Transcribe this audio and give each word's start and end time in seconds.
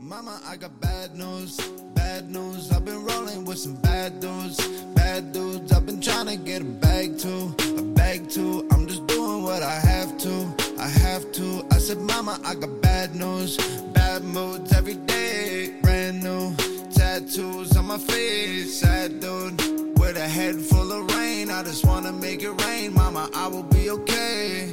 Mama, 0.00 0.40
I 0.46 0.56
got 0.56 0.80
bad 0.80 1.14
news, 1.16 1.56
bad 1.94 2.30
news. 2.30 2.70
I've 2.70 2.84
been 2.84 3.04
rolling 3.04 3.44
with 3.44 3.58
some 3.58 3.74
bad 3.76 4.20
dudes, 4.20 4.58
bad 4.94 5.32
dudes. 5.32 5.72
I've 5.72 5.86
been 5.86 6.00
trying 6.00 6.26
to 6.26 6.36
get 6.36 6.62
a 6.62 6.64
bag 6.64 7.18
too, 7.18 7.54
a 7.78 7.82
bag 7.82 8.28
too. 8.28 8.68
I'm 8.70 8.86
just 8.86 9.06
doing 9.06 9.42
what 9.42 9.62
I 9.62 9.74
have 9.74 10.16
to, 10.18 10.54
I 10.78 10.88
have 10.88 11.32
to. 11.32 11.66
I 11.70 11.78
said, 11.78 11.98
Mama, 11.98 12.38
I 12.44 12.54
got 12.54 12.80
bad 12.82 13.14
news, 13.14 13.56
bad 13.94 14.22
moods 14.24 14.72
every 14.72 14.94
day, 14.94 15.74
brand 15.82 16.22
new 16.22 16.54
tattoos 16.92 17.76
on 17.76 17.86
my 17.86 17.98
face, 17.98 18.80
sad 18.80 19.20
dude. 19.20 19.60
With 19.98 20.16
a 20.16 20.28
head 20.28 20.56
full 20.56 20.92
of 20.92 21.10
rain, 21.16 21.50
I 21.50 21.62
just 21.62 21.84
wanna 21.86 22.12
make 22.12 22.42
it 22.42 22.50
rain, 22.66 22.92
Mama. 22.92 23.30
I 23.34 23.48
will 23.48 23.62
be 23.62 23.90
okay. 23.90 24.68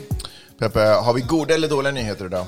Peppe, 0.58 0.80
har 0.80 1.14
vi 1.14 1.22
goda 1.22 1.54
eller 1.54 1.68
dåliga 1.70 1.92
nyheter 1.92 2.26
idag? 2.26 2.46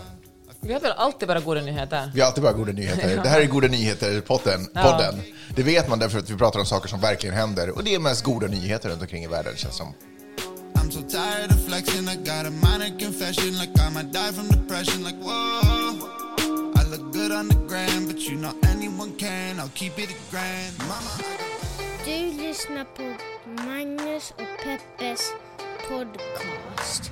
Vi 0.63 0.73
har 0.73 0.79
väl 0.79 0.91
alltid 0.91 1.27
bara 1.27 1.39
goda 1.39 1.61
nyheter? 1.61 2.11
Vi 2.13 2.19
har 2.21 2.27
alltid 2.27 2.43
bara 2.43 2.53
goda 2.53 2.71
nyheter. 2.71 3.19
Det 3.23 3.29
här 3.29 3.41
är 3.41 3.45
Goda 3.45 3.67
nyheter-podden. 3.67 4.67
Ja. 4.73 4.81
podden. 4.81 5.21
Det 5.55 5.63
vet 5.63 5.89
man 5.89 5.99
därför 5.99 6.19
att 6.19 6.29
vi 6.29 6.37
pratar 6.37 6.59
om 6.59 6.65
saker 6.65 6.89
som 6.89 6.99
verkligen 7.01 7.35
händer. 7.35 7.69
Och 7.69 7.83
det 7.83 7.95
är 7.95 7.99
mest 7.99 8.23
goda 8.23 8.47
nyheter 8.47 8.89
runt 8.89 9.01
omkring 9.01 9.23
i 9.23 9.27
världen, 9.27 9.55
känns 9.55 9.75
som. 9.75 9.93
I'm 10.75 10.91
so 10.91 11.01
tired 11.01 11.51
of 11.51 11.65
flexing. 11.67 12.07
I 12.09 12.15
got 12.15 12.45
a 12.45 12.51
minor 12.51 12.99
confession, 12.99 13.51
like 13.59 13.71
I 13.79 13.89
might 13.93 14.13
die 14.13 14.31
from 14.33 14.47
depression. 14.47 15.03
Like 15.03 15.17
whoa, 15.17 15.91
I 16.79 16.83
look 16.91 17.13
good 17.13 17.31
on 17.31 17.49
the 17.49 17.55
gram, 17.67 18.07
but 18.07 18.19
you 18.29 18.37
know 18.37 18.53
anyone 18.73 19.11
can. 19.19 19.59
I'll 19.59 19.73
keep 19.73 19.99
it 19.99 20.09
a 20.09 20.17
grand, 20.31 20.77
mama. 20.79 21.11
Du 22.05 22.43
lyssnar 22.47 22.85
på 22.97 23.03
Magnus 23.63 24.31
och 24.31 24.63
Peppes 24.63 25.21
podcast. 25.89 27.11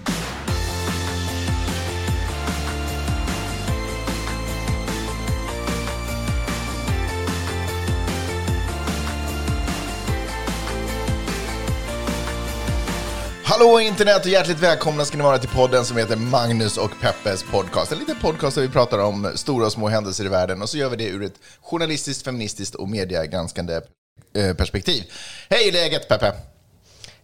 Hallå 13.51 13.79
internet 13.79 14.25
och 14.25 14.31
hjärtligt 14.31 14.59
välkomna 14.59 15.05
ska 15.05 15.17
ni 15.17 15.23
vara 15.23 15.37
till 15.37 15.49
podden 15.49 15.85
som 15.85 15.97
heter 15.97 16.15
Magnus 16.15 16.77
och 16.77 16.91
Peppes 17.01 17.43
podcast. 17.43 17.91
En 17.91 17.99
liten 17.99 18.15
podcast 18.21 18.55
där 18.55 18.61
vi 18.61 18.69
pratar 18.69 18.99
om 18.99 19.31
stora 19.35 19.65
och 19.65 19.71
små 19.71 19.87
händelser 19.87 20.25
i 20.25 20.27
världen 20.27 20.61
och 20.61 20.69
så 20.69 20.77
gör 20.77 20.89
vi 20.89 20.95
det 20.95 21.07
ur 21.07 21.23
ett 21.23 21.33
journalistiskt, 21.61 22.25
feministiskt 22.25 22.75
och 22.75 22.89
mediegranskande 22.89 23.81
eh, 24.35 24.53
perspektiv. 24.55 25.03
Hej 25.49 25.71
läget 25.71 26.07
Peppe! 26.07 26.33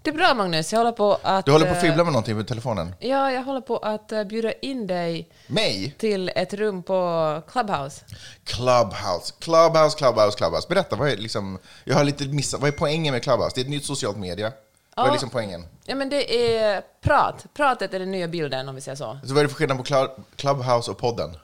Det 0.01 0.09
är 0.09 0.13
bra 0.13 0.33
Magnus, 0.33 0.73
jag 0.73 0.79
håller 0.79 0.91
på 0.91 1.19
att... 1.21 1.45
Du 1.45 1.51
håller 1.51 1.65
på 1.65 1.71
att 1.71 1.77
eh, 1.77 1.81
fibbla 1.81 2.03
med 2.03 2.13
någonting 2.13 2.37
med 2.37 2.47
telefonen. 2.47 2.93
Ja, 2.99 3.31
jag 3.31 3.43
håller 3.43 3.61
på 3.61 3.77
att 3.77 4.11
eh, 4.11 4.23
bjuda 4.23 4.53
in 4.53 4.87
dig 4.87 5.29
Mig? 5.47 5.95
till 5.97 6.31
ett 6.35 6.53
rum 6.53 6.83
på 6.83 7.41
Clubhouse. 7.51 8.05
Clubhouse, 8.43 9.33
Clubhouse, 9.39 9.97
Clubhouse, 9.97 10.37
Clubhouse. 10.37 10.67
Berätta, 10.69 10.95
vad 10.95 11.09
är 11.09 11.17
liksom, 11.17 11.59
jag 11.83 11.95
har 11.95 12.03
lite 12.03 12.25
missat, 12.25 12.61
vad 12.61 12.67
är 12.67 12.71
poängen 12.71 13.13
med 13.13 13.23
Clubhouse? 13.23 13.51
Det 13.55 13.61
är 13.61 13.63
ett 13.63 13.69
nytt 13.69 13.85
socialt 13.85 14.17
media. 14.17 14.51
Vad 14.97 15.05
är 15.05 15.09
Ja. 15.09 15.13
liksom 15.13 15.29
poängen? 15.29 15.65
Ja, 15.85 15.95
men 15.95 16.09
det 16.09 16.55
är 16.57 16.81
prat. 17.01 17.45
Pratet 17.53 17.93
är 17.93 17.99
den 17.99 18.11
nya 18.11 18.27
bilden, 18.27 18.69
om 18.69 18.75
vi 18.75 18.81
säger 18.81 18.95
så. 18.95 19.19
Så 19.23 19.33
vad 19.33 19.37
är 19.37 19.43
det 19.43 19.49
för 19.49 19.55
skillnad 19.55 19.77
på 19.77 19.83
Clu- 19.83 20.23
Clubhouse 20.35 20.91
och 20.91 20.97
podden? 20.97 21.37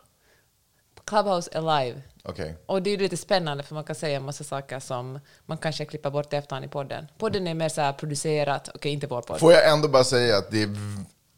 Clubhouse 1.06 1.50
är 1.54 1.62
live. 1.62 2.02
Okej. 2.24 2.56
Och 2.66 2.82
det 2.82 2.90
är 2.90 2.98
lite 2.98 3.18
spännande, 3.18 3.64
för 3.64 3.76
man 3.76 3.84
kan 3.84 3.96
säga 3.96 4.18
en 4.18 4.24
massa 4.26 4.44
saker 4.44 4.80
som 4.80 5.20
man 5.46 5.58
kanske 5.58 5.86
klipper 5.86 6.10
bort 6.10 6.34
i 6.34 6.36
efterhand 6.36 6.66
i 6.66 6.68
podden. 6.68 7.08
Podden 7.18 7.48
är 7.48 7.54
mer 7.54 7.70
så 7.70 7.82
här 7.82 7.94
producerat, 7.94 8.70
okej, 8.76 8.92
inte 8.92 9.08
vår 9.08 9.22
podd. 9.22 9.40
Får 9.40 9.52
jag 9.54 9.70
ändå 9.72 9.88
bara 9.88 10.04
säga 10.04 10.38
att 10.38 10.52
det 10.52 10.64
är 10.64 10.70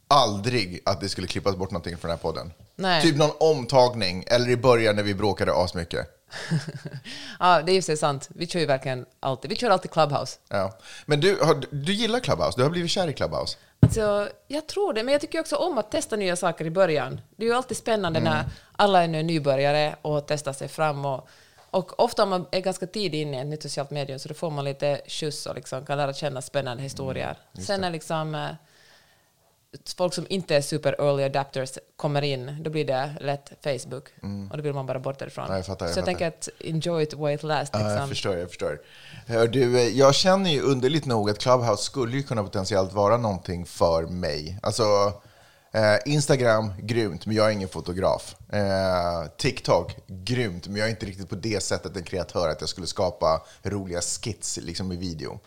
aldrig 0.07 0.81
att 0.85 1.01
det 1.01 1.09
skulle 1.09 1.27
klippas 1.27 1.55
bort 1.55 1.71
någonting 1.71 1.97
från 1.97 2.09
den 2.09 2.17
här 2.17 2.21
podden? 2.23 2.51
Nej. 2.75 3.01
Typ 3.01 3.15
någon 3.17 3.31
omtagning, 3.39 4.23
eller 4.27 4.49
i 4.49 4.57
början 4.57 4.95
när 4.95 5.03
vi 5.03 5.13
bråkade 5.13 5.53
asmycket. 5.55 6.14
ja, 7.39 7.61
det 7.61 7.71
är 7.71 7.73
ju 7.75 7.81
så 7.81 7.97
sant. 7.97 8.29
Vi 8.35 8.47
kör 8.47 8.59
ju 8.59 8.65
verkligen 8.65 9.05
alltid. 9.19 9.49
Vi 9.49 9.55
kör 9.55 9.69
alltid 9.69 9.91
Clubhouse. 9.91 10.39
Ja. 10.49 10.77
Men 11.05 11.19
du, 11.19 11.39
har, 11.41 11.63
du 11.71 11.93
gillar 11.93 12.19
Clubhouse? 12.19 12.53
Du 12.57 12.63
har 12.63 12.69
blivit 12.69 12.91
kär 12.91 13.07
i 13.07 13.13
Clubhouse? 13.13 13.57
Alltså, 13.79 14.29
jag 14.47 14.67
tror 14.67 14.93
det, 14.93 15.03
men 15.03 15.11
jag 15.11 15.21
tycker 15.21 15.39
också 15.39 15.55
om 15.55 15.77
att 15.77 15.91
testa 15.91 16.15
nya 16.15 16.35
saker 16.35 16.65
i 16.65 16.69
början. 16.71 17.21
Det 17.35 17.43
är 17.45 17.47
ju 17.49 17.55
alltid 17.55 17.77
spännande 17.77 18.19
Mm. 18.19 18.33
när 18.33 18.45
alla 18.71 19.03
är 19.03 19.07
nybörjare 19.07 19.95
och 20.01 20.27
testar 20.27 20.53
sig 20.53 20.67
fram. 20.67 21.05
Och, 21.05 21.27
och 21.69 21.99
ofta 21.99 22.23
om 22.23 22.29
man 22.29 22.45
är 22.51 22.59
ganska 22.61 22.87
tidigt 22.87 23.13
inne 23.21 23.37
i 23.37 23.41
ett 23.41 23.47
nytt 23.47 23.63
socialt 23.63 23.91
medium 23.91 24.19
så 24.19 24.27
då 24.27 24.33
får 24.33 24.51
man 24.51 24.65
lite 24.65 25.01
skjuts 25.07 25.45
och 25.45 25.55
liksom 25.55 25.85
kan 25.85 25.97
lära 25.97 26.13
känna 26.13 26.41
spännande 26.41 26.83
historier. 26.83 27.37
Sen 27.59 27.81
när 27.81 27.89
liksom, 27.91 28.35
eh, 28.35 28.49
folk 29.97 30.13
som 30.13 30.25
inte 30.29 30.55
är 30.55 30.61
super 30.61 30.95
early 30.99 31.23
adapters 31.23 31.77
kommer 31.95 32.21
in, 32.21 32.63
då 32.63 32.69
blir 32.69 32.85
det 32.85 33.15
lätt 33.21 33.51
Facebook. 33.63 34.07
Och 34.51 34.57
då 34.57 34.63
vill 34.63 34.73
man 34.73 34.85
bara 34.85 34.99
bort 34.99 35.19
därifrån. 35.19 35.45
Mm. 35.45 35.53
Ja, 35.53 35.57
jag 35.59 35.65
fattar, 35.65 35.85
jag 35.85 35.93
så 35.93 35.99
jag 35.99 36.05
fattar. 36.05 36.19
tänker 36.19 36.27
att 36.27 36.49
enjoy 36.59 37.03
it 37.03 37.13
while 37.13 37.33
it 37.33 37.43
lasts. 37.43 37.69
Ja, 37.73 37.79
jag 37.81 37.89
Liksom. 37.91 38.09
förstår, 38.09 38.35
jag 38.37 38.49
förstår. 38.49 38.81
Hör 39.27 39.47
du, 39.47 39.77
eh, 39.79 39.87
jag 39.87 40.15
känner 40.15 40.49
ju 40.51 40.61
underligt 40.61 41.05
nog 41.05 41.29
att 41.29 41.39
Clubhouse 41.39 41.83
skulle 41.83 42.17
ju 42.17 42.23
kunna 42.23 42.43
potentiellt 42.43 42.93
vara 42.93 43.17
någonting 43.17 43.65
för 43.65 44.03
mig. 44.03 44.59
Alltså, 44.63 44.83
eh, 45.71 45.95
Instagram, 46.05 46.73
grymt, 46.79 47.25
men 47.25 47.35
jag 47.35 47.47
är 47.47 47.51
ingen 47.51 47.69
fotograf. 47.69 48.35
Eh, 48.53 49.25
TikTok, 49.37 49.95
grymt, 50.07 50.67
men 50.67 50.75
jag 50.75 50.85
är 50.85 50.89
inte 50.89 51.05
riktigt 51.05 51.29
på 51.29 51.35
det 51.35 51.63
sättet 51.63 51.97
en 51.97 52.03
kreatör 52.03 52.49
att 52.49 52.61
jag 52.61 52.69
skulle 52.69 52.87
skapa 52.87 53.41
roliga 53.63 54.01
skits 54.01 54.59
liksom 54.61 54.91
i 54.91 54.97
video. 54.97 55.39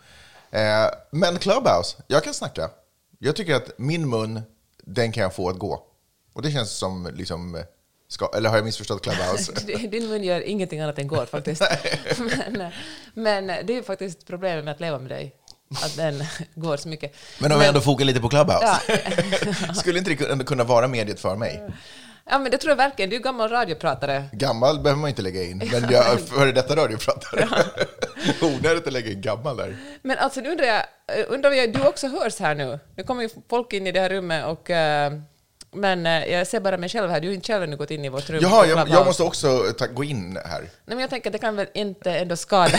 Eh, 0.51 0.87
men 1.11 1.39
Clubhouse, 1.39 1.97
jag 2.07 2.25
kan 2.25 2.35
snacka. 2.35 2.71
Jag 3.19 3.37
tycker 3.37 3.55
att 3.55 3.79
min 3.79 4.11
mun, 4.11 4.41
den 4.85 5.13
kan 5.13 5.23
jag 5.23 5.35
få 5.35 5.49
att 5.49 5.59
gå. 5.59 5.83
Och 6.33 6.43
det 6.43 6.51
känns 6.51 6.71
som, 6.71 7.11
liksom, 7.15 7.63
ska, 8.09 8.31
eller 8.37 8.49
har 8.49 8.57
jag 8.57 8.65
missförstått 8.65 9.03
Clubhouse? 9.03 9.53
Din 9.91 10.09
mun 10.09 10.25
gör 10.25 10.41
ingenting 10.41 10.81
annat 10.81 10.99
än 10.99 11.09
går 11.09 11.27
faktiskt. 11.27 11.63
men, 12.51 12.73
men 13.15 13.47
det 13.47 13.77
är 13.77 13.83
faktiskt 13.83 14.27
problemet 14.27 14.65
med 14.65 14.75
att 14.75 14.81
leva 14.81 14.99
med 14.99 15.11
dig. 15.11 15.35
Att 15.85 15.97
den 15.97 16.25
går 16.55 16.77
så 16.77 16.89
mycket. 16.89 17.15
Men 17.39 17.53
om 17.53 17.59
vi 17.59 17.67
ändå 17.67 17.81
fokar 17.81 18.05
lite 18.05 18.21
på 18.21 18.29
Clubhouse. 18.29 18.81
Ja. 18.89 19.75
Skulle 19.75 19.99
inte 19.99 20.11
det 20.15 20.45
kunna 20.45 20.65
vara 20.65 20.89
mediet 20.89 21.21
för 21.21 21.37
mig? 21.37 21.63
ja, 22.31 22.39
men 22.39 22.51
det 22.51 22.59
tror 22.59 22.71
jag 22.71 22.77
verkligen. 22.77 23.11
Du 23.11 23.17
är 23.17 23.21
gammal 23.21 23.49
radiopratare. 23.49 24.25
Gammal 24.33 24.81
behöver 24.81 25.01
man 25.01 25.11
inte 25.11 25.23
lägga 25.23 25.45
in, 25.45 25.59
men 25.59 25.91
jag 25.91 26.13
är 26.13 26.17
före 26.17 26.53
detta 26.53 26.77
radiopratare. 26.77 27.49
Onödigt 28.43 28.87
att 28.87 28.93
lägga 28.93 29.11
in 29.11 29.21
gammal 29.21 29.57
där. 29.57 29.77
Men 30.03 30.19
alltså 30.19 30.41
nu 30.41 30.51
undrar 30.51 30.67
jag, 30.67 30.83
undrar 31.29 31.51
jag, 31.51 31.73
du 31.73 31.87
också 31.87 32.09
hörs 32.09 32.39
här 32.39 32.55
nu? 32.55 32.79
Nu 32.97 33.03
kommer 33.03 33.23
ju 33.23 33.29
folk 33.51 33.73
in 33.73 33.87
i 33.87 33.93
det 33.93 34.01
här 34.01 34.09
rummet 34.09 34.47
och 34.47 34.71
eh, 34.71 35.13
men 35.73 36.07
eh, 36.07 36.25
jag 36.27 36.47
ser 36.47 36.61
bara 36.61 36.77
mig 36.77 36.89
själv 36.89 37.11
här, 37.11 37.21
du 37.21 37.29
har 37.29 37.35
inte 37.35 37.47
själv 37.47 37.63
ännu 37.63 37.77
gått 37.77 37.91
in 37.91 38.05
i 38.05 38.09
vårt 38.09 38.31
rum. 38.31 38.39
Jaha, 38.43 38.67
jag, 38.67 38.89
jag 38.89 39.07
måste 39.07 39.23
också 39.23 39.73
ta, 39.79 39.87
gå 39.87 40.05
in 40.05 40.39
här. 40.45 40.61
Nej, 40.61 40.71
men 40.85 40.99
jag 40.99 41.11
tänker 41.11 41.31
att 41.31 41.33
det 41.33 41.39
kan 41.39 41.57
väl 41.57 41.67
inte 41.75 42.13
ändå 42.13 42.37
skada. 42.37 42.79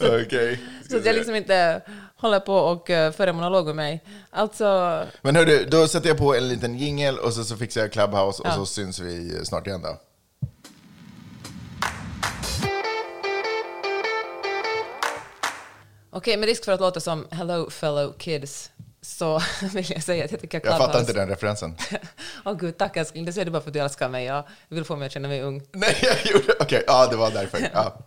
Okej. 0.00 0.60
så 0.90 0.96
att 0.96 1.06
jag 1.06 1.14
liksom 1.14 1.34
inte 1.34 1.80
håller 2.16 2.40
på 2.40 2.54
och 2.54 2.90
uh, 2.90 3.10
för 3.10 3.26
en 3.26 3.36
monolog 3.36 3.66
med 3.66 3.76
mig. 3.76 4.04
Alltså, 4.30 5.02
Men 5.22 5.36
hörru, 5.36 5.64
då 5.70 5.88
sätter 5.88 6.08
jag 6.08 6.18
på 6.18 6.34
en 6.34 6.48
liten 6.48 6.78
jingel 6.78 7.18
och 7.18 7.32
så, 7.32 7.44
så 7.44 7.56
fixar 7.56 7.80
jag 7.80 7.92
Clubhouse 7.92 8.42
och 8.42 8.48
Ja. 8.48 8.54
så 8.54 8.66
syns 8.66 9.00
vi 9.00 9.44
snart 9.44 9.66
igen 9.66 9.82
då. 9.82 10.00
Okej, 16.10 16.36
med 16.36 16.46
risk 16.48 16.64
för 16.64 16.72
att 16.72 16.80
låta 16.80 17.00
som 17.00 17.26
Hello 17.30 17.70
fellow 17.70 18.12
kids 18.18 18.70
så 19.02 19.40
vill 19.72 19.90
jag 19.90 20.02
säga 20.02 20.24
att 20.24 20.30
jag 20.30 20.40
tycker 20.40 20.56
Jag 20.56 20.62
Clubhouse... 20.62 20.86
fattar 20.86 21.00
inte 21.00 21.12
den 21.12 21.28
referensen. 21.28 21.76
Åh 22.44 22.54
gud, 22.58 22.78
tack 22.78 22.96
älskling. 22.96 23.24
Det 23.24 23.32
säger 23.32 23.44
du 23.44 23.50
bara 23.50 23.62
för 23.62 23.70
att 23.70 23.74
du 23.74 23.80
älskar 23.80 24.08
mig. 24.08 24.24
Jag 24.24 24.44
vill 24.68 24.84
få 24.84 24.96
mig 24.96 25.06
att 25.06 25.12
känna 25.12 25.28
mig 25.28 25.42
ung. 25.42 25.62
Nej, 25.72 25.96
jag 26.02 26.26
gjorde... 26.32 26.54
Okej, 26.60 26.84
ja, 26.86 27.06
det 27.06 27.16
var 27.16 27.30
därför. 27.30 27.70
Ja. 27.74 27.98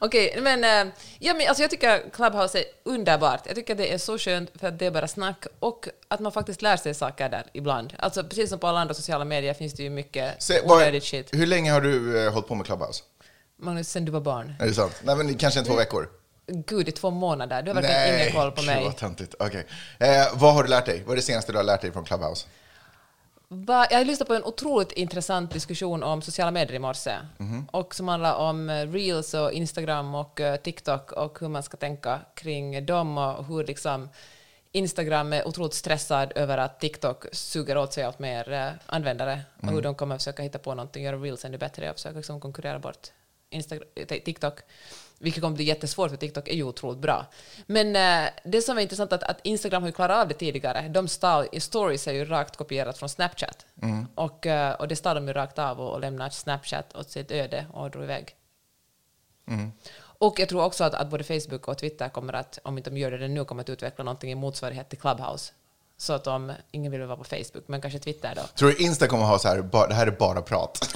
Okej, 0.00 0.38
men, 0.40 0.64
eh, 0.64 0.92
ja, 1.18 1.34
men 1.34 1.48
alltså, 1.48 1.62
jag 1.62 1.70
tycker 1.70 2.10
Clubhouse 2.10 2.58
är 2.58 2.64
underbart. 2.84 3.40
Jag 3.46 3.54
tycker 3.54 3.74
det 3.74 3.92
är 3.92 3.98
så 3.98 4.18
skönt 4.18 4.50
för 4.60 4.68
att 4.68 4.78
det 4.78 4.86
är 4.86 4.90
bara 4.90 5.08
snack 5.08 5.46
och 5.58 5.88
att 6.08 6.20
man 6.20 6.32
faktiskt 6.32 6.62
lär 6.62 6.76
sig 6.76 6.94
saker 6.94 7.28
där 7.28 7.46
ibland. 7.52 7.94
Alltså 7.98 8.24
precis 8.24 8.50
som 8.50 8.58
på 8.58 8.66
alla 8.66 8.80
andra 8.80 8.94
sociala 8.94 9.24
medier 9.24 9.54
finns 9.54 9.74
det 9.74 9.82
ju 9.82 9.90
mycket 9.90 10.42
Se, 10.42 10.60
onödigt 10.64 11.04
shit. 11.04 11.28
hur 11.32 11.46
länge 11.46 11.72
har 11.72 11.80
du 11.80 12.24
eh, 12.26 12.32
hållit 12.32 12.48
på 12.48 12.54
med 12.54 12.66
Clubhouse? 12.66 13.02
Magnus, 13.58 13.88
sen 13.88 14.04
du 14.04 14.12
var 14.12 14.20
barn. 14.20 14.54
Är 14.60 14.66
det 14.66 14.74
sant? 14.74 15.00
Nej, 15.02 15.16
men 15.16 15.38
kanske 15.38 15.60
en 15.60 15.66
två 15.66 15.76
veckor? 15.76 16.08
Gud, 16.46 16.88
i 16.88 16.92
två 16.92 17.10
månader. 17.10 17.62
Du 17.62 17.70
har 17.70 17.82
verkligen 17.82 18.20
ingen 18.20 18.32
koll 18.32 18.52
på 18.52 18.62
mig. 18.62 18.84
vad 18.84 18.96
töntigt. 18.96 19.34
Okej. 19.38 19.66
Eh, 19.98 20.08
vad 20.34 20.54
har 20.54 20.62
du 20.62 20.68
lärt 20.68 20.86
dig? 20.86 21.02
Vad 21.06 21.12
är 21.12 21.16
det 21.16 21.22
senaste 21.22 21.52
du 21.52 21.58
har 21.58 21.64
lärt 21.64 21.80
dig 21.80 21.92
från 21.92 22.04
Clubhouse? 22.04 22.46
Va, 23.48 23.86
jag 23.90 24.06
lyssnade 24.06 24.28
på 24.28 24.34
en 24.34 24.44
otroligt 24.44 24.92
intressant 24.92 25.50
diskussion 25.52 26.02
om 26.02 26.22
sociala 26.22 26.50
medier 26.50 26.74
i 26.76 26.78
morse. 26.78 27.16
Mhm. 27.38 27.68
Och 27.72 27.94
som 27.94 28.08
handlar 28.08 28.34
om 28.34 28.70
eh, 28.70 28.86
Reels 28.92 29.34
och 29.34 29.52
Instagram 29.52 30.14
och 30.14 30.40
eh, 30.40 30.56
TikTok 30.56 31.12
och 31.12 31.38
hur 31.40 31.48
man 31.48 31.62
ska 31.62 31.76
tänka 31.76 32.20
kring 32.34 32.86
dem 32.86 33.18
och 33.18 33.46
hur 33.46 33.64
liksom 33.64 34.08
Instagram 34.72 35.32
är 35.32 35.48
otroligt 35.48 35.74
stressad 35.74 36.32
över 36.34 36.58
att 36.58 36.80
TikTok 36.80 37.24
suger 37.32 37.76
åt 37.78 37.92
sig 37.92 38.04
allt 38.04 38.18
mer 38.18 38.52
eh, 38.52 38.68
användare 38.86 39.40
och 39.56 39.62
Mm. 39.62 39.74
hur 39.74 39.82
de 39.82 39.94
kommer 39.94 40.18
försöka 40.18 40.42
hitta 40.42 40.58
på 40.58 40.74
någonting, 40.74 41.04
göra 41.04 41.16
Reels 41.16 41.44
ännu 41.44 41.58
bättre 41.58 41.90
och 41.90 41.96
försöka 41.96 42.16
liksom 42.16 42.40
konkurrera 42.40 42.78
bort 42.78 43.08
Instagram, 43.50 43.88
TikTok. 44.08 44.58
Vilket 45.18 45.42
kommer 45.42 45.56
bli 45.56 45.64
jättesvårt 45.64 46.10
för 46.10 46.16
TikTok 46.16 46.48
är 46.48 46.54
ju 46.54 46.62
otroligt 46.62 46.98
bra. 46.98 47.26
Men 47.66 47.96
eh, 47.96 48.30
det 48.44 48.62
som 48.62 48.78
är 48.78 48.82
intressant 48.82 49.12
är 49.12 49.16
att, 49.16 49.22
att 49.22 49.40
Instagram 49.42 49.82
har 49.82 49.88
ju 49.88 49.92
klarat 49.92 50.16
av 50.16 50.28
det 50.28 50.34
tidigare. 50.34 50.88
De 50.88 51.08
stal, 51.08 51.46
stories 51.58 52.08
är 52.08 52.12
ju 52.12 52.24
rakt 52.24 52.56
kopierat 52.56 52.98
från 52.98 53.08
Snapchat. 53.08 53.66
Och, 54.14 54.46
eh, 54.46 54.74
och 54.74 54.88
det 54.88 54.96
stal 54.96 55.14
de 55.14 55.26
ju 55.26 55.32
rakt 55.32 55.58
av 55.58 55.80
och, 55.80 55.92
och 55.92 56.00
lämnade 56.00 56.30
Snapchat 56.30 56.96
åt 56.96 57.10
sitt 57.10 57.30
öde 57.30 57.66
och 57.72 57.90
drog 57.90 58.04
iväg. 58.04 58.36
Och 60.18 60.38
jag 60.38 60.48
tror 60.48 60.64
också 60.64 60.84
att, 60.84 60.94
att 60.94 61.10
både 61.10 61.24
Facebook 61.24 61.68
och 61.68 61.78
Twitter 61.78 62.08
kommer 62.08 62.32
att, 62.32 62.58
om 62.62 62.78
inte 62.78 62.90
de 62.90 62.96
gör 62.96 63.10
det 63.10 63.28
nu, 63.28 63.44
kommer 63.44 63.62
att 63.62 63.70
utveckla 63.70 64.04
någonting 64.04 64.30
i 64.30 64.34
motsvarighet 64.34 64.88
till 64.88 64.98
Clubhouse. 64.98 65.52
Så 65.98 66.12
att 66.12 66.26
om 66.26 66.52
ingen 66.70 66.92
vill 66.92 67.02
vara 67.02 67.16
på 67.16 67.24
Facebook, 67.24 67.64
men 67.66 67.80
kanske 67.80 67.98
Twitter 67.98 68.32
då. 68.36 68.42
Tror 68.58 68.68
du 68.70 68.76
Insta 68.76 69.06
kommer 69.06 69.24
ha 69.24 69.38
så 69.38 69.48
här, 69.48 69.62
bara, 69.62 69.86
det 69.86 69.94
här 69.94 70.06
är 70.06 70.10
bara 70.10 70.42
prat? 70.42 70.88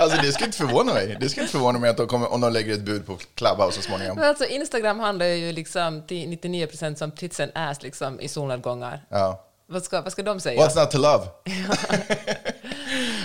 alltså 0.00 0.22
det 0.22 0.32
skulle 0.32 0.46
inte 0.46 0.58
förvåna 0.58 0.94
mig. 0.94 1.16
Det 1.20 1.28
skulle 1.28 1.42
inte 1.44 1.52
förvåna 1.52 1.78
mig 1.78 1.90
att 1.90 1.96
de 1.96 2.06
kommer, 2.06 2.32
om 2.32 2.40
de 2.40 2.52
lägger 2.52 2.74
ett 2.74 2.80
bud 2.84 3.06
på 3.06 3.16
Clubhouse 3.34 3.76
så 3.76 3.82
småningom. 3.82 4.16
Men 4.16 4.28
alltså 4.28 4.44
Instagram 4.44 5.00
handlar 5.00 5.26
ju 5.26 5.52
liksom 5.52 6.06
till 6.06 6.28
99 6.28 6.66
procent 6.66 6.98
som 6.98 7.10
tits 7.10 7.40
and 7.40 7.50
ass 7.54 7.82
liksom 7.82 8.20
i 8.20 8.28
solnedgångar. 8.28 9.04
Ja. 9.08 9.46
Vad 9.66 9.82
ska, 9.82 10.02
vad 10.02 10.12
ska 10.12 10.22
de 10.22 10.40
säga? 10.40 10.60
What's 10.66 10.80
not 10.80 10.90
to 10.90 10.98
love? 10.98 11.26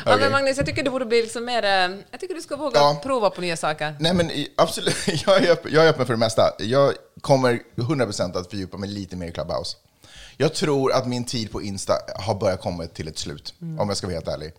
Ja, 0.05 0.13
Okej. 0.13 0.19
men 0.23 0.31
Magnus, 0.31 0.57
jag 0.57 0.65
tycker 0.65 0.83
det 0.83 0.89
borde 0.89 1.05
bli 1.05 1.21
liksom 1.21 1.45
mer... 1.45 1.63
eh, 1.63 1.97
Jag 2.11 2.19
tycker 2.19 2.35
du 2.35 2.41
ska 2.41 2.55
våga 2.55 2.79
Ja. 2.79 2.99
prova 3.03 3.29
på 3.29 3.41
nya 3.41 3.57
saker. 3.57 3.95
Nej 3.99 4.13
men 4.13 4.31
absolut, 4.57 4.95
jag 5.25 5.43
är, 5.43 5.51
öppen, 5.51 5.71
jag 5.73 5.85
är 5.85 5.89
öppen 5.89 6.05
för 6.05 6.13
det 6.13 6.19
mesta. 6.19 6.53
Jag 6.59 6.93
kommer 7.21 7.59
100% 7.75 8.37
att 8.39 8.49
fördjupa 8.49 8.77
mig 8.77 8.89
lite 8.89 9.15
mer 9.15 9.27
i 9.27 9.31
Clubhouse. 9.31 9.77
Jag 10.37 10.53
tror 10.53 10.91
att 10.93 11.07
min 11.07 11.23
tid 11.25 11.51
på 11.51 11.61
Insta 11.61 11.93
har 12.15 12.35
börjat 12.35 12.61
komma 12.61 12.85
till 12.87 13.07
ett 13.07 13.17
slut, 13.17 13.53
om 13.79 13.85
jag 13.87 13.97
ska 13.97 14.07
vara 14.07 14.15
helt 14.15 14.27
ärlig. 14.27 14.53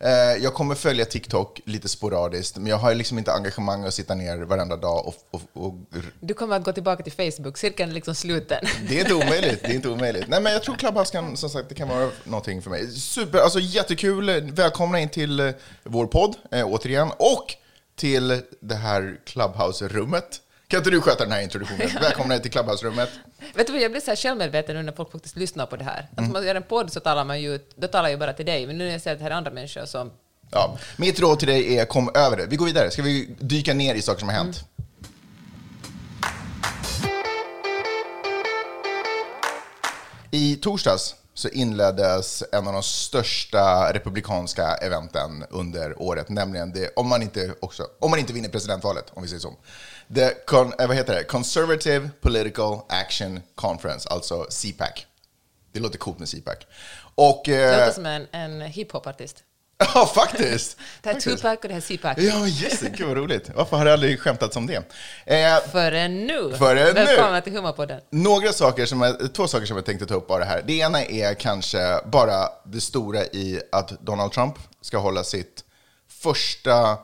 Eh, 0.00 0.42
Jag 0.42 0.54
kommer 0.54 0.74
följa 0.74 1.04
TikTok 1.04 1.60
lite 1.64 1.88
sporadiskt, 1.88 2.56
men 2.56 2.66
jag 2.66 2.76
har 2.76 2.94
liksom 2.94 3.18
inte 3.18 3.32
engagemang 3.32 3.84
att 3.84 3.94
sitta 3.94 4.14
ner 4.14 4.38
varenda 4.38 4.76
dag 4.76 5.06
och, 5.06 5.14
och, 5.30 5.42
och 5.66 5.74
Du 6.20 6.34
kommer 6.34 6.56
att 6.56 6.64
gå 6.64 6.72
tillbaka 6.72 7.02
till 7.02 7.12
Facebook, 7.32 7.58
cirkeln 7.58 7.90
är 7.90 7.94
liksom 7.94 8.14
sluten. 8.14 8.64
Det 8.88 8.96
är 8.96 9.00
inte 9.00 9.14
omöjligt. 9.14 9.60
Det 9.62 9.68
är 9.68 9.74
inte 9.74 9.88
omöjligt. 9.88 10.28
Nej, 10.28 10.40
men 10.42 10.52
jag 10.52 10.62
tror 10.62 10.74
Clubhouse 10.74 11.12
kan, 11.12 11.36
som 11.36 11.50
sagt, 11.50 11.68
det 11.68 11.74
kan 11.74 11.88
vara 11.88 12.10
någonting 12.24 12.62
för 12.62 12.70
mig. 12.70 12.90
Super, 12.90 13.38
alltså 13.38 13.60
jättekul. 13.60 14.40
Välkomna 14.52 15.00
in 15.00 15.08
till 15.08 15.40
eh, 15.40 15.50
vår 15.84 16.06
podd, 16.06 16.36
eh, 16.50 16.66
återigen. 16.66 17.10
Och 17.18 17.54
till 17.96 18.42
det 18.60 18.74
här 18.74 19.16
Clubhouse-rummet. 19.26 20.40
Kan 20.72 20.78
inte 20.78 20.90
du 20.90 21.00
sköta 21.00 21.24
den 21.24 21.32
här 21.32 21.40
introduktionen? 21.42 21.88
Välkomna 22.00 22.38
till 22.38 22.50
Clubhouse-rummet. 22.50 23.08
Vet 23.54 23.66
du 23.66 23.72
vad, 23.72 23.82
jag 23.82 23.90
blir 23.90 24.00
så 24.00 24.10
här 24.10 24.16
självmedveten 24.16 24.76
nu 24.76 24.82
när 24.82 24.92
folk 24.92 25.12
faktiskt 25.12 25.36
lyssnar 25.36 25.66
på 25.66 25.76
det 25.76 25.84
här. 25.84 26.08
Att 26.12 26.18
Mm. 26.18 26.32
man 26.32 26.46
gör 26.46 26.54
en 26.54 26.62
podd 26.62 26.92
så 26.92 27.00
talar 27.00 27.24
man 27.24 27.40
ju, 27.42 27.58
då 27.76 27.86
talar 27.86 28.08
jag 28.08 28.18
bara 28.18 28.32
till 28.32 28.46
dig, 28.46 28.66
men 28.66 28.78
nu 28.78 28.84
när 28.84 28.92
jag 28.92 29.00
ser 29.00 29.12
att 29.12 29.18
det 29.18 29.22
här 29.24 29.30
är 29.30 29.34
andra 29.34 29.50
människor 29.50 29.84
som... 29.86 30.10
Ja, 30.50 30.78
mitt 30.96 31.20
råd 31.20 31.38
till 31.38 31.48
dig 31.48 31.78
är 31.78 31.84
kom 31.84 32.10
över 32.14 32.36
det. 32.36 32.46
Vi 32.46 32.56
går 32.56 32.66
vidare. 32.66 32.90
Ska 32.90 33.02
vi 33.02 33.34
dyka 33.38 33.74
ner 33.74 33.94
i 33.94 34.02
saker 34.02 34.20
som 34.20 34.28
har 34.28 34.36
hänt? 34.36 34.64
I 40.30 40.56
torsdags 40.56 41.14
så 41.34 41.48
inleddes 41.48 42.42
en 42.52 42.66
av 42.66 42.72
de 42.72 42.82
största 42.82 43.92
republikanska 43.92 44.74
eventen 44.74 45.44
under 45.50 46.02
året, 46.02 46.28
nämligen 46.28 46.72
det, 46.72 46.92
om 46.96 47.08
man 47.08 47.22
inte, 47.22 47.54
också, 47.60 47.86
om 47.98 48.10
man 48.10 48.18
inte 48.20 48.32
vinner 48.32 48.48
presidentvalet, 48.48 49.04
om 49.14 49.22
vi 49.22 49.28
säger 49.28 49.40
så. 49.40 49.54
The 50.14 50.30
con, 50.46 50.72
eh, 50.78 50.86
vad 50.86 50.96
heter 50.96 51.14
det? 51.14 51.24
Conservative 51.24 52.10
Political 52.20 52.80
Action 52.88 53.40
Conference, 53.54 54.08
alltså 54.08 54.46
CPAC. 54.50 55.06
Det 55.72 55.80
låter 55.80 55.98
coolt 55.98 56.18
med 56.18 56.28
CPAC. 56.28 56.56
Och... 57.14 57.42
Det 57.44 57.64
eh, 57.64 57.78
låter 57.78 57.92
som 57.92 58.06
en, 58.06 58.26
en 58.32 58.62
hiphop-artist. 58.62 59.36
Ja, 59.94 60.06
faktiskt! 60.14 60.76
Det 61.02 61.08
här 61.08 61.16
är. 61.16 61.20
Tupac 61.20 61.56
och 61.56 61.68
det 61.68 61.68
här 61.68 61.76
är 61.76 61.96
CPAC. 61.96 62.18
Ja, 62.18 62.46
just 62.46 62.80
det. 62.80 62.88
Gud 62.88 63.08
vad 63.08 63.16
roligt. 63.16 63.50
Varför 63.54 63.76
har 63.76 63.84
det 63.84 63.92
aldrig 63.92 64.20
skämtats 64.20 64.56
om 64.56 64.66
det? 64.66 64.76
Eh, 65.26 65.58
Förrän 65.72 66.26
nu! 66.26 66.54
Förrän 66.58 66.86
nu. 66.86 66.92
Välkomna 66.92 67.40
till 67.40 67.52
Humorpodden. 67.52 68.00
några 68.10 68.52
saker 68.52 68.86
som 68.86 69.00
jag, 69.02 69.34
två 69.34 69.46
saker 69.48 69.66
som 69.66 69.76
jag 69.76 69.86
tänkte 69.86 70.06
ta 70.06 70.14
upp 70.14 70.28
bara 70.28 70.44
här. 70.44 70.62
Det 70.66 70.72
ena 70.72 71.04
är 71.04 71.34
kanske 71.34 72.00
bara 72.04 72.48
det 72.64 72.80
stora 72.80 73.24
i 73.24 73.60
att 73.72 73.88
Donald 73.88 74.32
Trump 74.32 74.54
ska 74.80 74.98
hålla 74.98 75.24
sitt 75.24 75.64
första 76.08 76.98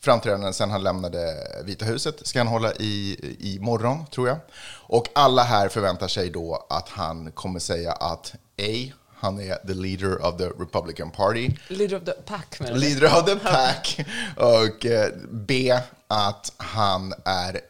framträdande 0.00 0.52
sen 0.52 0.70
han 0.70 0.82
lämnade 0.82 1.34
Vita 1.64 1.84
huset. 1.84 2.26
Ska 2.26 2.38
han 2.38 2.48
hålla 2.48 2.72
i, 2.72 3.18
i 3.38 3.58
morgon, 3.60 4.06
tror 4.06 4.28
jag. 4.28 4.38
Och 4.86 5.08
alla 5.14 5.42
här 5.42 5.68
förväntar 5.68 6.08
sig 6.08 6.30
då 6.30 6.66
att 6.70 6.88
han 6.88 7.32
kommer 7.32 7.60
säga 7.60 7.92
att 7.92 8.34
A. 8.58 8.92
Han 9.20 9.40
är 9.40 9.66
the 9.66 9.74
leader 9.74 10.26
of 10.26 10.36
the 10.36 10.46
Republican 10.46 11.10
Party. 11.10 11.50
Leader 11.68 11.96
of 11.96 12.04
the 12.04 12.12
pack, 12.12 12.60
menar? 12.60 12.78
Leader 12.78 13.06
of 13.06 13.24
the 13.24 13.36
pack. 13.36 14.06
Och 14.36 14.86
eh, 14.86 15.12
B, 15.30 15.78
att 16.08 16.52
han 16.56 17.14
är 17.24 17.60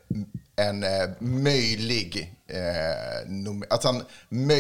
en 0.57 0.83
eh, 0.83 1.09
möjlig... 1.19 2.35
Eh, 2.47 3.67
att 3.71 3.85
han, 3.85 4.05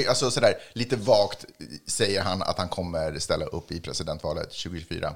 alltså 0.09 0.31
sådär, 0.31 0.55
lite 0.73 0.97
vagt 0.97 1.45
säger 1.87 2.23
han 2.23 2.43
att 2.43 2.59
han 2.59 2.69
kommer 2.69 3.19
ställa 3.19 3.45
upp 3.45 3.73
i 3.73 3.81
presidentvalet 3.81 4.51
2024. 4.51 5.15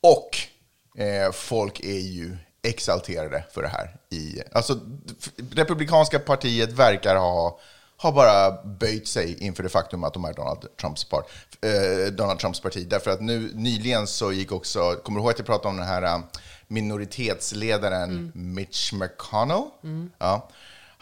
Och 0.00 0.38
eh, 0.98 1.32
folk 1.32 1.80
är 1.80 1.98
ju 1.98 2.36
exalterade 2.62 3.44
för 3.52 3.62
det 3.62 3.68
här. 3.68 3.96
I, 4.10 4.42
alltså, 4.52 4.80
Republikanska 5.52 6.18
partiet 6.18 6.72
verkar 6.72 7.16
ha 7.16 7.58
har 7.96 8.12
bara 8.12 8.62
böjt 8.64 9.08
sig 9.08 9.44
inför 9.44 9.62
det 9.62 9.68
faktum 9.68 10.04
att 10.04 10.14
de 10.14 10.24
är 10.24 10.32
Donald 10.32 10.76
Trumps, 10.80 11.04
part, 11.04 11.26
eh, 11.60 12.12
Donald 12.12 12.38
Trumps 12.38 12.60
parti. 12.60 12.86
Därför 12.88 13.10
att 13.10 13.20
nu 13.20 13.50
nyligen 13.54 14.06
så 14.06 14.32
gick 14.32 14.52
också, 14.52 14.94
kommer 15.04 15.18
du 15.18 15.22
ihåg 15.22 15.30
att 15.30 15.38
jag 15.38 15.46
pratade 15.46 15.68
om 15.68 15.76
den 15.76 15.86
här 15.86 16.02
eh, 16.02 16.18
minoritetsledaren 16.68 18.32
Mitch 18.34 18.92
McConnell? 18.92 19.64
Ja. 20.18 20.48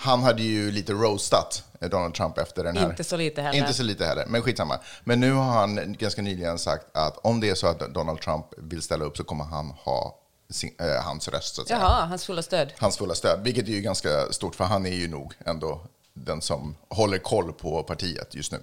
Han 0.02 0.22
hade 0.22 0.42
ju 0.42 0.70
lite 0.70 0.92
roastat 0.92 1.64
eh, 1.80 1.88
Donald 1.88 2.14
Trump 2.14 2.38
efter 2.38 2.64
den 2.64 2.76
här. 2.76 2.90
Inte 2.90 3.04
så 3.04 3.16
lite 3.16 3.42
heller. 3.42 3.58
Inte 3.58 3.72
så 3.72 3.82
lite 3.82 4.04
heller, 4.06 4.26
men 4.26 4.42
skitsamma. 4.42 4.78
Men 5.04 5.20
nu 5.20 5.32
har 5.32 5.44
han 5.52 5.92
ganska 5.98 6.22
nyligen 6.22 6.58
sagt 6.58 6.96
att 6.96 7.18
om 7.18 7.40
det 7.40 7.50
är 7.50 7.54
så 7.54 7.66
att 7.66 7.94
Donald 7.94 8.20
Trump 8.20 8.46
vill 8.58 8.82
ställa 8.82 9.04
upp 9.04 9.16
så 9.16 9.24
kommer 9.24 9.44
han 9.44 9.70
ha 9.70 10.18
sin, 10.50 10.74
eh, 10.80 11.04
hans 11.04 11.28
röst, 11.28 11.54
så 11.54 11.62
att 11.62 11.68
säga 11.68 11.80
Jaha, 11.80 12.04
hans 12.06 12.24
fulla 12.24 12.42
stöd. 12.42 12.72
hans 12.78 12.96
fulla 12.96 13.14
stöd, 13.14 13.40
vilket 13.44 13.68
är 13.68 13.72
ju 13.72 13.80
ganska 13.80 14.32
stort 14.32 14.54
för 14.54 14.64
han 14.64 14.86
är 14.86 14.94
ju 14.94 15.08
nog 15.08 15.34
ändå 15.46 15.80
den 16.14 16.40
som 16.40 16.76
håller 16.88 17.18
koll 17.18 17.52
på 17.52 17.82
partiet 17.82 18.34
just 18.34 18.52
nu. 18.52 18.58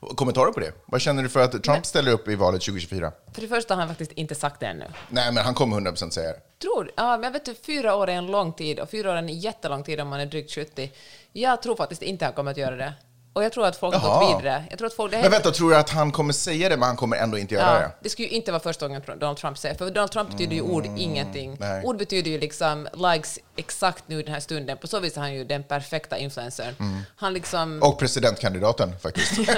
Kommentarer 0.00 0.52
på 0.52 0.60
det? 0.60 0.72
Vad 0.86 1.00
känner 1.00 1.22
du 1.22 1.28
för 1.28 1.40
att 1.40 1.62
Trump 1.62 1.86
ställer 1.86 2.12
upp 2.12 2.28
i 2.28 2.34
valet 2.34 2.60
2024? 2.60 3.12
För 3.34 3.40
det 3.40 3.48
första 3.48 3.74
har 3.74 3.80
han 3.80 3.88
faktiskt 3.88 4.12
inte 4.12 4.34
sagt 4.34 4.60
det 4.60 4.66
ännu. 4.66 4.84
Nej, 5.08 5.32
men 5.32 5.44
han 5.44 5.54
kommer 5.54 5.80
100% 5.80 6.10
säga 6.10 6.28
det. 6.28 6.40
Tror, 6.62 6.90
ja, 6.96 7.18
men 7.18 7.32
vet 7.32 7.44
du, 7.44 7.54
fyra 7.54 7.94
år 7.94 8.08
är 8.08 8.14
en 8.14 8.26
lång 8.26 8.52
tid 8.52 8.80
och 8.80 8.90
fyra 8.90 9.10
år 9.10 9.14
är 9.14 9.18
en 9.18 9.28
jättelång 9.28 9.84
tid 9.84 10.00
om 10.00 10.08
man 10.08 10.20
är 10.20 10.26
drygt 10.26 10.54
70. 10.54 10.92
Jag 11.32 11.62
tror 11.62 11.76
faktiskt 11.76 12.02
inte 12.02 12.24
han 12.24 12.34
kommer 12.34 12.50
att 12.50 12.56
göra 12.56 12.76
det. 12.76 12.92
Och 13.32 13.44
jag 13.44 13.52
tror 13.52 13.66
att 13.66 13.76
folk 13.76 13.94
har 13.94 14.20
gått 14.20 14.40
vidare. 14.40 14.64
Jag 14.70 14.78
tror 14.78 14.86
att 14.86 14.94
folk, 14.94 15.12
det, 15.12 15.22
Men 15.22 15.30
vänta, 15.30 15.50
tror 15.50 15.70
du 15.70 15.76
att 15.76 15.90
han 15.90 16.12
kommer 16.12 16.32
säga 16.32 16.68
det, 16.68 16.76
men 16.76 16.86
han 16.86 16.96
kommer 16.96 17.16
ändå 17.16 17.38
inte 17.38 17.54
göra 17.54 17.74
ja, 17.74 17.80
det? 17.80 17.90
det 18.00 18.08
skulle 18.08 18.28
ju 18.28 18.34
inte 18.34 18.52
vara 18.52 18.62
första 18.62 18.88
gången 18.88 19.02
Donald 19.06 19.38
Trump 19.38 19.58
säger, 19.58 19.74
för 19.74 19.90
Donald 19.90 20.10
Trump 20.10 20.30
betyder 20.30 20.54
ju 20.54 20.62
ord 20.62 20.86
ingenting. 20.96 21.46
Mm, 21.46 21.58
nej. 21.60 21.84
Ord 21.84 21.96
betyder 21.96 22.30
ju 22.30 22.38
liksom 22.38 22.88
likes 22.94 23.38
exakt 23.56 24.04
nu 24.06 24.20
i 24.20 24.22
den 24.22 24.32
här 24.32 24.40
stunden. 24.40 24.78
På 24.78 24.86
så 24.86 25.00
vis 25.00 25.16
är 25.16 25.20
han 25.20 25.34
ju 25.34 25.44
den 25.44 25.62
perfekta 25.62 26.18
influencern. 26.18 26.74
Mm. 26.80 27.00
Han 27.16 27.34
liksom... 27.34 27.82
Och 27.82 27.98
presidentkandidaten 27.98 28.98
faktiskt. 28.98 29.32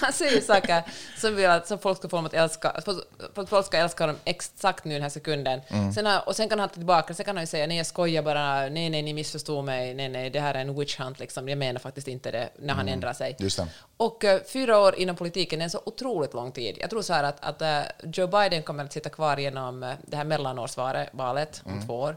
Han 0.02 0.12
säger 0.12 0.40
saker 0.40 0.82
som, 1.18 1.36
vill 1.36 1.46
att, 1.50 1.66
som 1.68 1.78
folk 1.78 1.98
ska 1.98 2.08
få 2.08 2.16
honom 2.16 2.26
att 2.26 2.34
älska, 2.34 2.80
för 2.84 3.40
att 3.42 3.48
folk 3.48 3.66
ska 3.66 3.76
älska 3.78 4.02
honom 4.04 4.16
exakt 4.24 4.84
nu 4.84 4.92
den 4.94 5.02
här 5.02 5.08
sekunden. 5.08 5.60
Mm. 5.68 5.92
Sen 5.92 6.06
har, 6.06 6.28
och 6.28 6.36
sen 6.36 6.48
kan 6.48 6.58
han 6.58 6.68
ta 6.68 6.74
tillbaka, 6.74 7.14
sen 7.14 7.24
kan 7.24 7.36
han 7.36 7.42
ju 7.42 7.46
säga 7.46 7.66
nej 7.66 7.76
jag 7.76 7.86
skojar 7.86 8.22
bara, 8.22 8.60
nej 8.68 8.90
nej 8.90 9.02
ni 9.02 9.12
missförstod 9.12 9.64
mig, 9.64 9.94
nej 9.94 10.08
nej 10.08 10.30
det 10.30 10.40
här 10.40 10.54
är 10.54 10.60
en 10.60 10.74
witch 10.78 10.98
hunt 11.00 11.18
liksom, 11.20 11.48
jag 11.48 11.58
menar 11.58 11.80
faktiskt 11.80 12.08
inte 12.08 12.30
det 12.30 12.48
när 12.58 12.74
han 12.74 12.88
ändrar 12.88 13.12
sig. 13.12 13.26
Mm. 13.30 13.36
Just 13.38 13.56
det. 13.56 13.66
Och 13.96 14.24
eh, 14.24 14.40
fyra 14.52 14.78
år 14.78 14.94
inom 14.94 15.16
politiken 15.16 15.60
är 15.60 15.64
en 15.64 15.70
så 15.70 15.82
otroligt 15.86 16.34
lång 16.34 16.52
tid. 16.52 16.76
Jag 16.80 16.90
tror 16.90 17.02
så 17.02 17.12
här 17.12 17.24
att, 17.24 17.44
att 17.44 17.62
eh, 17.62 17.80
Joe 18.12 18.26
Biden 18.26 18.62
kommer 18.62 18.84
att 18.84 18.92
sitta 18.92 19.10
kvar 19.10 19.36
genom 19.36 19.82
eh, 19.82 19.92
det 20.06 20.16
här 20.16 20.24
mellanårsvalet 20.24 21.62
om 21.64 21.72
Mm. 21.72 21.86
två 21.86 22.00
år. 22.00 22.16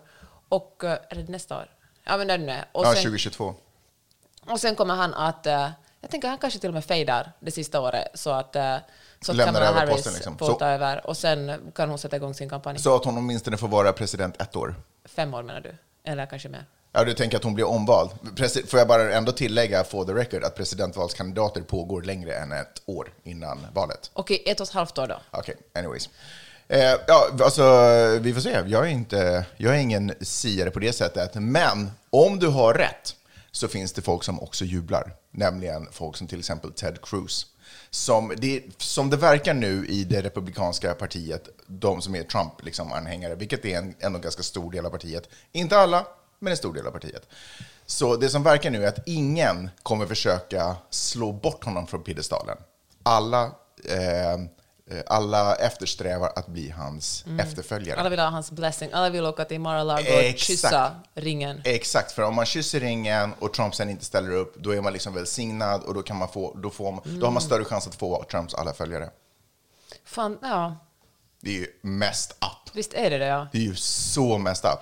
Och, 0.49 0.83
är 0.83 1.15
det 1.15 1.29
nästa 1.31 1.57
år? 1.57 1.65
Ja 2.03 2.17
men 2.17 2.27
det 2.27 2.33
är 2.33 2.37
nu. 2.37 2.55
Och 2.71 2.85
Ja, 2.85 2.93
sen- 2.93 3.03
2022. 3.03 3.55
och 4.45 4.59
sen 4.59 4.75
kommer 4.75 4.95
han 4.95 5.13
att, 5.13 5.47
jag 6.03 6.11
tänker 6.11 6.27
han 6.27 6.37
kanske 6.37 6.59
till 6.59 6.69
och 6.69 6.73
med 6.73 6.85
fejdar 6.85 7.31
det 7.39 7.51
sista 7.51 7.79
året 7.81 8.07
så 8.13 8.29
att, 8.29 8.55
eh, 8.55 8.75
så 9.21 9.31
att 9.31 9.37
Lämnar 9.37 9.53
Kamala 9.53 9.69
över 9.69 9.79
Harris 9.79 9.93
posten, 9.95 10.13
liksom. 10.13 10.37
får 10.37 10.45
Så- 10.45 10.53
ta 10.53 10.65
över 10.67 11.07
och 11.07 11.17
sen 11.17 11.71
kan 11.75 11.89
hon 11.89 11.97
sätta 11.99 12.15
igång 12.15 12.33
sin 12.33 12.49
kampanj. 12.49 12.79
Så 12.79 12.95
att 12.95 13.05
hon 13.05 13.17
åtminstone 13.17 13.57
får 13.57 13.67
vara 13.67 13.93
president 13.93 14.41
ett 14.41 14.55
år. 14.55 14.75
Fem 15.05 15.33
år 15.33 15.43
menar 15.43 15.61
du? 15.61 15.75
Eller 16.11 16.25
kanske 16.25 16.49
mer? 16.49 16.65
Ja, 16.91 17.03
du 17.03 17.13
tänker 17.13 17.37
att 17.37 17.43
hon 17.43 17.55
blir 17.55 17.67
omvald. 17.67 18.09
Presi- 18.35 18.67
Får 18.67 18.79
jag 18.79 18.87
bara 18.87 19.13
ändå 19.13 19.31
tillägga, 19.31 19.83
for 19.83 20.05
the 20.05 20.11
record, 20.13 20.43
att 20.43 20.55
presidentvalskandidater 20.55 21.61
pågår 21.61 22.01
längre 22.01 22.35
än 22.35 22.51
ett 22.51 22.81
år 22.85 23.13
innan 23.23 23.67
valet. 23.73 24.11
Okej, 24.13 24.43
ett 24.45 24.59
och 24.59 24.67
ett 24.67 24.73
halvt 24.73 24.97
år 24.97 25.07
då. 25.07 25.19
Okej, 25.31 25.55
anyways. 25.75 26.09
Eh, 26.67 26.79
ja, 27.07 27.27
alltså, 27.43 27.63
vi 28.21 28.33
får 28.33 28.41
se. 28.41 28.49
Jag 28.65 28.83
är, 28.87 28.91
inte, 28.91 29.45
jag 29.57 29.75
är 29.75 29.79
ingen 29.79 30.13
siare 30.21 30.71
på 30.71 30.79
det 30.79 30.93
sättet. 30.93 31.31
Men 31.35 31.91
om 32.09 32.39
du 32.39 32.47
har 32.47 32.73
rätt 32.73 33.15
så 33.55 33.67
finns 33.67 33.93
det 33.93 34.01
folk 34.01 34.23
som 34.23 34.39
också 34.39 34.65
jublar, 34.65 35.15
nämligen 35.31 35.87
folk 35.91 36.17
som 36.17 36.27
till 36.27 36.39
exempel 36.39 36.73
Ted 36.73 37.01
Cruz. 37.01 37.47
Som 37.89 38.33
det, 38.37 38.63
som 38.77 39.09
det 39.09 39.17
verkar 39.17 39.53
nu 39.53 39.87
i 39.87 40.03
det 40.03 40.21
republikanska 40.21 40.93
partiet, 40.93 41.49
de 41.67 42.01
som 42.01 42.15
är 42.15 42.23
Trump-anhängare, 42.23 43.29
liksom, 43.29 43.39
vilket 43.39 43.65
är 43.65 43.77
en 43.77 43.95
ändå 43.99 44.19
ganska 44.19 44.43
stor 44.43 44.71
del 44.71 44.85
av 44.85 44.89
partiet. 44.89 45.29
Inte 45.51 45.77
alla, 45.77 46.07
men 46.39 46.51
en 46.51 46.57
stor 46.57 46.73
del 46.73 46.87
av 46.87 46.91
partiet. 46.91 47.27
Så 47.85 48.15
det 48.15 48.29
som 48.29 48.43
verkar 48.43 48.69
nu 48.71 48.83
är 48.83 48.87
att 48.87 49.07
ingen 49.07 49.69
kommer 49.83 50.05
försöka 50.05 50.75
slå 50.89 51.31
bort 51.31 51.63
honom 51.63 51.87
från 51.87 52.03
piedestalen. 52.03 52.57
Alla, 53.03 53.43
eh, 53.89 54.37
alla 55.05 55.55
eftersträvar 55.55 56.31
att 56.35 56.47
bli 56.47 56.69
hans 56.69 57.25
efterföljare. 57.39 57.99
Alla 57.99 58.09
vill 58.09 58.19
ha 58.19 58.27
hans 58.27 58.51
blessing. 58.51 58.89
Alla 58.93 59.09
vill 59.09 59.25
åka 59.25 59.45
till 59.45 59.59
Mar-a-Lago 59.59 60.31
och 60.31 60.37
kyssa 60.37 60.95
ringen. 61.13 61.61
Exakt, 61.63 62.11
för 62.11 62.21
om 62.21 62.35
man 62.35 62.45
kysser 62.45 62.79
ringen 62.79 63.33
och 63.39 63.53
Trump 63.53 63.75
sen 63.75 63.89
inte 63.89 64.05
ställer 64.05 64.31
upp, 64.31 64.55
då 64.55 64.71
är 64.71 64.81
man 64.81 64.93
liksom 64.93 65.13
välsignad 65.13 65.83
och 65.83 65.93
då, 65.93 66.01
kan 66.01 66.17
man 66.17 66.29
få, 66.29 66.53
då, 66.55 66.69
får 66.69 66.91
man, 66.91 67.19
då 67.19 67.25
har 67.25 67.31
man 67.31 67.41
större 67.41 67.65
chans 67.65 67.87
att 67.87 67.95
få 67.95 68.23
Trumps 68.23 68.53
alla 68.53 68.73
följare. 68.73 69.09
Fan, 70.05 70.37
ja. 70.41 70.77
Det 71.39 71.49
är 71.49 71.59
ju 71.59 71.67
mest 71.81 72.31
up. 72.31 72.75
Visst 72.75 72.93
är 72.93 73.09
det 73.09 73.17
det, 73.17 73.25
ja. 73.25 73.47
Det 73.51 73.57
är 73.57 73.61
ju 73.61 73.75
så 73.75 74.37
mest 74.37 74.65
up. 74.65 74.79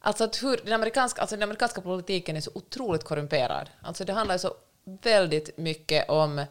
Alltså, 0.00 0.24
att 0.24 0.42
hur, 0.42 0.60
den, 0.64 0.72
amerikanska, 0.72 1.20
alltså 1.20 1.36
den 1.36 1.42
amerikanska 1.42 1.80
politiken 1.80 2.36
är 2.36 2.40
så 2.40 2.50
otroligt 2.54 3.04
korrumperad. 3.04 3.70
Alltså 3.82 4.04
det 4.04 4.12
handlar 4.12 4.38
så 4.38 4.54
väldigt 5.02 5.58
mycket 5.58 6.08
om... 6.08 6.44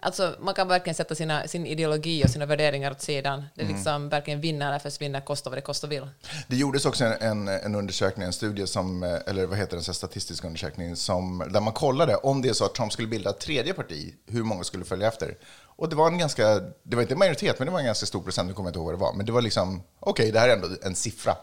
Alltså 0.00 0.36
man 0.40 0.54
kan 0.54 0.68
verkligen 0.68 0.94
sätta 0.94 1.14
sina, 1.14 1.48
sin 1.48 1.66
ideologi 1.66 2.24
och 2.24 2.30
sina 2.30 2.46
värderingar 2.46 2.90
åt 2.90 3.00
sidan. 3.00 3.44
Det 3.54 3.62
är 3.62 3.68
liksom 3.68 4.08
verkligen 4.08 4.40
vinna 4.40 4.68
eller 4.68 4.78
försvinna, 4.78 5.20
kosta 5.20 5.50
vad 5.50 5.56
det 5.56 5.62
kosta 5.62 5.86
vill. 5.86 6.08
Det 6.48 6.56
gjordes 6.56 6.86
också 6.86 7.04
en, 7.04 7.12
en, 7.20 7.48
en 7.48 7.74
undersökning, 7.74 8.26
en 8.26 8.32
studie, 8.32 8.66
som, 8.66 9.02
eh, 9.02 9.18
eller 9.26 9.46
vad 9.46 9.58
heter 9.58 9.76
det, 9.76 9.88
en 9.88 9.94
statistisk 9.94 10.44
undersökning, 10.44 10.96
som, 10.96 11.44
där 11.50 11.60
man 11.60 11.72
kollade 11.72 12.16
om 12.16 12.42
det 12.42 12.48
är 12.48 12.52
så 12.52 12.64
att 12.64 12.74
Trump 12.74 12.92
skulle 12.92 13.08
bilda 13.08 13.30
ett 13.30 13.40
tredje 13.40 13.74
parti, 13.74 14.14
hur 14.26 14.42
många 14.42 14.64
skulle 14.64 14.84
följa 14.84 15.08
efter. 15.08 15.36
Och 15.78 15.88
det 15.88 15.96
var 15.96 16.06
en 16.06 16.18
ganska, 16.18 16.60
det 16.82 16.96
var 16.96 17.02
inte 17.02 17.16
majoritet, 17.16 17.58
men 17.58 17.66
det 17.66 17.72
var 17.72 17.80
en 17.80 17.86
ganska 17.86 18.06
stor 18.06 18.22
procent, 18.22 18.48
nu 18.48 18.54
kommer 18.54 18.66
jag 18.66 18.70
inte 18.70 18.78
ihåg 18.78 18.86
vad 18.86 18.94
det 18.94 19.00
var. 19.00 19.12
Men 19.12 19.26
det 19.26 19.32
var 19.32 19.42
liksom, 19.42 19.82
okej, 20.00 20.32
det 20.32 20.40
här 20.40 20.48
är 20.48 20.52
ändå 20.52 20.68
en 20.82 20.94
siffra. 20.94 21.36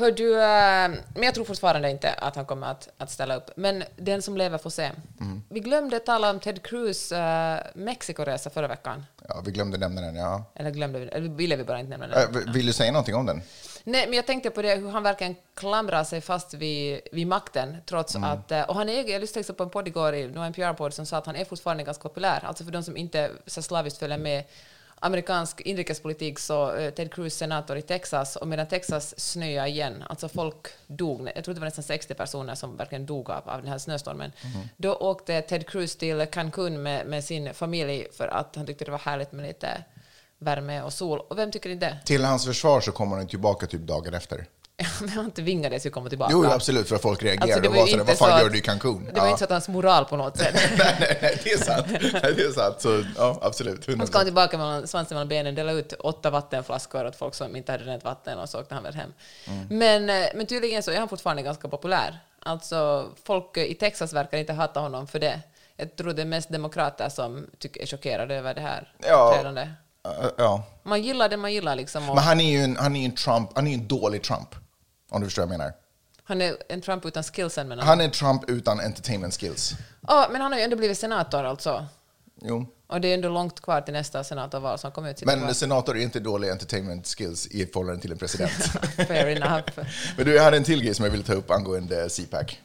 Hör 0.00 0.10
du, 0.12 0.34
eh, 0.34 0.88
men 1.14 1.22
jag 1.22 1.34
tror 1.34 1.44
fortfarande 1.44 1.90
inte 1.90 2.12
att 2.12 2.36
han 2.36 2.44
kommer 2.46 2.66
att, 2.66 2.88
att 2.98 3.10
ställa 3.10 3.36
upp. 3.36 3.50
Men 3.56 3.84
den 3.96 4.22
som 4.22 4.36
lever 4.36 4.58
får 4.58 4.70
se. 4.70 4.90
Vi 5.48 5.60
glömde 5.60 5.98
tala 5.98 6.30
om 6.30 6.40
Ted 6.40 6.62
Cruz 6.62 7.12
uh, 7.12 7.18
Mexikoresa 7.74 8.50
förra 8.50 8.68
veckan. 8.68 9.06
Ja, 9.28 9.42
vi 9.44 9.50
glömde 9.50 9.78
nämna 9.78 10.00
den, 10.00 10.16
ja. 10.16 10.44
Eller 10.54 10.70
glömde 10.70 10.98
vi, 10.98 11.06
eller 11.06 11.28
ville 11.28 11.56
vi 11.56 11.64
bara 11.64 11.80
inte 11.80 11.90
nämna 11.90 12.06
den? 12.06 12.34
Äh, 12.46 12.52
vill 12.52 12.66
du 12.66 12.72
säga 12.72 12.92
någonting 12.92 13.14
om 13.14 13.26
den? 13.26 13.42
Nej, 13.84 14.06
men 14.06 14.16
jag 14.16 14.26
tänkte 14.26 14.50
på 14.50 14.62
det, 14.62 14.74
hur 14.74 14.88
han 14.90 15.02
verkligen 15.02 15.36
klamrar 15.54 16.04
sig 16.04 16.20
fast 16.20 16.54
vid, 16.54 17.00
vid 17.12 17.26
makten, 17.26 17.76
trots 17.86 18.16
att... 18.16 18.52
eh, 18.52 18.62
Och 18.62 18.74
han 18.74 18.88
är, 18.88 19.08
jag 19.08 19.20
lyssnade 19.20 19.52
på 19.52 19.62
en 19.62 19.70
podd 19.70 19.88
igår, 19.88 20.14
i 20.14 20.28
någon 20.28 20.44
NPR-podd, 20.52 20.94
som 20.94 21.06
sa 21.06 21.16
att 21.16 21.26
han 21.26 21.36
är 21.36 21.44
fortfarande 21.44 21.82
ganska 21.84 22.02
populär. 22.02 22.40
Alltså 22.44 22.64
för 22.64 22.70
de 22.72 22.82
som 22.82 22.96
inte 22.96 23.30
så 23.46 23.62
slaviskt 23.62 23.98
följer 23.98 24.18
med 24.18 24.44
amerikansk 25.00 25.60
inrikespolitik 25.60 26.38
så 26.38 26.74
eh, 26.74 26.90
Ted 26.94 27.12
Cruz 27.14 27.34
senator 27.34 27.76
i 27.76 27.82
Texas, 27.82 28.36
och 28.36 28.48
medan 28.48 28.66
Texas 28.66 29.20
snöade 29.20 29.68
igen, 29.68 30.04
alltså 30.08 30.28
folk 30.28 30.66
dog, 30.86 31.30
jag 31.34 31.44
tror 31.44 31.54
det 31.54 31.60
var 31.60 31.66
nästan 31.66 31.84
60 31.84 32.14
personer 32.14 32.54
som 32.54 32.76
verkligen 32.76 33.06
dog 33.06 33.30
av, 33.30 33.48
av 33.48 33.62
den 33.62 33.70
här 33.70 33.78
snöstormen, 33.78 34.32
då 34.76 34.94
åkte 34.94 35.42
Ted 35.42 35.66
Cruz 35.68 35.96
till 35.96 36.26
Cancun 36.26 36.82
med, 36.82 37.06
med 37.06 37.24
sin 37.24 37.54
familj 37.54 38.06
för 38.12 38.28
att 38.28 38.56
han 38.56 38.66
tyckte 38.66 38.84
det 38.84 38.90
var 38.90 38.98
härligt 38.98 39.32
med 39.32 39.46
lite 39.46 39.84
värme 40.38 40.82
och 40.82 40.92
sol. 40.92 41.20
Och 41.28 41.38
vem 41.38 41.50
tycker 41.50 41.70
inte 41.70 41.86
det? 41.86 41.98
Till 42.04 42.24
hans 42.24 42.46
försvar 42.46 42.80
så 42.80 42.92
kommer 42.92 43.16
han 43.16 43.26
tillbaka 43.26 43.66
typ 43.66 43.80
dagen 43.80 44.14
efter. 44.14 44.46
Men 45.00 45.08
han 45.08 45.30
tvingades 45.30 45.86
ju 45.86 45.90
komma 45.90 46.08
tillbaka. 46.08 46.32
Jo, 46.32 46.44
absolut, 46.44 46.88
för 46.88 46.96
att 46.96 47.02
folk 47.02 47.22
reagerade 47.22 47.54
Alltså, 47.54 47.70
och 47.70 47.76
var 47.76 47.86
sådär, 47.86 48.04
vad 48.04 48.18
fan 48.18 48.38
så 48.38 48.44
gör 48.44 48.50
du 48.50 48.58
i 48.58 48.60
Cancun? 48.60 49.04
Det 49.04 49.20
var 49.20 49.26
Ja. 49.26 49.30
inte 49.30 49.38
så 49.38 49.44
att 49.44 49.50
hans 49.50 49.68
moral 49.68 50.04
på 50.04 50.16
något 50.16 50.36
sätt. 50.38 50.54
nej, 50.78 50.96
nej, 51.00 51.18
nej, 51.22 51.40
det 51.44 51.50
är 51.52 51.58
sant. 51.58 51.86
Nej, 51.90 52.34
det 52.36 52.42
är 52.42 52.52
sant. 52.52 52.80
Så, 52.80 53.04
ja, 53.16 53.38
absolut. 53.42 53.86
Han 53.86 53.94
100%. 53.96 54.06
ska 54.06 54.24
tillbaka 54.24 54.58
med 54.58 54.88
svansen 54.88 55.14
mellan 55.14 55.28
benen, 55.28 55.54
dela 55.54 55.72
ut 55.72 55.92
åtta 55.92 56.30
vattenflaskor 56.30 57.06
åt 57.06 57.16
folk 57.16 57.34
som 57.34 57.56
inte 57.56 57.72
hade 57.72 57.84
rent 57.84 58.04
vatten 58.04 58.38
och 58.38 58.48
så 58.48 58.60
åkte 58.60 58.74
han 58.74 58.82
väl 58.82 58.94
hem. 58.94 59.12
Mm. 59.46 59.66
Men, 59.78 60.10
eh, 60.22 60.28
men 60.34 60.46
tydligen 60.46 60.82
så 60.82 60.90
är 60.90 60.98
han 60.98 61.08
fortfarande 61.08 61.42
ganska 61.42 61.68
populär. 61.68 62.18
Alltså, 62.42 63.08
folk 63.24 63.56
i 63.56 63.74
Texas 63.74 64.12
verkar 64.12 64.38
inte 64.38 64.52
hata 64.52 64.80
honom 64.80 65.06
för 65.06 65.18
det. 65.18 65.40
Jag 65.76 65.96
tror 65.96 66.12
det 66.12 66.22
är 66.22 66.26
mest 66.26 66.48
demokrater 66.52 67.08
som 67.08 67.46
tycker, 67.58 67.82
är 67.82 67.86
chockerade 67.86 68.34
över 68.34 68.54
det 68.54 68.60
här 68.60 68.92
Ja. 69.08 69.42
Ja. 70.38 70.62
Man 70.82 71.02
gillar 71.02 71.28
det 71.28 71.36
man 71.36 71.52
gillar 71.52 71.74
liksom. 71.76 72.06
Men 72.06 72.18
han 72.18 72.40
är 72.40 72.50
ju 72.50 72.58
en, 72.58 72.76
han 72.76 72.96
är 72.96 73.04
en 73.04 73.14
Trump, 73.14 73.50
han 73.54 73.66
är 73.66 73.74
en 73.74 73.88
dålig 73.88 74.22
Trump. 74.22 74.54
Om 75.10 75.20
du 75.20 75.26
förstår 75.26 75.42
vad 75.42 75.52
jag 75.52 75.58
menar. 75.58 75.72
han 76.24 76.40
är 76.42 76.56
en 76.68 76.80
Trump 76.80 77.04
utan 77.04 77.22
skillsen 77.22 77.68
menar 77.68 77.82
Han 77.82 78.00
är 78.00 78.08
Trump 78.08 78.50
utan 78.50 78.80
entertainment 78.80 79.34
skills. 79.40 79.74
Ja, 80.08 80.28
men 80.32 80.40
han 80.40 80.52
har 80.52 80.58
ju 80.58 80.64
ändå 80.64 80.76
blivit 80.76 80.98
senator 80.98 81.44
alltså. 81.44 81.86
Jo. 82.42 82.66
Och 82.86 83.00
det 83.00 83.08
är 83.08 83.14
ändå 83.14 83.28
långt 83.28 83.60
kvar 83.60 83.80
till 83.80 83.94
nästa 83.94 84.24
senatorval 84.24 84.78
som 84.78 84.92
kommer 84.92 85.10
ut. 85.10 85.24
Men 85.24 85.38
kvar. 85.38 85.48
en 85.48 85.54
senator 85.54 85.96
är 85.96 86.02
inte 86.02 86.20
dålig 86.20 86.50
entertainment 86.50 87.06
skills 87.06 87.46
i 87.46 87.66
förhållande 87.66 88.02
till 88.02 88.12
en 88.12 88.18
president. 88.18 88.52
Fair 88.96 89.26
enough. 89.26 89.64
Men 90.16 90.26
du, 90.26 90.34
jag 90.34 90.44
hade 90.44 90.56
en 90.56 90.64
till 90.64 90.82
grej 90.82 90.94
som 90.94 91.04
jag 91.04 91.12
ville 91.12 91.24
ta 91.24 91.32
upp 91.32 91.50
angående 91.50 92.08
CPAC. 92.10 92.58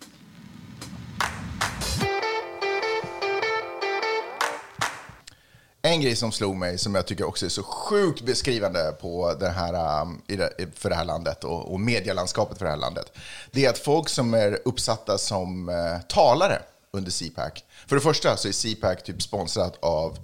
En 5.85 6.01
grej 6.01 6.15
som 6.15 6.31
slog 6.31 6.55
mig, 6.55 6.77
som 6.77 6.95
jag 6.95 7.05
tycker 7.05 7.23
också 7.23 7.45
är 7.45 7.49
så 7.49 7.63
sjukt 7.63 8.21
beskrivande 8.21 8.95
på 9.01 9.29
um, 9.29 9.39
det 9.39 9.49
här, 9.49 10.71
för 10.75 10.89
det 10.89 10.95
här 10.95 11.05
landet 11.05 11.43
och, 11.43 11.73
och 11.73 11.79
medielandskapet 11.79 12.57
för 12.57 12.65
det 12.65 12.71
här 12.71 12.77
landet, 12.77 13.11
det 13.51 13.65
är 13.65 13.69
att 13.69 13.77
folk 13.77 14.09
som 14.09 14.33
är 14.33 14.59
uppsatta 14.65 15.17
som 15.17 15.69
eh, 15.69 16.01
talare 16.07 16.61
under 16.91 17.11
CPAC, 17.11 17.63
för 17.87 17.95
det 17.95 18.01
första 18.01 18.37
så 18.37 18.47
är 18.47 18.51
CPAC 18.51 19.03
typ 19.03 19.21
sponsrat 19.21 19.77
av 19.79 20.17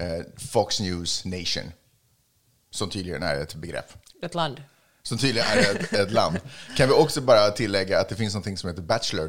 eh, 0.00 0.26
Fox 0.52 0.80
News 0.80 1.24
Nation, 1.24 1.72
som 2.70 2.90
tydligen 2.90 3.22
är 3.22 3.40
ett 3.40 3.54
begrepp 3.54 3.92
Ett 4.22 4.34
land 4.34 4.62
som 5.08 5.18
tydligen 5.18 5.48
är 5.48 5.58
ett, 5.58 5.92
ett 5.92 6.10
land. 6.10 6.38
Kan 6.76 6.88
vi 6.88 6.94
också 6.94 7.20
bara 7.20 7.50
tillägga 7.50 8.00
att 8.00 8.08
det 8.08 8.14
finns 8.14 8.34
något 8.34 8.58
som 8.58 8.70
heter 8.70 8.82
Bachelor 8.82 9.28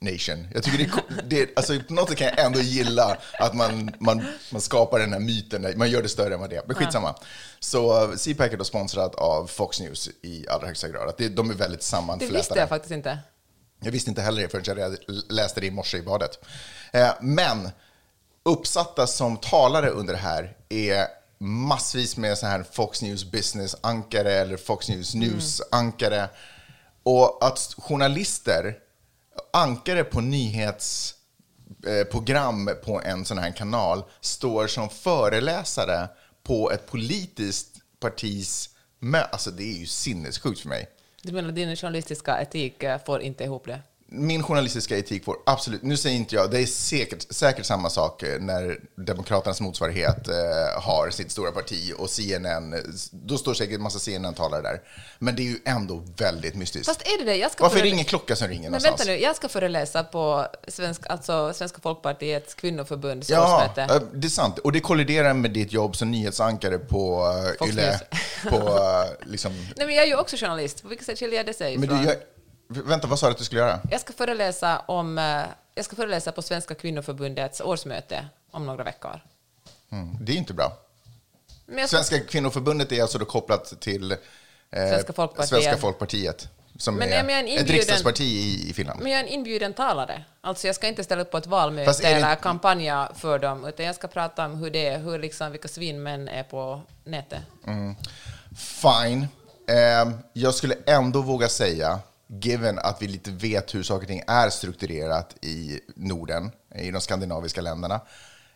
Nation. 0.00 0.48
Jag 0.54 0.62
tycker 0.62 0.78
det, 0.78 1.22
det 1.26 1.56
alltså, 1.56 1.80
på 1.88 1.94
något 1.94 2.08
sätt 2.08 2.18
kan 2.18 2.26
jag 2.26 2.46
ändå 2.46 2.60
gilla 2.60 3.16
att 3.38 3.54
man, 3.54 3.90
man, 3.98 4.24
man 4.52 4.60
skapar 4.60 4.98
den 4.98 5.12
här 5.12 5.20
myten, 5.20 5.74
man 5.76 5.90
gör 5.90 6.02
det 6.02 6.08
större 6.08 6.34
än 6.34 6.40
vad 6.40 6.50
det 6.50 6.56
är. 6.56 6.62
Men 6.66 6.76
skitsamma. 6.76 7.14
Så 7.60 8.04
uh, 8.04 8.16
CPAC 8.16 8.52
är 8.52 8.56
då 8.56 8.64
sponsrad 8.64 9.14
av 9.14 9.46
Fox 9.46 9.80
News 9.80 10.10
i 10.22 10.48
allra 10.48 10.66
högsta 10.66 10.88
grad. 10.88 11.08
Att 11.08 11.18
det, 11.18 11.28
de 11.28 11.50
är 11.50 11.54
väldigt 11.54 11.80
Det 11.80 11.86
sammanflätade. 11.86 12.38
visste 12.38 12.58
jag 12.58 12.68
faktiskt 12.68 12.92
inte. 12.92 13.18
Jag 13.80 13.92
visste 13.92 14.10
inte 14.10 14.22
heller 14.22 14.42
det 14.42 14.48
förrän 14.48 14.78
jag 14.78 14.96
läste 15.28 15.60
det 15.60 15.66
i 15.66 15.70
morse 15.70 15.98
i 15.98 16.02
badet. 16.02 16.38
Eh, 16.92 17.10
men 17.20 17.70
uppsatta 18.44 19.06
som 19.06 19.36
talare 19.36 19.90
under 19.90 20.12
det 20.12 20.20
här 20.20 20.56
är 20.68 21.06
massvis 21.38 22.16
med 22.16 22.38
så 22.38 22.46
här 22.46 22.62
Fox 22.72 23.02
News 23.02 23.24
Business-ankare 23.24 24.32
eller 24.32 24.56
Fox 24.56 24.88
News 24.88 25.14
News-ankare. 25.14 26.28
Och 27.02 27.46
att 27.46 27.74
journalister, 27.78 28.78
ankare 29.52 30.04
på 30.04 30.20
nyhetsprogram 30.20 32.70
på 32.84 33.00
en 33.04 33.24
sån 33.24 33.38
här 33.38 33.50
kanal, 33.50 34.04
står 34.20 34.66
som 34.66 34.88
föreläsare 34.88 36.08
på 36.42 36.70
ett 36.70 36.86
politiskt 36.86 37.68
partis 38.00 38.70
mö- 39.00 39.28
Alltså 39.32 39.50
det 39.50 39.62
är 39.62 39.78
ju 39.78 39.86
sinnessjukt 39.86 40.60
för 40.60 40.68
mig. 40.68 40.88
Du 41.22 41.32
menar 41.32 41.52
din 41.52 41.76
journalistiska 41.76 42.40
etik 42.40 42.82
eh, 42.82 43.00
får 43.06 43.22
inte 43.22 43.44
ihop 43.44 43.66
det? 43.66 43.80
Min 44.08 44.42
journalistiska 44.42 44.98
etik 44.98 45.24
får 45.24 45.36
absolut, 45.46 45.82
nu 45.82 45.96
säger 45.96 46.16
inte 46.16 46.34
jag, 46.34 46.50
det 46.50 46.58
är 46.60 46.66
säkert, 46.66 47.32
säkert 47.34 47.66
samma 47.66 47.90
sak 47.90 48.22
eh, 48.22 48.40
när 48.40 48.80
Demokraternas 48.94 49.60
motsvarighet 49.60 50.28
eh, 50.28 50.34
har 50.82 51.10
sitt 51.10 51.30
stora 51.30 51.52
parti 51.52 51.92
och 51.98 52.10
CNN, 52.10 52.72
eh, 52.72 52.78
då 53.10 53.38
står 53.38 53.54
säkert 53.54 53.74
en 53.74 53.82
massa 53.82 53.98
CNN-talare 53.98 54.62
där. 54.62 54.80
Men 55.18 55.36
det 55.36 55.42
är 55.42 55.44
ju 55.44 55.58
ändå 55.64 56.02
väldigt 56.16 56.54
mystiskt. 56.54 56.86
Fast 56.86 57.02
är 57.02 57.18
det 57.18 57.24
det? 57.24 57.36
Jag 57.36 57.50
ska 57.52 57.64
Varför 57.64 57.78
är 57.78 57.82
det 57.82 57.88
ingen 57.88 58.04
klocka 58.04 58.36
som 58.36 58.48
ringer 58.48 58.62
Men 58.62 58.70
någonstans? 58.70 59.00
vänta 59.00 59.12
nu, 59.12 59.18
jag 59.20 59.36
ska 59.36 59.48
föreläsa 59.48 60.04
på 60.04 60.46
svensk, 60.68 61.02
alltså 61.08 61.52
Svenska 61.54 61.78
folkpartiets 61.82 62.54
kvinnoförbunds 62.54 63.30
Ja, 63.30 63.56
årsmöte. 63.56 63.94
eh, 63.94 64.02
det 64.12 64.26
är 64.26 64.30
sant. 64.30 64.58
Och 64.58 64.72
det 64.72 64.80
kolliderar 64.80 65.34
med 65.34 65.50
ditt 65.50 65.72
jobb 65.72 65.96
som 65.96 66.10
nyhetsankare 66.10 66.78
på 66.78 67.32
uh, 67.62 67.68
Yle. 67.68 68.00
På, 68.50 68.56
eh, 68.56 69.28
liksom, 69.30 69.52
Nej, 69.76 69.86
men 69.86 69.94
jag 69.94 70.04
är 70.04 70.08
ju 70.08 70.16
också 70.16 70.36
journalist. 70.36 70.82
På 70.82 70.88
vilket 70.88 71.06
sätt 71.06 71.18
skiljer 71.18 71.44
det 71.44 71.54
sig 71.54 71.78
men 71.78 71.84
ifrån? 71.84 71.98
du, 72.02 72.08
jag, 72.08 72.16
vänta, 72.68 73.06
vad 73.08 73.18
sa 73.18 73.26
du 73.26 73.32
att 73.32 73.38
du 73.38 73.44
skulle 73.44 73.60
göra? 73.60 73.80
Jag 73.90 74.00
ska 74.00 74.12
föreläsa 74.12 74.78
om... 74.86 75.18
eh, 75.18 75.42
Jag 75.74 75.84
ska 75.84 75.96
föreläsa 75.96 76.32
på 76.32 76.42
Svenska 76.42 76.74
kvinnoförbundets 76.74 77.60
årsmöte 77.60 78.28
om 78.50 78.66
några 78.66 78.84
veckor. 78.84 79.20
Mm, 79.92 80.16
det 80.20 80.32
är 80.32 80.36
inte 80.36 80.54
bra. 80.54 80.72
Men 81.66 81.88
ska, 81.88 81.96
Svenska 81.96 82.20
kvinnoförbundet 82.20 82.92
är 82.92 83.02
alltså 83.02 83.18
då 83.18 83.24
kopplat 83.24 83.80
till 83.80 84.12
eh, 84.12 84.16
Svenska 84.70 85.12
folkpartiet. 85.12 85.48
Svenska 85.48 85.76
folkpartiet 85.76 86.48
som 86.78 86.94
Men 86.94 87.08
är 87.08 87.12
är 87.12 87.16
jag 87.30 87.38
en 87.40 87.46
ett 87.46 87.60
inbjuden- 87.60 87.72
riksdagsparti 87.72 88.20
i, 88.24 88.70
i 88.70 88.72
Finland. 88.72 89.00
men 89.02 89.12
jag 89.12 89.20
är 89.20 89.24
en 89.24 89.30
inbjuden 89.30 89.74
talare. 89.74 90.24
Alltså 90.40 90.66
jag 90.66 90.76
ska 90.76 90.88
inte 90.88 91.04
ställa 91.04 91.22
upp 91.22 91.30
på 91.30 91.38
ett 91.38 91.46
valmöte 91.46 92.02
det 92.02 92.08
eller 92.08 92.34
kampanja 92.34 93.08
för 93.16 93.38
dem, 93.38 93.64
utan 93.64 93.86
jag 93.86 93.94
ska 93.94 94.08
prata 94.08 94.44
om 94.46 94.54
hur 94.54 94.70
det 94.70 94.86
är, 94.86 94.98
hur 94.98 95.18
liksom, 95.18 95.50
vilka 95.52 95.68
svin 95.68 96.02
män 96.02 96.28
är 96.28 96.42
på 96.42 96.80
nätet. 97.04 97.38
Fine. 98.56 99.28
Eh, 99.68 100.10
jag 100.32 100.54
skulle 100.54 100.74
ändå 100.86 101.22
våga 101.22 101.48
säga 101.48 101.98
given 102.28 102.78
att 102.78 103.02
vi 103.02 103.08
lite 103.08 103.30
vet 103.30 103.74
hur 103.74 103.82
saker 103.82 104.02
och 104.02 104.08
ting 104.08 104.22
är 104.26 104.50
strukturerat 104.50 105.36
i 105.44 105.80
Norden, 105.96 106.50
i 106.74 106.90
de 106.90 107.00
skandinaviska 107.00 107.60
länderna, 107.60 108.00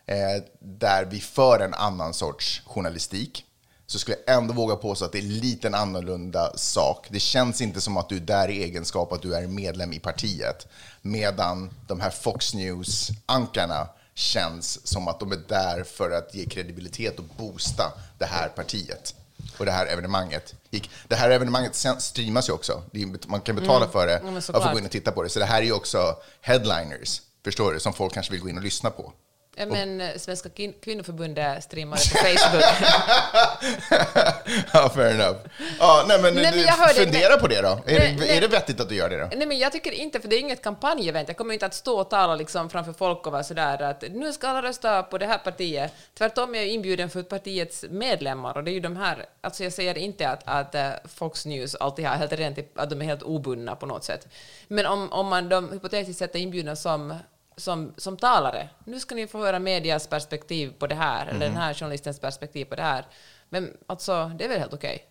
eh, 0.05 0.43
där 0.59 1.05
vi 1.05 1.19
för 1.19 1.59
en 1.59 1.73
annan 1.73 2.13
sorts 2.13 2.61
journalistik, 2.65 3.45
så 3.85 3.99
skulle 3.99 4.17
jag 4.25 4.37
ändå 4.37 4.53
våga 4.53 4.75
påstå 4.75 5.05
att 5.05 5.11
det 5.11 5.17
är 5.17 5.21
lite 5.21 5.67
en 5.67 5.75
annorlunda 5.75 6.57
sak. 6.57 7.07
Det 7.09 7.19
känns 7.19 7.61
inte 7.61 7.81
som 7.81 7.97
att 7.97 8.09
du 8.09 8.15
är 8.15 8.19
där 8.19 8.49
i 8.49 8.63
egenskap 8.63 9.11
att 9.11 9.21
du 9.21 9.35
är 9.35 9.47
medlem 9.47 9.93
i 9.93 9.99
partiet, 9.99 10.67
medan 11.01 11.69
de 11.87 11.99
här 11.99 12.09
Fox 12.09 12.53
News-ankarna 12.53 13.87
känns 14.13 14.87
som 14.87 15.07
att 15.07 15.19
de 15.19 15.31
är 15.31 15.41
där 15.47 15.83
för 15.83 16.11
att 16.11 16.35
ge 16.35 16.45
kredibilitet 16.45 17.19
och 17.19 17.25
boosta 17.37 17.93
det 18.17 18.25
här 18.25 18.47
partiet 18.47 19.15
och 19.57 19.65
det 19.65 19.71
här 19.71 19.85
evenemanget. 19.85 20.55
Gick. 20.71 20.89
Det 21.07 21.15
här 21.15 21.29
evenemanget 21.29 21.75
streamas 21.99 22.49
ju 22.49 22.53
också. 22.53 22.83
Man 23.27 23.41
kan 23.41 23.55
betala 23.55 23.87
för 23.87 24.07
det 24.07 24.17
Mm. 24.17 24.33
Ja, 24.33 24.57
och 24.57 24.63
få 24.63 24.71
gå 24.71 24.79
in 24.79 24.85
och 24.85 24.91
titta 24.91 25.11
på 25.11 25.23
det. 25.23 25.29
Så 25.29 25.39
det 25.39 25.45
här 25.45 25.61
är 25.61 25.65
ju 25.65 25.71
också 25.73 26.15
headliners, 26.41 27.21
förstår 27.43 27.73
du, 27.73 27.79
som 27.79 27.93
folk 27.93 28.13
kanske 28.13 28.31
vill 28.31 28.41
gå 28.41 28.49
in 28.49 28.57
och 28.57 28.63
lyssna 28.63 28.89
på. 28.89 29.13
Ja, 29.55 29.65
men 29.65 30.01
eh, 30.01 30.15
Svenska 30.17 30.49
kvin- 30.49 30.73
kvinnoförbundet 30.83 31.63
streamar 31.63 31.97
det 31.97 32.09
på 32.11 32.17
Facebook. 32.17 32.63
ja, 34.73 34.89
fair 34.89 35.11
enough. 35.11 35.37
Ja, 35.79 36.05
nej, 36.07 36.21
men, 36.21 36.33
Nej, 36.35 36.51
men 36.51 36.61
jag 36.61 36.73
hörde- 36.73 36.93
fundera 36.93 37.37
på 37.37 37.47
det 37.47 37.61
då. 37.61 37.67
Är, 37.67 37.81
Nej, 37.85 38.15
det, 38.19 38.25
nej. 38.25 38.37
är 38.37 38.41
det 38.41 38.47
vettigt 38.47 38.79
att 38.79 38.89
du 38.89 38.95
gör 38.95 39.09
det 39.09 39.17
då? 39.19 39.29
Nej, 39.35 39.47
men 39.47 39.59
jag 39.59 39.71
tycker 39.71 39.91
inte, 39.91 40.19
för 40.19 40.27
det 40.27 40.35
är 40.35 40.39
inget 40.39 40.61
kampanjevent. 40.63 41.27
Jag 41.27 41.37
kommer 41.37 41.53
inte 41.53 41.65
att 41.65 41.73
stå 41.73 41.99
och 41.99 42.09
tala 42.09 42.35
liksom 42.35 42.69
framför 42.69 42.93
folk 42.93 43.25
och 43.27 43.31
vara 43.31 43.43
sådär 43.43 43.81
att 43.81 44.03
nu 44.11 44.33
ska 44.33 44.47
alla 44.47 44.61
rösta 44.61 45.03
på 45.03 45.17
det 45.17 45.25
här 45.25 45.37
partiet. 45.37 45.93
Tvärtom 46.17 46.55
är 46.55 46.59
jag 46.59 46.67
inbjuden 46.67 47.09
för 47.09 47.23
partiets 47.23 47.85
medlemmar 47.89 48.57
och 48.57 48.63
det 48.63 48.71
är 48.71 48.73
ju 48.73 48.79
de 48.79 48.97
här, 48.97 49.25
alltså 49.41 49.63
jag 49.63 49.73
säger 49.73 49.97
inte 49.97 50.29
att, 50.29 50.41
att 50.45 50.75
eh, 50.75 50.89
Fox 51.15 51.45
News 51.45 51.75
alltid 51.75 52.05
har 52.05 52.15
helt 52.15 52.33
rent, 52.33 52.57
att 52.75 52.89
de 52.89 53.01
är 53.01 53.05
helt 53.05 53.23
obundna 53.23 53.75
på 53.75 53.85
något 53.85 54.03
sätt. 54.03 54.27
Men 54.67 54.85
om, 54.85 55.11
om 55.11 55.27
man 55.27 55.49
de 55.49 55.71
hypotetiskt 55.71 56.19
sett 56.19 56.35
är 56.35 56.39
inbjudna 56.39 56.75
som 56.75 57.15
som, 57.57 57.93
som 57.97 58.17
talare. 58.17 58.69
Nu 58.85 58.99
ska 58.99 59.15
ni 59.15 59.27
få 59.27 59.37
höra 59.37 59.59
medias 59.59 60.07
perspektiv 60.07 60.73
på 60.79 60.87
det 60.87 60.95
här, 60.95 61.25
eller 61.25 61.39
den 61.39 61.57
här 61.57 61.73
journalistens 61.73 62.19
perspektiv 62.19 62.65
på 62.65 62.75
det 62.75 62.81
här. 62.81 63.07
Men 63.49 63.77
alltså, 63.87 64.31
det 64.37 64.45
är 64.45 64.49
väl 64.49 64.59
helt 64.59 64.73
okej? 64.73 65.05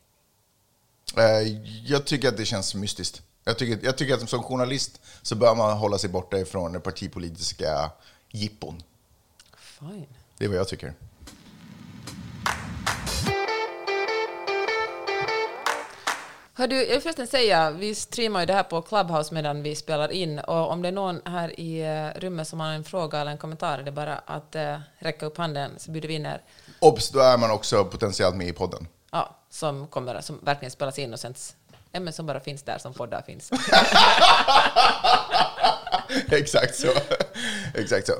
Eh, 1.16 1.48
Jag 1.84 2.06
tycker 2.06 2.28
att 2.28 2.36
det 2.36 2.44
känns 2.44 2.74
mystiskt. 2.74 3.22
Jag 3.44 3.58
tycker, 3.58 3.86
jag 3.86 3.98
tycker 3.98 4.14
att 4.14 4.30
som 4.30 4.42
journalist 4.42 5.00
så 5.22 5.34
bör 5.34 5.54
man 5.54 5.78
hålla 5.78 5.98
sig 5.98 6.10
borta 6.10 6.38
ifrån 6.38 6.80
partipolitiska 6.80 7.90
jippon. 8.28 8.82
Fine. 9.56 10.06
Det 10.38 10.44
är 10.44 10.48
vad 10.48 10.58
jag 10.58 10.68
tycker. 10.68 10.94
Hör 16.60 16.66
du, 16.66 16.76
jag 16.76 16.86
vill 16.86 17.00
förresten 17.00 17.26
säga, 17.26 17.70
vi 17.70 17.94
streamar 17.94 18.40
ju 18.40 18.46
det 18.46 18.52
här 18.52 18.62
på 18.62 18.82
Clubhouse 18.82 19.34
medan 19.34 19.62
vi 19.62 19.76
spelar 19.76 20.12
in 20.12 20.38
och 20.38 20.70
om 20.70 20.82
det 20.82 20.88
är 20.88 20.92
någon 20.92 21.20
här 21.24 21.60
i 21.60 21.80
eh, 21.80 22.20
rummet 22.20 22.48
som 22.48 22.60
har 22.60 22.72
en 22.72 22.84
fråga 22.84 23.20
eller 23.20 23.30
en 23.30 23.38
kommentar 23.38 23.78
är 23.78 23.82
det 23.82 23.92
bara 23.92 24.14
att 24.18 24.54
eh, 24.54 24.78
räcka 24.98 25.26
upp 25.26 25.38
handen 25.38 25.70
så 25.78 25.90
bjuder 25.90 26.08
vi 26.08 26.14
in 26.14 26.26
er. 26.26 26.42
Obs, 26.78 27.10
då 27.10 27.20
är 27.20 27.38
man 27.38 27.50
också 27.50 27.84
potentiellt 27.84 28.36
med 28.36 28.48
i 28.48 28.52
podden. 28.52 28.88
Ja, 29.10 29.36
som, 29.50 29.86
kommer, 29.86 30.20
som 30.20 30.38
verkligen 30.42 30.70
spelas 30.70 30.98
in 30.98 31.12
och 31.12 31.20
sänds, 31.20 31.56
men 31.92 32.12
som 32.12 32.26
bara 32.26 32.40
finns 32.40 32.62
där 32.62 32.78
som 32.78 32.94
poddar 32.94 33.22
finns. 33.22 33.50
Exakt 36.30 36.74
så. 36.74 36.92
Exakt 37.74 38.06
så. 38.06 38.14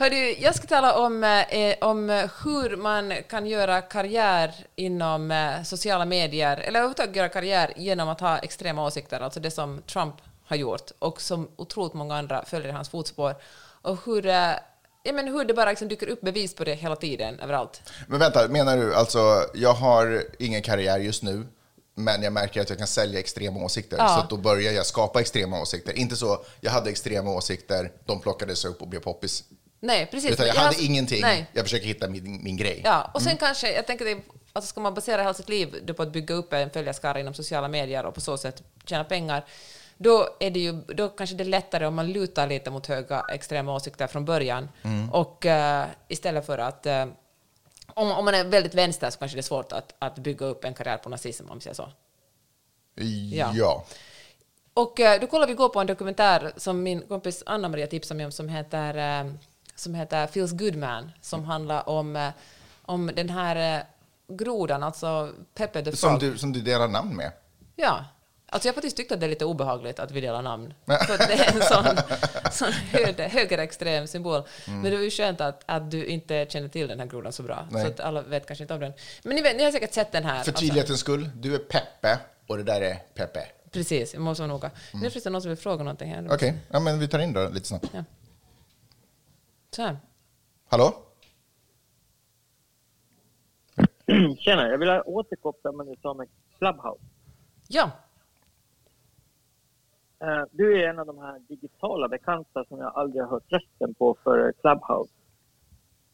Hör 0.00 0.10
du, 0.10 0.32
jag 0.32 0.54
ska 0.54 0.66
tala 0.66 0.98
om, 0.98 1.24
eh, 1.24 1.76
om 1.80 2.28
hur 2.44 2.76
man 2.76 3.12
kan 3.28 3.46
göra 3.46 3.80
karriär 3.80 4.54
inom 4.76 5.30
eh, 5.30 5.62
sociala 5.62 6.04
medier, 6.04 6.56
eller 6.56 6.78
överhuvudtaget 6.78 7.16
göra 7.16 7.28
karriär 7.28 7.72
genom 7.76 8.08
att 8.08 8.20
ha 8.20 8.38
extrema 8.38 8.84
åsikter, 8.86 9.20
alltså 9.20 9.40
det 9.40 9.50
som 9.50 9.82
Trump 9.82 10.14
har 10.44 10.56
gjort 10.56 10.90
och 10.98 11.20
som 11.20 11.48
otroligt 11.56 11.94
många 11.94 12.16
andra 12.16 12.44
följer 12.44 12.68
i 12.68 12.72
hans 12.72 12.88
fotspår. 12.88 13.34
Och 13.82 13.98
hur, 14.06 14.26
eh, 14.26 14.52
ja, 15.02 15.12
men 15.12 15.28
hur 15.28 15.44
det 15.44 15.54
bara 15.54 15.70
liksom 15.70 15.88
dyker 15.88 16.08
upp 16.08 16.20
bevis 16.20 16.54
på 16.54 16.64
det 16.64 16.74
hela 16.74 16.96
tiden, 16.96 17.40
överallt. 17.40 17.82
Men 18.06 18.18
vänta, 18.18 18.48
menar 18.48 18.76
du 18.76 18.94
alltså, 18.94 19.44
jag 19.54 19.72
har 19.72 20.22
ingen 20.38 20.62
karriär 20.62 20.98
just 20.98 21.22
nu, 21.22 21.46
men 21.94 22.22
jag 22.22 22.32
märker 22.32 22.60
att 22.60 22.68
jag 22.68 22.78
kan 22.78 22.86
sälja 22.86 23.20
extrema 23.20 23.64
åsikter, 23.64 23.96
Ja. 23.96 24.26
så 24.30 24.36
då 24.36 24.42
börjar 24.42 24.72
jag 24.72 24.86
skapa 24.86 25.20
extrema 25.20 25.60
åsikter. 25.60 25.98
Inte 25.98 26.16
så, 26.16 26.44
jag 26.60 26.70
hade 26.70 26.90
extrema 26.90 27.30
åsikter, 27.30 27.92
de 28.04 28.20
plockades 28.20 28.64
upp 28.64 28.82
och 28.82 28.88
blev 28.88 29.00
poppis. 29.00 29.44
Nej, 29.80 30.06
precis. 30.06 30.30
Utan 30.30 30.46
jag 30.46 30.54
hade 30.54 30.82
ingenting, 30.82 31.20
Nej. 31.20 31.46
jag 31.52 31.64
försöker 31.64 31.86
hitta 31.86 32.08
min, 32.08 32.44
min 32.44 32.56
grej. 32.56 32.80
Ja, 32.84 33.10
och 33.14 33.22
sen 33.22 33.36
kanske, 33.36 33.72
jag 33.72 33.86
tänker 33.86 34.04
det, 34.04 34.18
alltså 34.52 34.68
ska 34.68 34.80
man 34.80 34.94
basera 34.94 35.22
hela 35.22 35.34
sitt 35.34 35.48
liv 35.48 35.92
på 35.96 36.02
att 36.02 36.12
bygga 36.12 36.34
upp 36.34 36.52
en 36.52 36.70
följarskara 36.70 37.20
inom 37.20 37.34
sociala 37.34 37.68
medier 37.68 38.06
och 38.06 38.14
på 38.14 38.20
så 38.20 38.36
sätt 38.36 38.62
tjäna 38.84 39.04
pengar, 39.04 39.44
då 39.96 40.28
är 40.40 40.50
det 40.50 40.60
ju 40.60 40.72
då 40.72 41.08
kanske 41.08 41.36
det 41.36 41.42
är 41.42 41.48
lättare 41.48 41.86
om 41.86 41.94
man 41.94 42.12
lutar 42.12 42.46
lite 42.46 42.70
mot 42.70 42.86
höga 42.86 43.24
extrema 43.28 43.74
åsikter 43.74 44.06
från 44.06 44.24
början 44.24 44.68
och 45.12 45.46
eh, 45.46 45.86
istället 46.08 46.46
för 46.46 46.58
att 46.58 46.86
eh, 46.86 47.06
om, 47.94 48.10
om 48.10 48.24
man 48.24 48.34
är 48.34 48.44
väldigt 48.44 48.74
vänster 48.74 49.10
så 49.10 49.18
kanske 49.18 49.36
det 49.36 49.40
är 49.40 49.42
svårt 49.42 49.72
att, 49.72 49.94
att 49.98 50.18
bygga 50.18 50.46
upp 50.46 50.64
en 50.64 50.74
karriär 50.74 50.96
på 50.96 51.08
nazism 51.08 51.50
om 51.50 51.58
vi 51.58 51.62
säger 51.62 51.74
så. 51.74 51.88
Ja. 53.34 53.52
Ja. 53.54 53.84
Och 54.74 55.00
eh, 55.00 55.20
då 55.20 55.26
kollar 55.26 55.46
vi 55.46 55.54
gå 55.54 55.68
på 55.68 55.80
en 55.80 55.86
dokumentär 55.86 56.52
som 56.56 56.82
min 56.82 57.00
kompis 57.00 57.42
Anna-Maria 57.46 57.86
tipsade 57.86 58.16
mig 58.16 58.26
om 58.26 58.32
som 58.32 58.48
heter, 58.48 59.24
som 59.80 59.94
heter 59.94 60.26
Feels 60.26 60.52
Good 60.52 60.76
Man, 60.76 61.10
som 61.20 61.44
handlar 61.44 61.88
om, 61.88 62.16
eh, 62.16 62.30
om 62.82 63.10
den 63.14 63.28
här 63.28 63.78
eh, 63.78 63.84
grodan, 64.28 64.82
alltså 64.82 65.32
Pepe 65.54 65.82
the. 65.82 65.96
Som, 65.96 66.18
du, 66.18 66.38
som 66.38 66.52
du 66.52 66.60
delar 66.60 66.88
namn 66.88 67.16
med. 67.16 67.32
Ja. 67.76 68.04
Alltså 68.50 68.68
jag 68.68 68.72
har 68.72 68.74
faktiskt 68.74 68.96
tyckt 68.96 69.12
att 69.12 69.20
det 69.20 69.26
är 69.26 69.30
lite 69.30 69.44
obehagligt 69.44 69.98
att 69.98 70.10
vi 70.10 70.20
delar 70.20 70.42
namn. 70.42 70.74
För 70.86 71.18
det 71.18 71.34
är 71.34 71.56
en 71.56 71.62
sån, 71.62 71.96
sån 72.52 72.72
höger, 72.72 73.28
högerextrem 73.28 74.06
symbol. 74.06 74.42
Men 74.66 74.82
det 74.82 74.90
var 74.90 75.02
ju 75.02 75.10
skönt 75.10 75.40
att, 75.40 75.62
att 75.66 75.90
du 75.90 76.06
inte 76.06 76.46
känner 76.48 76.68
till 76.68 76.88
den 76.88 77.00
här 77.00 77.06
grodan 77.06 77.32
så 77.32 77.42
bra. 77.42 77.68
Nej. 77.70 77.82
Så 77.82 77.88
att 77.88 78.00
alla 78.00 78.22
vet 78.22 78.46
kanske 78.46 78.64
inte 78.64 78.74
om 78.74 78.80
den. 78.80 78.92
Men 79.22 79.36
ni, 79.36 79.42
vet, 79.42 79.56
ni 79.56 79.64
har 79.64 79.72
säkert 79.72 79.94
sett 79.94 80.12
den 80.12 80.24
här. 80.24 80.42
För 80.42 80.50
alltså. 80.50 80.52
tydlighetens 80.52 81.00
skull, 81.00 81.30
du 81.34 81.54
är 81.54 81.58
Peppe 81.58 82.18
och 82.46 82.56
det 82.56 82.62
där 82.62 82.80
är 82.80 82.94
Peppe. 83.14 83.40
Precis, 83.70 84.14
jag 84.14 84.22
måste 84.22 84.42
vara 84.42 84.52
noga. 84.52 84.70
Nu 84.92 85.06
är 85.06 85.24
det 85.24 85.30
någon 85.30 85.42
som 85.42 85.48
vill 85.48 85.58
fråga 85.58 85.84
någonting 85.84 86.14
här. 86.14 86.28
Okej, 86.30 86.54
ja, 86.70 86.80
men 86.80 86.98
vi 86.98 87.08
tar 87.08 87.18
in 87.18 87.32
då 87.32 87.48
lite 87.48 87.66
snabbt. 87.66 87.86
Ja. 87.92 88.04
Så 89.70 89.82
här. 89.82 89.96
Hallå? 90.68 90.92
Tjena, 94.38 94.68
jag 94.68 94.78
vill 94.78 95.02
återkoppla 95.04 95.72
med 95.72 95.86
det 95.86 95.94
du 95.94 96.00
sa 96.02 96.14
med 96.14 96.28
Clubhouse. 96.58 97.04
Ja, 97.68 97.90
Eh, 100.20 100.44
Du 100.50 100.82
är 100.82 100.88
en 100.88 100.98
av 100.98 101.06
de 101.06 101.18
här 101.18 101.38
digitala 101.48 102.08
bekanta 102.08 102.64
som 102.64 102.78
jag 102.78 102.92
aldrig 102.94 103.22
har 103.22 103.30
hört 103.30 103.52
rösten 103.52 103.94
på 103.94 104.16
för 104.24 104.52
Clubhouse. 104.52 105.12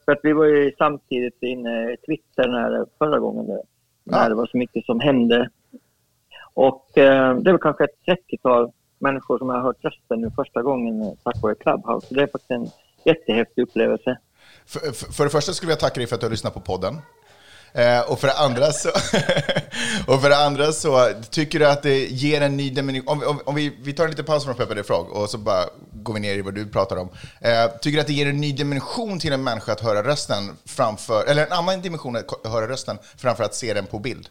För 0.05 0.13
att 0.13 0.19
vi 0.23 0.33
var 0.33 0.45
ju 0.45 0.73
samtidigt 0.79 1.43
inne 1.43 1.93
i 1.93 1.97
Twitter 1.97 2.49
när, 2.49 2.87
förra 2.99 3.19
gången 3.19 3.47
det, 3.47 3.63
när 4.05 4.23
Ja. 4.23 4.29
det 4.29 4.35
var 4.35 4.47
så 4.47 4.57
mycket 4.57 4.85
som 4.87 5.01
hände. 5.01 5.51
Och 6.55 6.99
eh, 6.99 7.37
det 7.39 7.53
var 7.53 7.59
kanske 7.59 7.85
ett 7.85 7.99
30-tal 8.07 8.73
människor 8.99 9.39
som 9.39 9.49
jag 9.49 9.57
har 9.57 9.63
hört 9.63 9.85
rösten 9.85 10.21
nu 10.21 10.31
första 10.31 10.63
gången 10.63 11.03
eh, 11.03 11.13
tack 11.23 11.43
vare 11.43 11.55
Clubhouse. 11.55 12.07
Så 12.07 12.15
det 12.15 12.23
är 12.23 12.27
faktiskt 12.27 12.51
en 12.51 12.67
jättehäftig 13.05 13.63
upplevelse. 13.63 14.19
För, 14.67 14.81
för, 14.93 15.13
för 15.13 15.25
det 15.25 15.31
första 15.31 15.53
skulle 15.53 15.73
jag 15.73 15.81
tacka 15.81 16.01
dig 16.01 16.07
för 16.07 16.15
att 16.15 16.21
du 16.21 16.27
har 16.27 16.31
lyssnat 16.31 16.55
på 16.55 16.61
podden. 16.61 16.99
Eh, 17.73 18.11
och, 18.11 18.19
för 18.21 18.27
det 18.27 18.35
andra 18.35 18.67
så, 18.73 18.89
och 20.13 20.23
för 20.23 20.29
det 20.29 20.37
andra 20.37 20.73
så 20.73 21.09
tycker 21.31 21.59
du 21.59 21.67
att 21.67 21.83
det 21.83 22.07
ger 22.07 22.41
en 22.41 22.57
ny 22.57 22.71
dimension. 22.71 23.09
Om, 23.09 23.21
vi- 23.21 23.27
om, 23.27 23.41
om 23.45 23.55
vi, 23.55 23.77
vi 23.83 23.93
tar 23.93 24.05
en 24.05 24.11
liten 24.11 24.25
paus 24.25 24.45
från 24.45 24.55
Pepper 24.55 24.75
the 24.75 24.83
Frog 24.83 25.11
och 25.11 25.31
så 25.31 25.39
bara 25.39 25.65
går 25.93 26.15
vi 26.15 26.21
ner 26.21 26.35
i 26.35 26.43
vad 26.43 26.55
du 26.55 26.67
pratar 26.71 26.97
om. 26.97 27.09
Eh, 27.41 27.71
tycker 27.81 27.97
du 27.97 28.01
att 28.01 28.07
det 28.07 28.13
ger 28.13 28.27
en 28.29 28.41
ny 28.41 28.53
dimension 28.53 29.19
till 29.19 29.33
en 29.33 29.45
människa 29.45 29.73
att 29.73 29.81
höra 29.81 30.03
rösten 30.03 30.57
framför, 30.67 31.25
eller 31.27 31.47
en 31.47 31.53
annan 31.53 31.81
dimension 31.83 32.17
att 32.17 32.47
höra 32.53 32.69
rösten 32.69 32.99
framför 33.17 33.45
att 33.45 33.55
se 33.55 33.75
den 33.75 33.87
på 33.87 33.99
bild? 33.99 34.29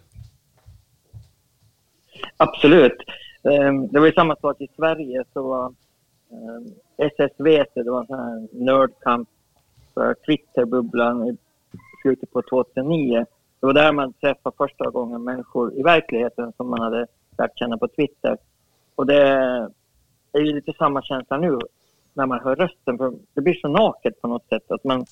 Absolut. 2.38 2.98
Ehm, 3.52 3.88
Det 3.88 4.00
var 4.00 4.08
ju 4.08 4.14
samma 4.14 4.36
sak 4.36 4.62
i 4.62 4.68
Sverige. 4.76 5.24
så 5.34 5.64
ehm, 6.32 6.74
SSVT, 6.97 7.73
det 7.75 7.91
var 7.91 7.99
en 7.99 8.08
sån 8.08 8.19
här 8.19 8.47
nördkamp 8.51 9.29
för 9.93 10.13
Twitterbubblan 10.13 11.27
i 11.27 11.38
slutet 12.01 12.32
på 12.32 12.41
2009. 12.41 13.25
Det 13.60 13.65
var 13.65 13.73
där 13.73 13.91
man 13.91 14.13
träffade 14.13 14.56
första 14.58 14.89
gången 14.89 15.23
människor 15.23 15.79
i 15.79 15.84
verkligheten 15.84 16.53
som 16.58 16.69
man 16.69 16.82
hade 16.82 17.08
lärt 17.38 17.60
känna 17.60 17.77
på 17.77 17.88
Twitter. 17.88 18.38
Och 18.95 19.06
det 19.06 19.21
är 20.32 20.39
ju 20.39 20.53
lite 20.53 20.73
samma 20.73 21.01
känsla 21.01 21.38
nu 21.38 21.60
när 22.13 22.25
man 22.25 22.39
hör 22.39 22.56
rösten. 22.56 22.97
För 22.97 23.13
det 23.34 23.41
blir 23.41 23.53
så 23.53 23.67
naket 23.67 24.21
på 24.21 24.27
något 24.27 24.49
sätt. 24.49 24.71
Att 24.71 24.84
man, 24.84 25.06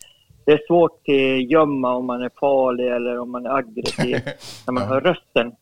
det 0.45 0.51
är 0.51 0.67
svårt 0.67 0.99
att 1.07 1.49
gömma 1.51 1.93
om 1.95 2.05
man 2.05 2.21
är 2.21 2.31
farlig 2.39 2.87
eller 2.87 3.19
om 3.19 3.31
man 3.31 3.45
är 3.45 3.49
aggressiv 3.49 4.15
när 4.67 4.71
man 4.71 4.83
hör 4.83 5.01
rösten. 5.01 5.55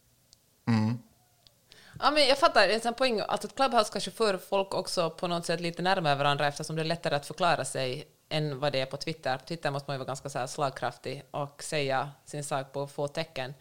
Ja, 2.02 2.12
men 2.12 2.28
jag 2.28 2.38
fattar, 2.38 2.68
det 2.68 2.86
är 2.86 2.88
en 2.88 2.94
poäng 2.94 3.20
alltså 3.28 3.48
att 3.48 3.56
Clubhouse 3.56 3.90
kanske 3.92 4.12
för 4.12 4.38
folk 4.38 4.74
också 4.74 5.10
på 5.10 5.28
något 5.28 5.46
sätt 5.46 5.62
lite 5.62 5.82
närmare 5.82 6.16
varandra 6.16 6.48
eftersom 6.48 6.76
det 6.76 6.82
är 6.82 6.86
lättare 6.86 7.16
att 7.16 7.26
förklara 7.26 7.66
sig 7.66 8.08
än 8.30 8.60
vad 8.60 8.72
det 8.74 8.82
är 8.82 8.86
på 8.86 8.98
Twitter. 8.98 9.38
På 9.38 9.46
Twitter 9.46 9.72
måste 9.72 9.90
man 9.90 9.96
ju 9.96 9.98
vara 9.98 10.08
ganska 10.08 10.30
så 10.30 10.40
här 10.40 10.48
slagkraftig 10.48 11.24
och 11.32 11.64
säga 11.64 12.10
sin 12.26 12.44
sak 12.44 12.74
på 12.74 12.88
få 12.88 13.08
tecken. 13.08 13.54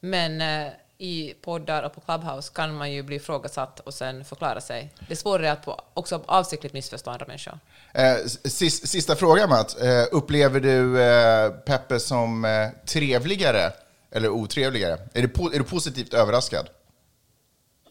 Men, 0.00 0.40
eh, 0.40 0.72
i 0.98 1.34
poddar 1.40 1.82
och 1.82 1.94
på 1.94 2.00
Clubhouse 2.00 2.52
kan 2.54 2.74
man 2.74 2.92
ju 2.92 3.02
bli 3.02 3.16
ifrågasatt 3.16 3.80
och 3.80 3.94
sen 3.94 4.24
förklara 4.24 4.60
sig. 4.60 4.90
Det 5.08 5.14
är 5.14 5.16
svårare 5.16 5.52
att 5.52 5.64
på, 5.64 5.80
också 5.94 6.22
avsiktligt 6.26 6.74
missförstå 6.74 7.10
andra 7.10 7.26
människor. 7.26 7.58
Eh, 7.94 8.16
sis, 8.44 8.86
sista 8.86 9.16
frågan, 9.16 9.48
Matt. 9.48 9.80
Eh, 9.82 10.04
upplever 10.12 10.60
du 10.60 11.02
eh, 11.02 11.50
Peppe 11.50 12.00
som 12.00 12.44
eh, 12.44 12.68
trevligare 12.86 13.72
eller 14.10 14.28
otrevligare? 14.28 14.98
Är 15.12 15.22
du, 15.22 15.54
är 15.54 15.58
du 15.58 15.64
positivt 15.64 16.14
överraskad? 16.14 16.68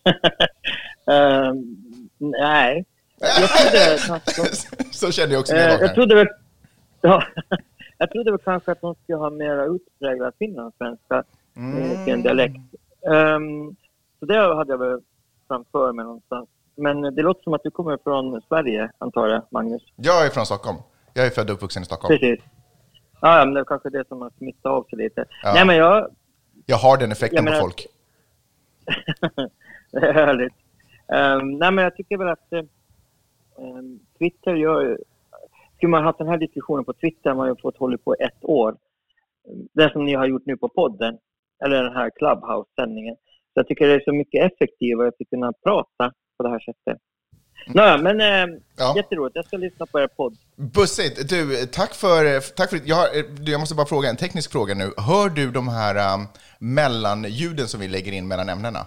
Eh, 1.07 1.53
nej. 2.17 2.85
Jag 3.19 3.49
trodde. 3.49 3.97
Så 4.91 5.11
kände 5.11 5.33
jag 5.35 5.39
också 5.41 5.53
när 5.53 5.59
Eh, 5.59 5.65
jag 5.65 5.73
jag 5.73 5.79
vaknade. 5.79 5.93
trodde 5.93 6.15
väl... 6.15 6.27
Ja, 7.01 7.23
jag 7.97 8.11
trodde 8.11 8.31
väl 8.31 8.39
kanske 8.43 8.71
att 8.71 8.81
de 8.81 8.95
skulle 9.03 9.17
ha 9.17 9.29
mer 9.29 9.75
utpräglad 9.75 10.33
finlandssvenska 10.39 11.23
Mm. 11.55 11.91
i 11.91 12.05
sin 12.05 12.21
dialekt. 12.21 12.55
Ehm, 13.13 13.75
så 14.19 14.25
det 14.25 14.55
hade 14.55 14.73
jag 14.73 14.77
väl 14.77 14.99
framför 15.47 15.91
mig 15.93 16.05
någonstans. 16.05 16.49
Men 16.75 17.01
det 17.01 17.21
låter 17.21 17.43
som 17.43 17.53
att 17.53 17.63
du 17.63 17.71
kommer 17.71 17.97
från 18.03 18.41
Sverige, 18.47 18.91
antar 18.97 19.27
jag, 19.27 19.41
Magnus? 19.49 19.81
Jag 19.95 20.25
är 20.25 20.29
från 20.29 20.45
Stockholm. 20.45 20.77
Jag 21.13 21.25
är 21.25 21.29
född 21.29 21.49
och 21.49 21.55
uppvuxen 21.55 21.83
i 21.83 21.85
Stockholm. 21.85 22.17
Precis. 22.19 22.45
Ja, 23.21 23.45
men 23.45 23.53
det 23.53 23.59
är 23.59 23.63
kanske 23.63 23.89
det 23.89 24.07
som 24.07 24.21
har 24.21 24.31
smittat 24.37 24.65
av 24.65 24.83
sig 24.83 24.97
lite. 24.99 25.25
Ja. 25.43 25.53
Nej, 25.53 25.65
men 25.65 25.75
jag... 25.75 26.15
Jag 26.65 26.77
har 26.77 26.97
den 26.97 27.11
effekten 27.11 27.35
Jag 27.35 27.43
menar- 27.43 27.57
på 27.57 27.61
folk. 27.63 27.85
härligt. 30.01 30.53
Ehm, 31.13 31.51
nej, 31.51 31.71
men 31.71 31.83
jag 31.83 31.95
tycker 31.95 32.17
väl 32.17 32.27
att 32.27 32.47
uh, 32.53 32.61
Twitter 34.17 34.55
gör. 34.55 34.97
Skulle 35.75 35.89
man 35.89 36.03
ha 36.03 36.09
haft 36.09 36.19
den 36.19 36.27
här 36.27 36.37
diskussionen 36.37 36.85
på 36.85 36.93
Twitter 36.93 37.29
har 37.29 37.37
man 37.37 37.47
ju 37.47 37.55
fått 37.61 37.77
hålla 37.77 37.97
på 37.97 38.15
ett 38.19 38.43
år. 38.43 38.75
Det 39.73 39.91
som 39.91 40.05
ni 40.05 40.13
har 40.13 40.25
gjort 40.25 40.45
nu 40.45 40.57
på 40.57 40.69
podden, 40.69 41.17
eller 41.65 41.83
den 41.83 41.93
här 41.93 42.09
Clubhouse-sändningen. 42.09 43.15
Så 43.53 43.59
jag 43.59 43.67
tycker 43.67 43.87
det 43.87 43.93
är 43.93 43.99
så 43.99 44.13
mycket 44.13 44.51
effektivare 44.51 45.07
att 45.07 45.29
kunna 45.29 45.53
prata 45.63 46.13
på 46.37 46.43
det 46.43 46.49
här 46.49 46.59
sättet. 46.59 46.97
Nåja, 47.67 47.97
men 47.97 48.21
eh, 48.21 48.57
Ja. 48.77 48.93
jätteroligt. 48.95 49.35
Jag 49.35 49.45
ska 49.45 49.57
lyssna 49.57 49.85
på 49.85 49.99
er 49.99 50.07
podd. 50.07 50.37
Bussigt, 50.55 51.29
du, 51.29 51.65
tack 51.65 51.93
för... 51.93 52.39
Tack 52.55 52.69
för 52.69 52.79
jag, 52.85 52.95
har, 52.95 53.07
du, 53.43 53.51
jag 53.51 53.59
måste 53.59 53.75
bara 53.75 53.85
fråga 53.85 54.09
en 54.09 54.15
teknisk 54.15 54.51
fråga 54.51 54.73
nu. 54.73 54.91
Hör 54.97 55.29
du 55.29 55.51
de 55.51 55.67
här 55.67 56.15
um, 56.15 56.27
mellanljuden 56.59 57.67
som 57.67 57.79
vi 57.79 57.87
lägger 57.87 58.11
in 58.11 58.27
mellan 58.27 58.49
ämnena? 58.49 58.79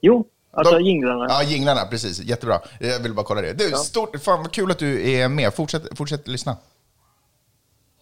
Jo, 0.00 0.26
alltså 0.50 0.74
De- 0.78 0.84
jinglarna. 0.84 1.26
Ja, 1.28 1.42
jinglarna, 1.42 1.84
precis. 1.86 2.20
Jättebra. 2.20 2.60
Jag 2.80 3.00
vill 3.00 3.14
bara 3.14 3.26
kolla 3.26 3.42
det. 3.42 3.52
Du, 3.52 3.70
stort, 3.70 4.22
fan 4.22 4.42
vad 4.42 4.52
kul 4.52 4.70
att 4.70 4.78
du 4.78 5.10
är 5.10 5.28
med. 5.28 5.54
Fortsätt, 5.54 5.98
fortsätt 5.98 6.28
lyssna. 6.28 6.56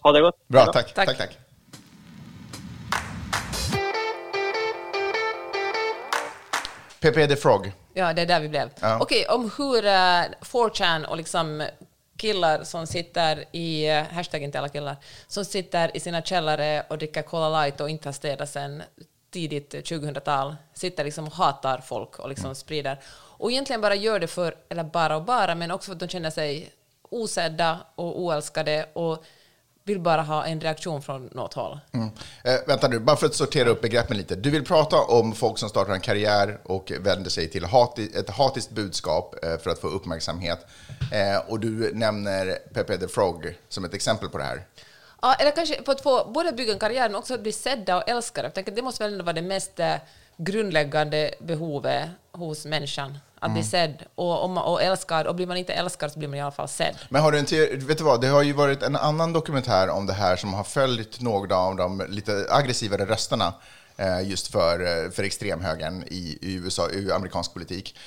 Ha 0.03 0.13
det 0.13 0.21
gott. 0.21 0.49
Bra, 0.49 0.65
tack. 0.65 0.95
Tack. 0.95 1.07
tack, 1.07 1.19
tack. 1.19 1.39
Pepe 7.01 7.27
the 7.27 7.37
Frog. 7.37 7.73
Ja, 7.95 8.13
det 8.13 8.23
är 8.23 8.27
där 8.27 8.41
vi 8.41 8.49
blev. 8.49 8.71
Ja. 8.81 8.99
Okej, 9.01 9.27
om 9.27 9.51
hur 9.59 9.85
uh, 9.85 10.25
4chan 10.41 11.05
och 11.05 11.17
liksom 11.17 11.67
killar 12.17 12.65
som 12.65 12.87
sitter 12.87 13.45
i, 13.53 13.89
hashtag 14.13 14.43
inte 14.43 14.59
alla 14.59 14.69
killar, 14.69 14.97
som 15.27 15.45
sitter 15.45 15.97
i 15.97 16.01
sina 16.01 16.23
källare 16.23 16.87
och 16.89 16.99
dricker 16.99 17.23
Cola 17.23 17.63
Light 17.63 17.81
och 17.81 17.91
inte 17.91 18.09
har 18.09 18.13
städat 18.13 18.49
sen 18.49 18.83
tidigt 19.37 19.75
2000-tal, 19.75 20.57
sitter 20.75 21.05
liksom 21.05 21.27
och 21.27 21.33
hatar 21.33 21.79
folk 21.79 22.19
och 22.19 22.29
liksom 22.29 22.55
sprider. 22.55 23.01
Och 23.39 23.51
egentligen 23.51 23.81
bara 23.81 23.95
gör 23.95 24.21
det 24.21 24.27
för, 24.27 24.55
eller 24.69 24.85
bara 24.85 25.17
och 25.17 25.25
bara, 25.25 25.55
men 25.55 25.71
också 25.71 25.87
för 25.87 25.93
att 25.93 26.01
de 26.01 26.09
känner 26.09 26.31
sig 26.31 26.73
osedda 27.03 27.79
och 27.95 28.21
oälskade 28.21 28.87
och 28.93 29.25
vill 29.85 30.01
bara 30.01 30.23
ha 30.23 30.47
en 30.47 30.61
reaktion 30.61 31.03
från 31.03 31.27
något 31.27 31.55
håll. 31.55 31.81
Mm. 31.93 32.09
Eh, 32.45 32.55
vänta 32.67 32.89
nu, 32.89 32.99
bara 32.99 33.17
för 33.17 33.27
att 33.27 33.35
sortera 33.35 33.69
upp 33.69 33.81
begreppen 33.81 34.17
lite. 34.17 34.35
Du 34.35 34.51
vill 34.51 34.65
prata 34.65 34.97
om 34.97 35.33
folk 35.33 35.59
som 35.59 35.69
startar 35.69 35.93
en 35.93 36.01
karriär 36.01 36.59
och 36.65 36.93
vänder 37.01 37.31
sig 37.31 37.51
till 37.51 37.65
hati, 37.65 38.11
ett 38.15 38.31
hatiskt 38.31 38.71
budskap 38.71 39.45
eh, 39.45 39.59
för 39.59 39.71
att 39.71 39.79
få 39.79 39.87
uppmärksamhet. 39.89 40.67
Eh, 41.13 41.51
och 41.51 41.61
du 41.61 41.95
nämner 41.95 42.59
Pepe 42.75 42.99
the 42.99 43.09
Frog 43.09 43.55
som 43.69 43.85
ett 43.85 43.95
exempel 43.95 44.29
på 44.29 44.39
det 44.39 44.45
här. 44.45 44.67
Ja, 45.23 45.35
eller 45.35 45.51
kanske 45.51 45.83
för 45.85 45.93
att 45.93 46.01
få 46.01 46.31
både 46.35 46.53
bygga 46.53 46.73
en 46.73 46.79
karriär 46.79 47.09
men 47.09 47.17
också 47.17 47.35
att 47.35 47.41
bli 47.41 47.53
sedda 47.53 47.97
och 47.97 48.09
älskade. 48.09 48.47
Jag 48.47 48.55
tänker 48.55 48.73
det 48.73 48.83
måste 48.83 49.05
väl 49.05 49.13
ändå 49.13 49.25
vara 49.25 49.33
det 49.33 49.43
mest 49.43 49.81
eh, 49.81 49.95
grundläggande 50.37 51.31
behovet 51.39 52.09
hos 52.33 52.65
människan. 52.65 53.19
Att 53.39 53.53
bli 53.53 53.65
sedd 53.65 54.03
och, 54.15 54.45
och, 54.45 54.73
och 54.73 54.83
älskad. 54.83 55.27
Och 55.27 55.35
blir 55.35 55.47
man 55.47 55.57
inte 55.57 55.73
älskad 55.73 56.13
så 56.13 56.19
blir 56.19 56.29
man 56.29 56.39
i 56.39 56.41
alla 56.41 56.51
fall 56.51 56.69
sedd. 56.69 56.97
Men 57.09 57.23
har 57.23 57.33
du 57.33 57.39
en 57.39 57.45
teori, 57.45 57.77
vet 57.77 57.99
du 57.99 58.05
vad, 58.05 58.21
det 58.21 58.27
har 58.27 58.43
ju 58.43 58.53
varit 58.53 58.83
en 58.83 58.97
annan 58.97 59.33
dokumentär 59.33 59.91
om 59.91 60.07
det 60.07 60.13
här 60.13 60.37
som 60.37 60.55
har 60.55 60.65
följt 60.65 61.21
några 61.21 61.57
av 61.57 61.77
de 61.77 62.07
lite 62.09 62.47
aggressivare 62.51 63.05
rösterna 63.05 63.55
eh, 63.97 64.29
just 64.29 64.53
för, 64.53 64.81
eh, 64.81 65.11
för 65.11 65.23
extremhögern 65.23 66.05
i, 66.07 66.39
i 66.43 66.55
USA, 66.55 66.91
i 66.91 67.13
amerikansk 67.13 67.53
politik. 67.53 67.99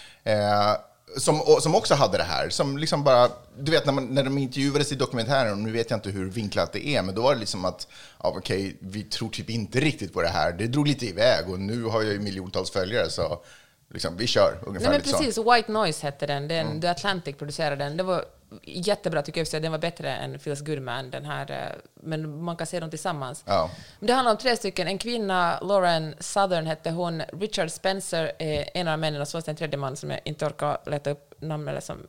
Som, 1.17 1.41
som 1.61 1.75
också 1.75 1.95
hade 1.95 2.17
det 2.17 2.23
här, 2.23 2.49
som 2.49 2.77
liksom 2.77 3.03
bara, 3.03 3.29
du 3.59 3.71
vet 3.71 3.85
när, 3.85 3.93
man, 3.93 4.05
när 4.05 4.23
de 4.23 4.37
intervjuades 4.37 4.91
i 4.91 4.95
dokumentären, 4.95 5.51
och 5.51 5.57
nu 5.57 5.71
vet 5.71 5.89
jag 5.89 5.97
inte 5.97 6.09
hur 6.09 6.29
vinklat 6.29 6.73
det 6.73 6.87
är, 6.87 7.01
men 7.01 7.15
då 7.15 7.21
var 7.21 7.33
det 7.33 7.39
liksom 7.39 7.65
att, 7.65 7.87
ja, 8.23 8.33
okej, 8.37 8.77
vi 8.79 9.03
tror 9.03 9.29
typ 9.29 9.49
inte 9.49 9.79
riktigt 9.79 10.13
på 10.13 10.21
det 10.21 10.27
här, 10.27 10.51
det 10.51 10.67
drog 10.67 10.87
lite 10.87 11.05
iväg 11.05 11.49
och 11.49 11.59
nu 11.59 11.83
har 11.83 12.01
jag 12.01 12.13
ju 12.13 12.19
miljontals 12.19 12.71
följare 12.71 13.09
så 13.09 13.41
liksom, 13.89 14.17
vi 14.17 14.27
kör 14.27 14.59
ungefär 14.65 14.89
Nej 14.89 14.89
men 14.89 14.97
lite 14.97 15.09
så. 15.09 15.17
precis, 15.17 15.37
White 15.37 15.71
Noise 15.71 16.05
hette 16.05 16.25
den. 16.25 16.47
den 16.47 16.81
The 16.81 16.87
Atlantic 16.87 17.35
producerade 17.37 17.75
den. 17.75 17.97
Det 17.97 18.03
var 18.03 18.25
jättebra 18.63 19.21
tycker 19.21 19.47
jag. 19.53 19.61
Den 19.61 19.71
var 19.71 19.79
bättre 19.79 20.11
än 20.15 20.39
Feels 20.39 20.61
Goodman, 20.61 21.09
den 21.11 21.25
här. 21.25 21.51
eh, 21.51 21.77
Men 21.93 22.41
man 22.43 22.57
kan 22.57 22.67
se 22.67 22.79
dem 22.79 22.89
tillsammans. 22.89 23.43
Ja. 23.47 23.69
Det 23.99 24.13
handlar 24.13 24.31
om 24.31 24.37
tre 24.37 24.55
stycken. 24.57 24.87
En 24.87 24.97
kvinna, 24.97 25.59
Lauren 25.59 26.15
Southern 26.19 26.65
hette 26.67 26.89
hon. 26.91 27.21
Richard 27.21 27.71
Spencer 27.71 28.31
är 28.39 28.69
en 28.73 28.87
av 28.87 28.99
männen 28.99 29.21
och 29.21 29.27
så 29.27 29.37
var 29.37 29.41
det 29.45 29.51
en 29.51 29.55
tredje 29.55 29.77
man 29.77 29.95
som 29.95 30.09
jag 30.11 30.19
inte 30.23 30.45
orkar 30.45 30.77
leta 30.85 31.09
upp 31.09 31.33
namn 31.39 31.67
eller 31.67 31.79
som 31.81 32.07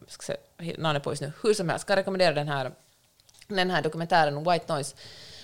namnet 0.78 1.02
på 1.02 1.10
just 1.12 1.22
nu. 1.22 1.32
Hur 1.42 1.54
som 1.54 1.68
helst, 1.68 1.88
jag 1.88 1.98
rekommendera 1.98 2.32
den 2.34 2.48
här, 2.48 2.72
den 3.48 3.70
här 3.70 3.82
dokumentären 3.82 4.44
White 4.44 4.72
Noise. 4.74 4.96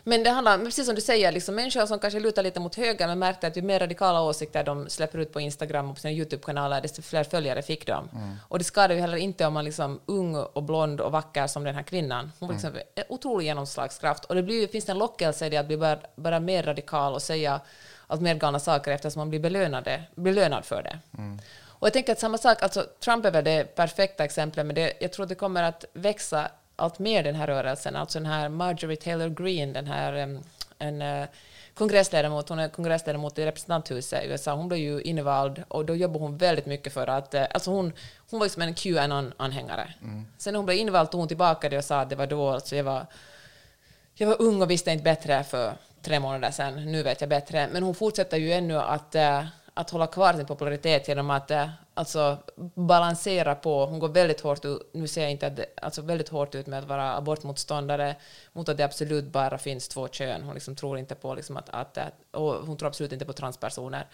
Men 0.08 0.22
det 0.22 0.30
handlar, 0.30 0.58
precis 0.58 0.86
som 0.86 0.94
du 0.94 1.00
säger, 1.00 1.32
liksom 1.32 1.54
människor 1.54 1.86
som 1.86 1.98
kanske 1.98 2.20
lutar 2.20 2.42
lite 2.42 2.60
mot 2.60 2.74
höger 2.74 3.06
men 3.06 3.18
märkte 3.18 3.46
att 3.46 3.56
ju 3.56 3.62
mer 3.62 3.80
radikala 3.80 4.22
åsikter 4.22 4.64
de 4.64 4.88
släpper 4.88 5.18
ut 5.18 5.32
på 5.32 5.40
Instagram 5.40 5.88
och 5.90 5.94
på 5.94 6.00
sina 6.00 6.12
YouTube-kanaler, 6.12 6.80
desto 6.80 7.02
fler 7.02 7.24
följare 7.24 7.62
fick 7.62 7.86
de. 7.86 8.08
Och 8.48 8.58
det 8.58 8.64
skadar 8.64 8.94
ju 8.94 9.00
heller 9.00 9.16
inte 9.16 9.46
om 9.46 9.54
man 9.54 9.64
liksom 9.64 10.00
ung 10.06 10.36
och 10.36 10.62
blond 10.62 11.00
och 11.00 11.12
vacker 11.12 11.46
som 11.46 11.64
den 11.64 11.74
här 11.74 11.82
kvinnan. 11.82 12.32
Hon 12.38 12.48
var 12.48 12.54
liksom 12.54 12.70
en 12.94 13.04
otrolig 13.08 13.46
genomslagskraft. 13.46 14.24
Och 14.24 14.34
det 14.34 14.42
blir, 14.42 14.68
finns 14.68 14.88
en 14.88 14.98
lockelse 14.98 15.46
i 15.46 15.50
det 15.50 15.56
att 15.56 15.66
bli 15.66 15.76
bara, 15.76 15.98
bara 16.16 16.40
mer 16.40 16.62
radikal 16.62 17.14
och 17.14 17.22
säga 17.22 17.60
allt 18.06 18.20
mer 18.20 18.34
galna 18.34 18.58
saker 18.58 18.90
eftersom 18.90 19.20
man 19.20 19.30
blir 19.30 19.40
belönade, 19.40 20.02
belönad 20.14 20.64
för 20.64 20.82
det. 20.82 20.98
Och 21.64 21.86
jag 21.86 21.92
tänker 21.92 22.12
att 22.12 22.20
samma 22.20 22.38
sak, 22.38 22.62
alltså 22.62 22.86
Trump 23.00 23.24
är 23.24 23.30
väl 23.30 23.44
det 23.44 23.74
perfekta 23.76 24.24
exemplet, 24.24 24.66
men 24.66 24.74
det, 24.74 24.92
jag 25.00 25.12
tror 25.12 25.22
att 25.22 25.28
det 25.28 25.34
kommer 25.34 25.62
att 25.62 25.84
växa 25.92 26.50
allt 26.76 26.98
mer 26.98 27.22
den 27.22 27.34
här 27.34 27.46
rörelsen. 27.46 27.96
Alltså 27.96 28.18
den 28.18 28.26
här 28.26 28.48
Marjorie 28.48 28.96
Taylor 28.96 29.28
Greene, 29.28 29.72
den 29.72 29.86
här 29.86 30.40
en 30.78 31.02
eh, 31.02 31.28
kongressledamot, 31.74 32.48
hon 32.48 32.58
är 32.58 32.68
kongressledamot 32.68 33.38
i 33.38 33.46
representanthuset 33.46 34.24
i 34.24 34.26
USA, 34.26 34.54
hon 34.54 34.68
blev 34.68 34.80
ju 34.80 35.00
invald 35.00 35.62
och 35.68 35.84
då 35.84 35.94
jobbar 35.94 36.20
hon 36.20 36.36
väldigt 36.36 36.66
mycket 36.66 36.92
för 36.92 37.06
att, 37.06 37.34
eh, 37.34 37.46
alltså 37.50 37.70
hon, 37.70 37.92
hon 38.30 38.40
var 38.40 38.46
liksom 38.46 38.62
en 38.62 38.74
QAnon-anhängare. 38.74 39.92
Sen 40.38 40.52
när 40.52 40.58
hon 40.58 40.66
blev 40.66 40.78
invald 40.78 41.10
tog 41.10 41.20
hon 41.20 41.28
tillbaka 41.28 41.68
det 41.68 41.78
och 41.78 41.84
sa 41.84 42.00
att 42.00 42.10
det 42.10 42.16
var 42.16 42.26
då, 42.26 42.50
alltså 42.50 42.76
jag 42.76 42.84
var 42.84 43.06
jag 44.18 44.26
var 44.26 44.42
ung 44.42 44.62
och 44.62 44.70
visste 44.70 44.90
inte 44.90 45.04
bättre 45.04 45.44
för 45.44 45.72
tre 46.02 46.20
månader 46.20 46.50
sedan. 46.50 46.92
Nu 46.92 47.02
vet 47.02 47.20
jag 47.20 47.30
bättre. 47.30 47.68
Men 47.72 47.82
hon 47.82 47.94
fortsätter 47.94 48.36
ju 48.36 48.52
ännu 48.52 48.78
att, 48.78 49.14
eh, 49.14 49.44
att 49.74 49.90
hålla 49.90 50.06
kvar 50.06 50.32
sin 50.32 50.46
popularitet 50.46 51.08
genom 51.08 51.30
att 51.30 51.50
alltså, 51.96 52.38
balansera 52.74 53.54
på... 53.54 53.87
Hon 53.87 53.98
går 53.98 54.09
väldigt 54.09 54.40
hårt 54.40 54.64
ut, 54.64 54.90
nu 54.92 55.09
ser 55.09 55.22
jag 55.22 55.30
inte 55.30 55.46
att 55.46 55.56
det, 55.56 55.66
alltså 55.82 56.02
väldigt 56.02 56.28
hårt 56.28 56.54
ut 56.54 56.66
med 56.66 56.78
att 56.78 56.88
vara 56.88 57.16
abortmotståndare 57.16 58.16
mot 58.52 58.68
att 58.68 58.76
det 58.76 58.85
absolut 58.85 59.24
bara 59.24 59.59
finns 59.59 59.88
två 59.88 60.09
kön. 60.09 60.42
Hon 60.42 60.54
liksom 60.54 60.76
tror 60.76 60.98
inte 60.98 61.14
på 61.14 61.35
liksom 61.35 61.56
att, 61.56 61.68
att, 61.68 61.98
att 61.98 62.14
och 62.30 62.54
hon 62.66 62.76
tror 62.76 62.88
absolut 62.88 63.12
inte 63.12 63.24
på 63.24 63.32
transpersoner. 63.32 64.06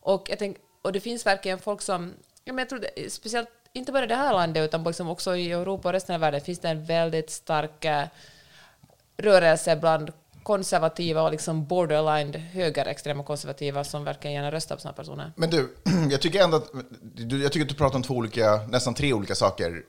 Och, 0.00 0.30
jag 0.30 0.38
tänk, 0.38 0.56
och 0.82 0.92
det 0.92 1.00
finns 1.00 1.26
verkligen 1.26 1.58
folk 1.58 1.82
som... 1.82 2.14
Ja, 2.44 2.52
men 2.52 2.58
jag 2.58 2.68
tror 2.68 2.78
det, 2.80 3.12
speciellt 3.12 3.48
inte 3.72 3.92
bara 3.92 4.04
i 4.04 4.08
det 4.08 4.14
här 4.14 4.32
landet 4.32 4.64
utan 4.64 4.84
liksom 4.84 5.08
också 5.08 5.36
i 5.36 5.52
Europa 5.52 5.88
och 5.88 5.92
resten 5.92 6.14
av 6.14 6.20
världen 6.20 6.40
finns 6.40 6.58
det 6.58 6.68
en 6.68 6.84
väldigt 6.84 7.30
stark 7.30 7.86
rörelse 9.16 9.76
bland 9.76 10.12
konservativa 10.48 11.22
och 11.22 11.30
liksom 11.30 11.66
borderline 11.66 12.34
högerextrema 12.34 13.24
konservativa 13.24 13.84
som 13.84 14.04
verkligen 14.04 14.34
gärna 14.34 14.50
röstar 14.50 14.76
på 14.76 14.80
sådana 14.80 14.96
personer. 14.96 15.32
Men 15.36 15.50
du, 15.50 15.74
jag 16.10 16.20
tycker 16.20 16.44
ändå 16.44 16.56
att 16.56 16.70
jag 17.14 17.52
tycker 17.52 17.64
att 17.64 17.68
du 17.68 17.74
pratar 17.74 17.96
om 17.96 18.02
två 18.02 18.14
olika, 18.14 18.56
nästan 18.68 18.94
tre 18.94 19.12
olika 19.12 19.34
saker. 19.34 19.82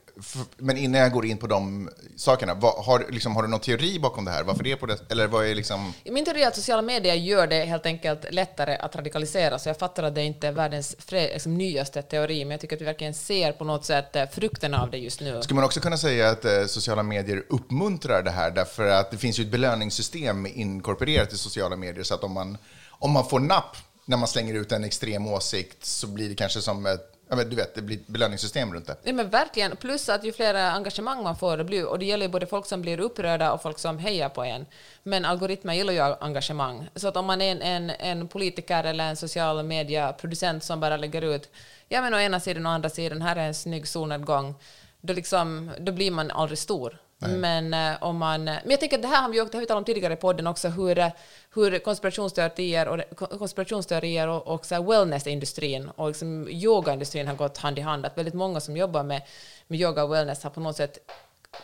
Men 0.57 0.77
innan 0.77 1.01
jag 1.01 1.11
går 1.11 1.25
in 1.25 1.37
på 1.37 1.47
de 1.47 1.89
sakerna, 2.15 2.53
vad, 2.53 2.85
har, 2.85 3.05
liksom, 3.09 3.35
har 3.35 3.43
du 3.43 3.49
någon 3.49 3.59
teori 3.59 3.99
bakom 3.99 4.25
det 4.25 4.31
här? 4.31 4.43
Varför 4.43 4.63
det 4.63 4.71
är 4.71 4.75
på 4.75 4.85
det? 4.85 5.11
Eller 5.11 5.27
vad 5.27 5.45
är 5.45 5.55
liksom... 5.55 5.93
Min 6.03 6.25
teori 6.25 6.43
är 6.43 6.47
att 6.47 6.55
sociala 6.55 6.81
medier 6.81 7.15
gör 7.15 7.47
det 7.47 7.65
helt 7.65 7.85
enkelt 7.85 8.25
lättare 8.31 8.75
att 8.75 8.95
radikalisera, 8.95 9.59
så 9.59 9.69
jag 9.69 9.77
fattar 9.77 10.03
att 10.03 10.15
det 10.15 10.23
inte 10.23 10.47
är 10.47 10.51
världens 10.51 10.95
liksom, 11.09 11.57
nyaste 11.57 12.01
teori, 12.01 12.45
men 12.45 12.51
jag 12.51 12.61
tycker 12.61 12.75
att 12.75 12.81
vi 12.81 12.85
verkligen 12.85 13.13
ser 13.13 13.51
på 13.51 13.63
något 13.63 13.85
sätt 13.85 14.15
eh, 14.15 14.25
frukterna 14.31 14.81
av 14.81 14.91
det 14.91 14.97
just 14.97 15.21
nu. 15.21 15.41
Skulle 15.41 15.55
man 15.55 15.65
också 15.65 15.79
kunna 15.79 15.97
säga 15.97 16.29
att 16.29 16.45
eh, 16.45 16.65
sociala 16.65 17.03
medier 17.03 17.43
uppmuntrar 17.49 18.23
det 18.23 18.31
här? 18.31 18.51
Därför 18.51 18.87
att 18.87 19.11
det 19.11 19.17
finns 19.17 19.39
ju 19.39 19.43
ett 19.43 19.51
belöningssystem 19.51 20.45
inkorporerat 20.45 21.33
i 21.33 21.37
sociala 21.37 21.75
medier, 21.75 22.03
så 22.03 22.13
att 22.15 22.23
om 22.23 22.31
man 22.31 22.57
om 22.99 23.11
man 23.11 23.25
får 23.25 23.39
napp 23.39 23.77
när 24.05 24.17
man 24.17 24.27
slänger 24.27 24.53
ut 24.53 24.71
en 24.71 24.83
extrem 24.83 25.27
åsikt 25.27 25.85
så 25.85 26.07
blir 26.07 26.29
det 26.29 26.35
kanske 26.35 26.61
som 26.61 26.85
ett, 26.85 27.08
ja, 27.29 27.35
men 27.35 27.49
du 27.49 27.55
vet, 27.55 27.75
det 27.75 27.81
blir 27.81 27.97
ett 27.97 28.07
belöningssystem 28.07 28.73
runt 28.73 28.87
det. 28.87 28.95
Ja, 29.03 29.13
men 29.13 29.29
verkligen. 29.29 29.75
Plus 29.75 30.09
att 30.09 30.23
ju 30.23 30.31
fler 30.31 30.53
engagemang 30.53 31.23
man 31.23 31.37
får, 31.37 31.57
det 31.57 31.63
blir, 31.63 31.85
och 31.85 31.99
det 31.99 32.05
gäller 32.05 32.25
ju 32.25 32.31
både 32.31 32.45
folk 32.45 32.65
som 32.65 32.81
blir 32.81 32.99
upprörda 32.99 33.51
och 33.51 33.61
folk 33.61 33.79
som 33.79 33.99
hejar 33.99 34.29
på 34.29 34.43
en. 34.43 34.65
Men 35.03 35.25
algoritmer 35.25 35.73
gillar 35.73 35.93
ju 35.93 36.15
engagemang. 36.19 36.89
Så 36.95 37.07
att 37.07 37.17
om 37.17 37.25
man 37.25 37.41
är 37.41 37.51
en, 37.51 37.61
en, 37.61 37.89
en 37.89 38.27
politiker 38.27 38.83
eller 38.83 39.09
en 39.09 39.15
social 39.15 39.63
media-producent 39.63 40.63
som 40.63 40.79
bara 40.79 40.97
lägger 40.97 41.21
ut 41.21 41.49
ja 41.89 42.01
men 42.01 42.13
å 42.13 42.19
ena 42.19 42.39
sidan 42.39 42.65
och 42.65 42.71
andra 42.71 42.89
sidan, 42.89 43.21
här 43.21 43.35
är 43.35 43.47
en 43.47 43.53
snygg 43.53 43.87
solnedgång, 43.87 44.55
då, 45.01 45.13
liksom, 45.13 45.71
då 45.79 45.91
blir 45.91 46.11
man 46.11 46.31
aldrig 46.31 46.57
stor. 46.59 46.97
Men, 47.19 47.73
eh, 47.73 48.03
om 48.03 48.17
man, 48.17 48.43
men 48.43 48.69
jag 48.69 48.79
tänker 48.79 48.95
att 48.95 49.01
det 49.01 49.07
här 49.07 49.21
har 49.21 49.29
vi, 49.29 49.37
det 49.37 49.53
har 49.53 49.59
vi 49.59 49.65
talat 49.65 49.81
om 49.81 49.85
tidigare 49.85 50.13
i 50.13 50.17
podden 50.17 50.47
också, 50.47 50.67
hur, 50.67 50.99
eh, 50.99 51.07
hur 51.53 51.79
konspirationsteorier 51.79 52.87
och, 52.87 53.29
konspirationsteorier 53.39 54.27
och, 54.27 54.47
och 54.47 54.65
så 54.65 54.83
wellnessindustrin 54.83 55.89
och 55.89 56.07
liksom 56.07 56.47
yogaindustrin 56.49 57.27
har 57.27 57.35
gått 57.35 57.57
hand 57.57 57.79
i 57.79 57.81
hand. 57.81 58.05
Att 58.05 58.17
väldigt 58.17 58.33
många 58.33 58.59
som 58.59 58.77
jobbar 58.77 59.03
med, 59.03 59.21
med 59.67 59.79
yoga 59.79 60.03
och 60.03 60.13
wellness 60.13 60.43
har 60.43 60.49
på 60.49 60.59
något 60.59 60.77
sätt 60.77 60.97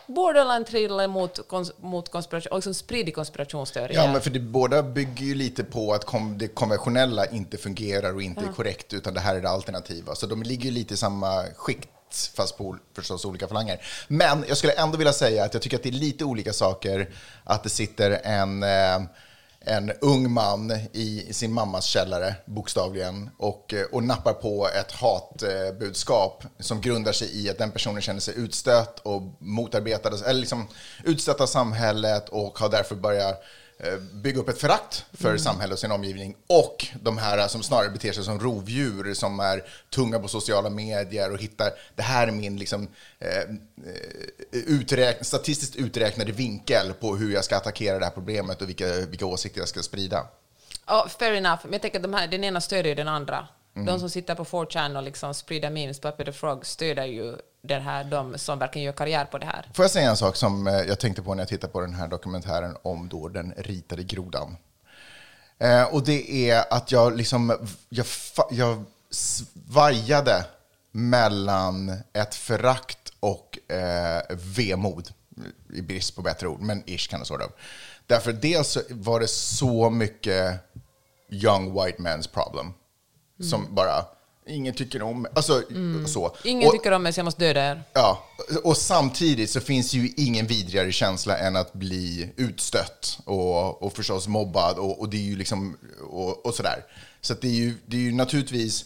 borderline 0.06 0.64
trillat 0.64 1.10
mot, 1.10 1.48
kons, 1.48 1.72
mot 1.80 2.08
konspiration, 2.08 2.52
och 2.52 2.56
liksom 2.56 2.74
spridit 2.74 3.14
konspirationsteorier. 3.14 4.02
Ja, 4.02 4.12
men 4.12 4.20
för 4.20 4.30
det 4.30 4.40
båda 4.40 4.82
bygger 4.82 5.24
ju 5.24 5.34
lite 5.34 5.64
på 5.64 5.92
att 5.92 6.04
kom, 6.04 6.38
det 6.38 6.48
konventionella 6.48 7.26
inte 7.26 7.56
fungerar 7.56 8.14
och 8.14 8.22
inte 8.22 8.40
är 8.40 8.52
korrekt, 8.52 8.92
utan 8.92 9.14
det 9.14 9.20
här 9.20 9.36
är 9.36 9.40
det 9.40 9.48
alternativa. 9.48 10.14
Så 10.14 10.26
de 10.26 10.42
ligger 10.42 10.64
ju 10.64 10.70
lite 10.70 10.94
i 10.94 10.96
samma 10.96 11.44
skikt 11.56 11.88
fast 12.34 12.58
på 12.58 12.76
förstås 12.96 13.24
olika 13.24 13.48
falanger. 13.48 13.82
Men 14.08 14.44
jag 14.48 14.56
skulle 14.56 14.72
ändå 14.72 14.98
vilja 14.98 15.12
säga 15.12 15.44
att 15.44 15.54
jag 15.54 15.62
tycker 15.62 15.76
att 15.76 15.82
det 15.82 15.88
är 15.88 15.92
lite 15.92 16.24
olika 16.24 16.52
saker 16.52 17.10
att 17.44 17.62
det 17.62 17.68
sitter 17.68 18.10
en, 18.10 18.62
eh, 18.62 19.02
en 19.60 19.92
ung 20.00 20.30
man 20.30 20.72
i 20.92 21.28
sin 21.30 21.52
mammas 21.52 21.84
källare, 21.84 22.34
bokstavligen, 22.44 23.30
och, 23.38 23.74
eh, 23.74 23.86
och 23.92 24.02
nappar 24.02 24.32
på 24.32 24.68
ett 24.68 24.92
hatbudskap 24.92 26.44
som 26.58 26.80
grundar 26.80 27.12
sig 27.12 27.44
i 27.44 27.50
att 27.50 27.58
den 27.58 27.70
personen 27.70 28.02
känner 28.02 28.20
sig 28.20 28.34
utstött 28.36 28.98
och 28.98 29.22
motarbetad, 29.38 30.08
eller 30.08 30.40
liksom 30.40 30.68
utstött 31.04 31.40
av 31.40 31.46
samhället 31.46 32.28
och 32.28 32.58
har 32.58 32.68
därför 32.68 32.94
börjat 32.94 33.42
bygga 34.12 34.40
upp 34.40 34.48
ett 34.48 34.60
förakt 34.60 35.04
för 35.12 35.28
Mm. 35.28 35.38
samhället 35.38 35.72
och 35.72 35.78
sin 35.78 35.92
omgivning. 35.92 36.36
Och 36.46 36.86
de 37.02 37.18
här 37.18 37.48
som 37.48 37.62
snarare 37.62 37.90
beter 37.90 38.12
sig 38.12 38.24
som 38.24 38.40
rovdjur, 38.40 39.14
som 39.14 39.40
är 39.40 39.64
tunga 39.90 40.18
på 40.18 40.28
sociala 40.28 40.70
medier 40.70 41.32
och 41.32 41.38
hittar, 41.38 41.70
det 41.94 42.02
här 42.02 42.28
är 42.28 42.32
min 42.32 42.56
liksom, 42.56 42.88
eh, 43.18 43.28
eh, 43.36 43.46
uträk, 44.52 45.24
statistiskt 45.24 45.76
uträknade 45.76 46.32
vinkel 46.32 46.92
på 46.92 47.16
hur 47.16 47.34
jag 47.34 47.44
ska 47.44 47.56
attackera 47.56 47.98
det 47.98 48.04
här 48.04 48.12
problemet 48.12 48.62
och 48.62 48.68
vilka, 48.68 48.86
vilka 48.92 49.26
åsikter 49.26 49.60
jag 49.60 49.68
ska 49.68 49.82
sprida. 49.82 50.26
Ja, 50.86 51.08
fair 51.18 51.32
enough. 51.32 51.60
Men 51.62 51.72
jag 51.72 51.82
tänker 51.82 51.98
att 51.98 52.02
de 52.02 52.14
här, 52.14 52.26
den 52.28 52.44
ena 52.44 52.60
stödjer 52.60 52.88
ju 52.88 52.94
den 52.94 53.08
andra. 53.08 53.48
Mm. 53.74 53.86
De 53.86 54.00
som 54.00 54.10
sitter 54.10 54.34
på 54.34 54.44
4chan 54.44 54.96
och 54.96 55.02
liksom 55.02 55.34
sprider 55.34 55.70
memes 55.70 56.00
på 56.00 56.08
Happy 56.08 56.24
the 56.24 56.32
Frog 56.32 56.66
stöder 56.66 57.04
ju 57.04 57.36
det 57.66 57.78
här, 57.78 58.04
de 58.04 58.38
som 58.38 58.58
verkligen 58.58 58.86
gör 58.86 58.92
karriär 58.92 59.24
på 59.24 59.38
det 59.38 59.46
här. 59.46 59.70
Får 59.74 59.84
jag 59.84 59.90
säga 59.90 60.10
en 60.10 60.16
sak 60.16 60.36
som 60.36 60.66
eh, 60.66 60.74
jag 60.74 61.00
tänkte 61.00 61.22
på 61.22 61.34
när 61.34 61.42
jag 61.42 61.48
tittade 61.48 61.72
på 61.72 61.80
den 61.80 61.94
här 61.94 62.08
dokumentären 62.08 62.76
om 62.82 63.08
då 63.08 63.28
den 63.28 63.54
ritade 63.56 64.02
grodan? 64.02 64.56
Eh, 65.58 65.82
och 65.82 66.04
det 66.04 66.50
är 66.50 66.64
att 66.70 66.92
jag 66.92 67.16
liksom, 67.16 67.68
jag, 67.88 68.06
jag 68.50 68.84
svajade 69.10 70.44
mellan 70.92 71.92
ett 72.12 72.34
förakt 72.34 73.12
och 73.20 73.72
eh, 73.72 74.22
vemod, 74.30 75.08
i 75.74 75.82
brist 75.82 76.16
på 76.16 76.22
bättre 76.22 76.48
ord, 76.48 76.60
men 76.60 76.82
ish 76.86 77.10
kan 77.10 77.20
det 77.20 77.26
sort 77.26 77.42
of. 77.42 77.50
Därför 78.06 78.32
dels 78.32 78.78
var 78.90 79.20
det 79.20 79.28
så 79.28 79.90
mycket 79.90 80.54
young 81.28 81.72
white 81.74 82.02
man's 82.02 82.30
problem, 82.32 82.72
som 83.50 83.74
bara, 83.74 84.04
ingen 84.46 84.74
tycker 84.74 85.02
om 85.02 85.26
alltså 85.34 85.62
så. 86.06 86.36
Ingen 86.44 86.68
Och- 86.68 86.72
tycker 86.74 86.92
om 86.92 87.02
mig 87.02 87.12
så 87.12 87.18
jag 87.20 87.24
måste 87.24 87.44
döda 87.44 87.70
er. 87.70 87.82
Ja, 87.92 88.24
och 88.64 88.76
samtidigt 88.76 89.50
så 89.50 89.60
finns 89.60 89.92
ju 89.94 90.12
ingen 90.16 90.46
vidrigare 90.46 90.92
känsla 90.92 91.38
än 91.38 91.56
att 91.56 91.72
bli 91.72 92.32
utstött 92.36 93.18
och, 93.24 93.82
och 93.82 93.92
förstås 93.92 94.28
mobbad 94.28 94.78
och, 94.78 95.00
och 95.00 95.08
det 95.08 95.16
är 95.16 95.20
ju 95.22 95.36
liksom 95.36 95.76
och, 96.10 96.46
och 96.46 96.54
sådär. 96.54 96.84
Så 97.20 97.34
det 97.34 97.48
är 97.48 97.52
ju, 97.52 97.74
det 97.86 97.96
är 97.96 98.00
ju 98.00 98.12
naturligtvis 98.12 98.84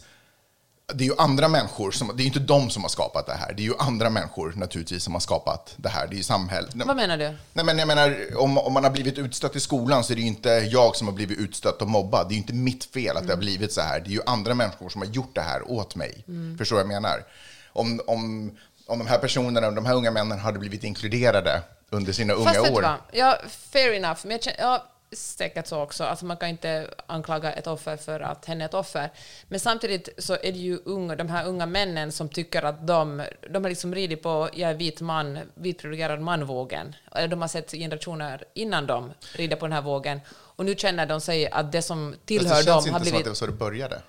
det 0.95 1.05
är 1.05 1.09
ju 1.09 1.15
andra 1.19 1.49
människor, 1.49 1.91
som, 1.91 2.09
det 2.09 2.23
är 2.23 2.25
ju 2.25 2.27
inte 2.27 2.39
de 2.39 2.71
som 2.71 2.83
har 2.83 2.89
skapat 2.89 3.27
det 3.27 3.35
här. 3.35 3.53
Det 3.53 3.63
är 3.63 3.65
ju 3.65 3.75
andra 3.79 4.11
människor 4.11 4.53
naturligtvis 4.57 5.05
som 5.05 5.13
har 5.13 5.21
skapat 5.21 5.75
det 5.77 5.89
här. 5.89 6.07
Det 6.07 6.15
är 6.15 6.17
ju 6.17 6.23
samhället. 6.23 6.71
Vad 6.75 6.97
menar 6.97 7.19
du? 7.19 7.37
Nej, 7.53 7.65
men 7.65 7.79
jag 7.79 7.89
menar, 7.89 8.17
om, 8.37 8.59
om 8.59 8.73
man 8.73 8.85
har 8.85 8.91
blivit 8.91 9.19
utstött 9.19 9.57
i 9.57 9.61
skolan 9.61 10.05
så 10.05 10.13
är 10.13 10.15
det 10.15 10.21
ju 10.21 10.27
inte 10.27 10.51
jag 10.51 10.97
som 10.97 11.07
har 11.07 11.15
blivit 11.15 11.39
utstött 11.39 11.83
och 11.83 11.89
mobbad. 11.89 12.29
Det 12.29 12.33
är 12.33 12.37
ju 12.37 12.41
inte 12.41 12.55
mitt 12.55 12.85
fel 12.85 13.17
att 13.17 13.27
det 13.27 13.33
har 13.33 13.41
blivit 13.41 13.73
så 13.73 13.81
här. 13.81 14.01
Det 14.01 14.07
är 14.09 14.13
ju 14.13 14.23
andra 14.27 14.55
människor 14.55 14.89
som 14.89 15.03
har 15.03 15.09
gjort 15.09 15.35
det 15.35 15.41
här 15.41 15.71
åt 15.71 15.97
mig. 15.97 16.25
Förstår 16.59 16.77
du 16.77 16.83
vad 16.83 16.95
jag 16.95 17.03
menar? 17.03 17.25
Om, 17.73 18.01
om, 18.07 18.51
om 18.87 18.99
de 18.99 19.07
här 19.07 19.19
personerna, 19.19 19.71
de 19.71 19.87
här 19.87 19.95
unga 19.95 20.11
männen 20.11 20.39
hade 20.39 20.59
blivit 20.59 20.85
inkluderade 20.85 21.63
under 21.91 22.13
sina 22.13 22.33
unga 22.35 22.45
Fast 22.45 22.59
vet 22.59 22.67
du 22.67 22.79
år. 22.79 22.83
vad? 22.83 22.97
Ja, 23.13 23.37
fair 23.73 23.93
enough. 23.93 24.21
Men 24.23 24.39
jag 24.45 24.55
ja, 24.59 24.87
säkert 25.13 25.67
så 25.67 25.83
också. 25.83 26.05
Alltså 26.05 26.27
man 26.27 26.37
kan 26.37 26.49
inte 26.49 26.91
anklaga 27.07 27.53
ett 27.53 27.67
offer 27.67 27.97
för 27.97 28.21
att 28.21 28.45
hen 28.45 28.61
är 28.61 28.65
ett 28.65 28.75
offer. 28.75 29.11
Men 29.49 29.61
samtidigt 29.61 30.09
så 30.19 30.33
är 30.33 30.53
det 30.53 30.59
ju 30.59 30.79
unga, 30.85 31.17
de 31.17 31.29
här 31.29 31.47
unga 31.47 31.67
männen 31.67 32.13
som 32.13 32.29
tycker 32.29 32.63
att 32.63 32.87
de, 32.87 33.25
de 33.51 33.65
har 33.65 33.69
liksom 33.69 33.95
ridit 33.95 34.23
på 34.23 34.49
jag 34.53 34.71
är 34.71 34.75
vit 34.75 35.01
man, 35.01 35.39
vit 35.55 35.79
privilegierad 35.79 36.21
man-vågen. 36.21 36.95
De 37.31 37.41
har 37.41 37.49
sett 37.49 37.71
generationer 37.71 38.45
innan 38.55 38.87
dem 38.87 39.13
rida 39.35 39.57
på 39.57 39.67
den 39.67 39.73
här 39.73 39.83
vågen. 39.83 40.21
Och 40.29 40.65
nu 40.65 40.75
känner 40.75 41.07
de 41.07 41.21
sig 41.21 41.51
att 41.51 41.73
det 41.73 41.83
som 41.83 42.15
tillhör 42.25 42.57
det 42.57 42.63
känns 42.63 42.67
dem 42.67 42.79
inte 42.79 42.91
har 42.93 42.93
som 42.93 42.97
att 42.97 43.03
blivit... 43.03 43.25
det 43.25 43.31
var 43.31 43.35
så 43.35 43.47
det 43.47 43.53
började. 43.53 44.03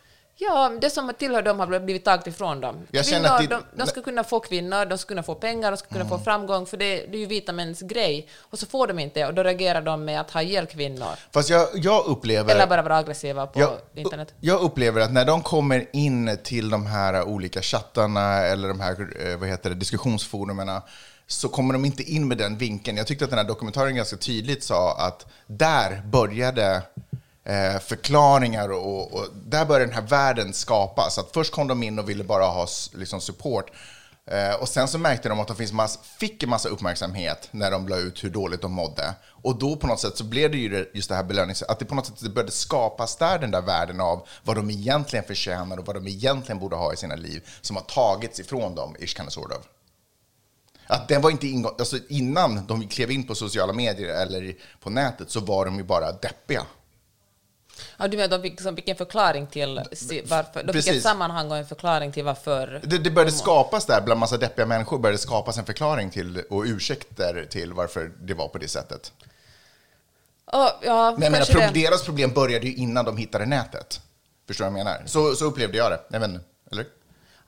Ja, 0.44 0.72
det 0.82 0.90
som 0.90 1.14
tillhör 1.18 1.42
dem 1.42 1.60
har 1.60 1.80
blivit 1.80 2.06
taget 2.06 2.28
ifrån 2.28 2.62
dem. 2.62 2.76
Jag 2.92 3.06
kvinnor, 3.06 3.42
det- 3.42 3.48
de, 3.48 3.64
de 3.76 3.88
ska 3.88 4.02
kunna 4.02 4.24
få 4.24 4.40
kvinnor, 4.40 4.86
de 4.86 4.98
ska 4.98 5.08
kunna 5.08 5.24
få 5.24 5.36
pengar, 5.36 5.72
de 5.72 5.78
ska 5.78 5.88
kunna 5.88 6.06
få 6.06 6.14
Mm. 6.14 6.24
framgång, 6.24 6.66
för 6.66 6.78
det, 6.78 6.96
det 6.96 7.18
är 7.18 7.20
ju 7.20 7.26
vita 7.26 7.52
mäns 7.54 7.82
grej. 7.82 8.28
Och 8.40 8.60
så 8.60 8.66
får 8.66 8.88
de 8.88 9.00
inte, 9.00 9.26
och 9.26 9.34
då 9.34 9.44
reagerar 9.44 9.82
de 9.82 10.06
med 10.06 10.22
att 10.22 10.32
ha 10.32 10.42
ihjäl 10.42 10.66
kvinnor. 10.66 11.08
Fast 11.34 11.50
jag, 11.50 11.68
jag 11.74 12.06
upplever... 12.06 12.56
Eller 12.56 12.68
bara 12.68 12.82
vara 12.82 12.98
aggressiva 12.98 13.48
på 13.48 13.60
jag, 13.60 13.72
internet. 13.96 14.34
jag 14.40 14.62
upplever 14.62 15.02
att 15.02 15.12
när 15.14 15.26
de 15.26 15.42
kommer 15.42 15.86
in 15.94 16.38
till 16.44 16.70
de 16.70 16.86
här 16.86 17.24
olika 17.24 17.62
chattarna 17.62 18.38
eller 18.38 18.68
de 18.68 18.80
här 18.80 19.08
eh, 19.32 19.38
vad 19.38 19.50
heter 19.50 19.70
det, 19.70 19.76
diskussionsforumerna 19.76 20.82
så 21.28 21.50
kommer 21.50 21.74
de 21.74 21.86
inte 21.86 22.04
in 22.04 22.28
med 22.28 22.38
den 22.38 22.58
vinkeln. 22.58 22.98
Jag 22.98 23.08
tyckte 23.08 23.24
att 23.26 23.30
den 23.32 23.40
här 23.40 23.48
dokumentären 23.48 23.96
ganska 23.96 24.18
tydligt 24.18 24.64
sa 24.64 24.96
att 24.98 25.26
där 25.48 26.02
började 26.06 26.82
eh, 27.44 27.80
förklaringar 27.80 28.70
och, 28.72 29.14
och 29.14 29.28
där 29.46 29.66
började 29.66 29.86
den 29.86 29.96
här 29.96 30.02
världen 30.02 30.54
skapas. 30.54 31.18
Att 31.18 31.32
först 31.34 31.54
kom 31.54 31.68
de 31.68 31.84
in 31.84 32.00
och 32.00 32.10
ville 32.10 32.24
bara 32.24 32.46
ha 32.46 32.68
liksom, 32.94 33.22
support. 33.22 33.72
Eh, 34.26 34.54
och 34.54 34.70
sen 34.70 34.88
så 34.88 34.98
märkte 34.98 35.30
de 35.30 35.40
att 35.40 35.48
de 35.48 35.56
finns 35.56 35.72
mass, 35.74 36.00
fick 36.20 36.44
en 36.44 36.50
massa 36.50 36.70
uppmärksamhet 36.70 37.48
när 37.52 37.72
de 37.72 37.88
la 37.88 37.98
ut 37.98 38.24
hur 38.24 38.30
dåligt 38.30 38.62
de 38.62 38.72
mådde. 38.72 39.14
Och 39.44 39.60
då 39.60 39.76
på 39.76 39.88
något 39.88 40.00
sätt 40.00 40.18
så 40.18 40.24
blev 40.24 40.52
det 40.52 40.58
ju 40.58 40.70
det- 40.70 40.88
just 40.94 41.10
det 41.10 41.16
här 41.16 41.24
belönings... 41.24 41.64
Att 41.64 41.80
det 41.80 41.86
på 41.86 41.96
något 41.96 42.06
sätt 42.06 42.16
det 42.20 42.30
började 42.30 42.52
skapas 42.52 43.16
där, 43.16 43.40
den 43.40 43.52
där 43.52 43.62
världen 43.62 44.02
av 44.02 44.28
vad 44.44 44.56
de 44.56 44.70
egentligen 44.72 45.26
förtjänar 45.26 45.78
och 45.78 45.86
vad 45.86 45.96
de 45.96 46.08
egentligen 46.08 46.60
borde 46.60 46.76
ha 46.76 46.94
i 46.94 46.98
sina 46.98 47.16
liv 47.16 47.48
som 47.62 47.76
har 47.76 47.84
tagits 47.84 48.40
ifrån 48.40 48.76
dem, 48.76 48.96
ish 49.00 49.16
kind 49.18 49.28
of 49.28 49.34
sort 49.34 49.52
of. 49.52 49.66
Att 50.88 51.08
den 51.08 51.22
var 51.22 51.30
inte 51.30 51.48
ingång, 51.48 51.76
alltså 51.80 51.98
innan 52.10 52.68
de 52.68 52.88
klev 52.88 53.12
in 53.12 53.28
på 53.28 53.36
sociala 53.36 53.74
medier 53.74 54.22
eller 54.22 54.56
på 54.80 54.90
nätet 54.90 55.32
så 55.32 55.40
var 55.40 55.66
de 55.66 55.76
ju 55.76 55.84
bara 55.84 56.12
deppiga. 56.12 56.66
Ja, 57.98 58.08
du 58.08 58.18
menar 58.18 58.38
de 58.38 58.42
fick, 58.42 58.62
som 58.62 58.76
fick 58.76 58.90
en 58.90 58.96
förklaring 58.96 59.48
till 59.48 59.82
varför, 60.26 60.64
de 60.64 60.74
fick 60.74 60.88
ett 60.88 61.04
sammanhang 61.04 61.52
och 61.52 61.58
en 61.58 61.66
förklaring 61.66 62.12
till 62.12 62.24
varför... 62.24 62.82
Det, 62.84 62.98
det 62.98 63.12
började 63.12 63.32
skapas 63.32 63.86
där, 63.86 64.02
bland 64.02 64.20
massa 64.20 64.38
deppiga 64.38 64.66
människor 64.66 65.00
började 65.00 65.18
skapas 65.18 65.58
en 65.58 65.66
förklaring 65.66 66.10
till 66.10 66.44
och 66.50 66.64
ursäkter 66.64 67.48
till 67.50 67.74
varför 67.74 68.12
det 68.22 68.34
var 68.34 68.48
på 68.48 68.58
det 68.58 68.68
sättet. 68.68 69.14
Ja, 70.52 70.80
ja, 70.82 71.12
Men 71.12 71.22
jag 71.24 71.32
menar, 71.32 71.38
kanske 71.38 71.54
pro- 71.54 71.62
det. 71.74 71.82
deras 71.82 72.04
problem 72.06 72.34
började 72.34 72.68
ju 72.68 72.76
innan 72.76 73.06
de 73.06 73.18
hittade 73.18 73.46
nätet. 73.46 74.02
Förstår 74.48 74.66
du 74.66 74.72
vad 74.72 74.80
jag 74.80 74.86
menar? 74.86 75.02
Så, 75.06 75.36
så 75.36 75.46
upplevde 75.46 75.78
jag 75.78 75.92
det. 75.92 76.00
Jag 76.10 76.20
vet 76.20 76.30
inte, 76.30 76.44
eller? 76.72 76.86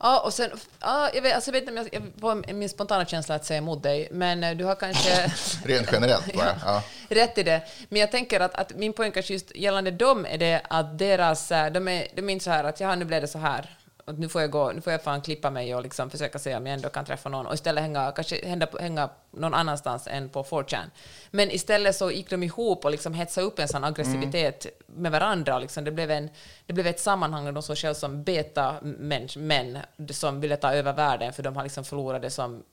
Ja, 0.03 0.19
och 0.19 0.33
sen, 0.33 0.49
ja, 0.79 1.09
jag, 1.13 1.21
vet, 1.21 1.35
alltså, 1.35 1.51
jag 1.51 1.53
vet 1.53 1.69
inte 1.69 1.81
om 1.81 1.87
jag, 1.91 2.03
får 2.19 2.53
min 2.53 2.69
spontana 2.69 3.05
känsla 3.05 3.35
att 3.35 3.45
säga 3.45 3.57
emot 3.57 3.83
dig, 3.83 4.07
men 4.11 4.43
eh, 4.43 4.55
du 4.55 4.65
har 4.65 4.75
kanske... 4.75 5.31
Rent 5.65 5.91
generellt 5.91 6.33
bara. 6.35 6.55
Ja. 6.65 6.83
Rätt 7.09 7.37
i 7.37 7.43
det. 7.43 7.61
Men 7.89 7.99
jag 7.99 8.11
tänker 8.11 8.39
att, 8.39 8.55
att 8.55 8.75
min 8.75 8.93
poäng 8.93 9.11
kanske 9.11 9.33
just 9.33 9.55
gällande 9.55 9.91
dem 9.91 10.25
är 10.25 10.37
det 10.37 10.61
att 10.69 10.99
deras, 10.99 11.51
eh, 11.51 11.71
de 11.71 11.87
är, 11.87 12.07
de 12.15 12.29
är 12.29 12.33
inte 12.33 12.45
så 12.45 12.51
här 12.51 12.63
att 12.63 12.79
ja, 12.79 12.95
nu 12.95 13.05
blev 13.05 13.21
det 13.21 13.27
så 13.27 13.39
här. 13.39 13.77
Och 14.05 14.19
nu 14.19 14.29
får 14.29 14.41
jag 14.41 14.51
gå, 14.51 14.71
nu 14.71 14.81
får 14.81 14.91
jag 14.93 15.03
fan 15.03 15.21
klippa 15.21 15.49
mig 15.49 15.75
och 15.75 15.83
liksom 15.83 16.09
försöka 16.09 16.39
se 16.39 16.55
om 16.55 16.65
jag 16.65 16.73
ändå 16.73 16.89
kan 16.89 17.05
träffa 17.05 17.29
någon 17.29 17.45
och 17.45 17.53
istället 17.53 17.83
hänga, 17.83 18.11
kanske 18.11 18.47
hänga, 18.47 18.67
hänga 18.79 19.09
någon 19.31 19.53
annanstans 19.53 20.07
än 20.07 20.29
på 20.29 20.43
4chan. 20.43 20.85
Men 21.31 21.51
istället 21.51 21.95
så 21.95 22.11
gick 22.11 22.29
de 22.29 22.43
ihop 22.43 22.85
och 22.85 22.91
liksom 22.91 23.13
hetsade 23.13 23.47
upp 23.47 23.59
en 23.59 23.67
sån 23.67 23.83
aggressivitet 23.83 24.65
med 24.87 25.11
varandra. 25.11 25.59
Liksom 25.59 25.83
det, 25.83 25.91
blev 25.91 26.11
en, 26.11 26.29
det 26.65 26.73
blev 26.73 26.87
ett 26.87 26.99
sammanhang 26.99 27.45
där 27.45 27.51
de 27.51 27.63
såg 27.63 27.77
själva 27.77 27.95
som 27.95 28.23
beta-män 28.23 29.27
män 29.35 29.77
som 30.09 30.41
ville 30.41 30.57
ta 30.57 30.73
över 30.73 30.93
världen 30.93 31.33
för 31.33 31.43
de 31.43 31.55
har 31.55 31.63
liksom 31.63 31.83
förlorat 31.83 32.21
det 32.21 32.29
som 32.29 32.63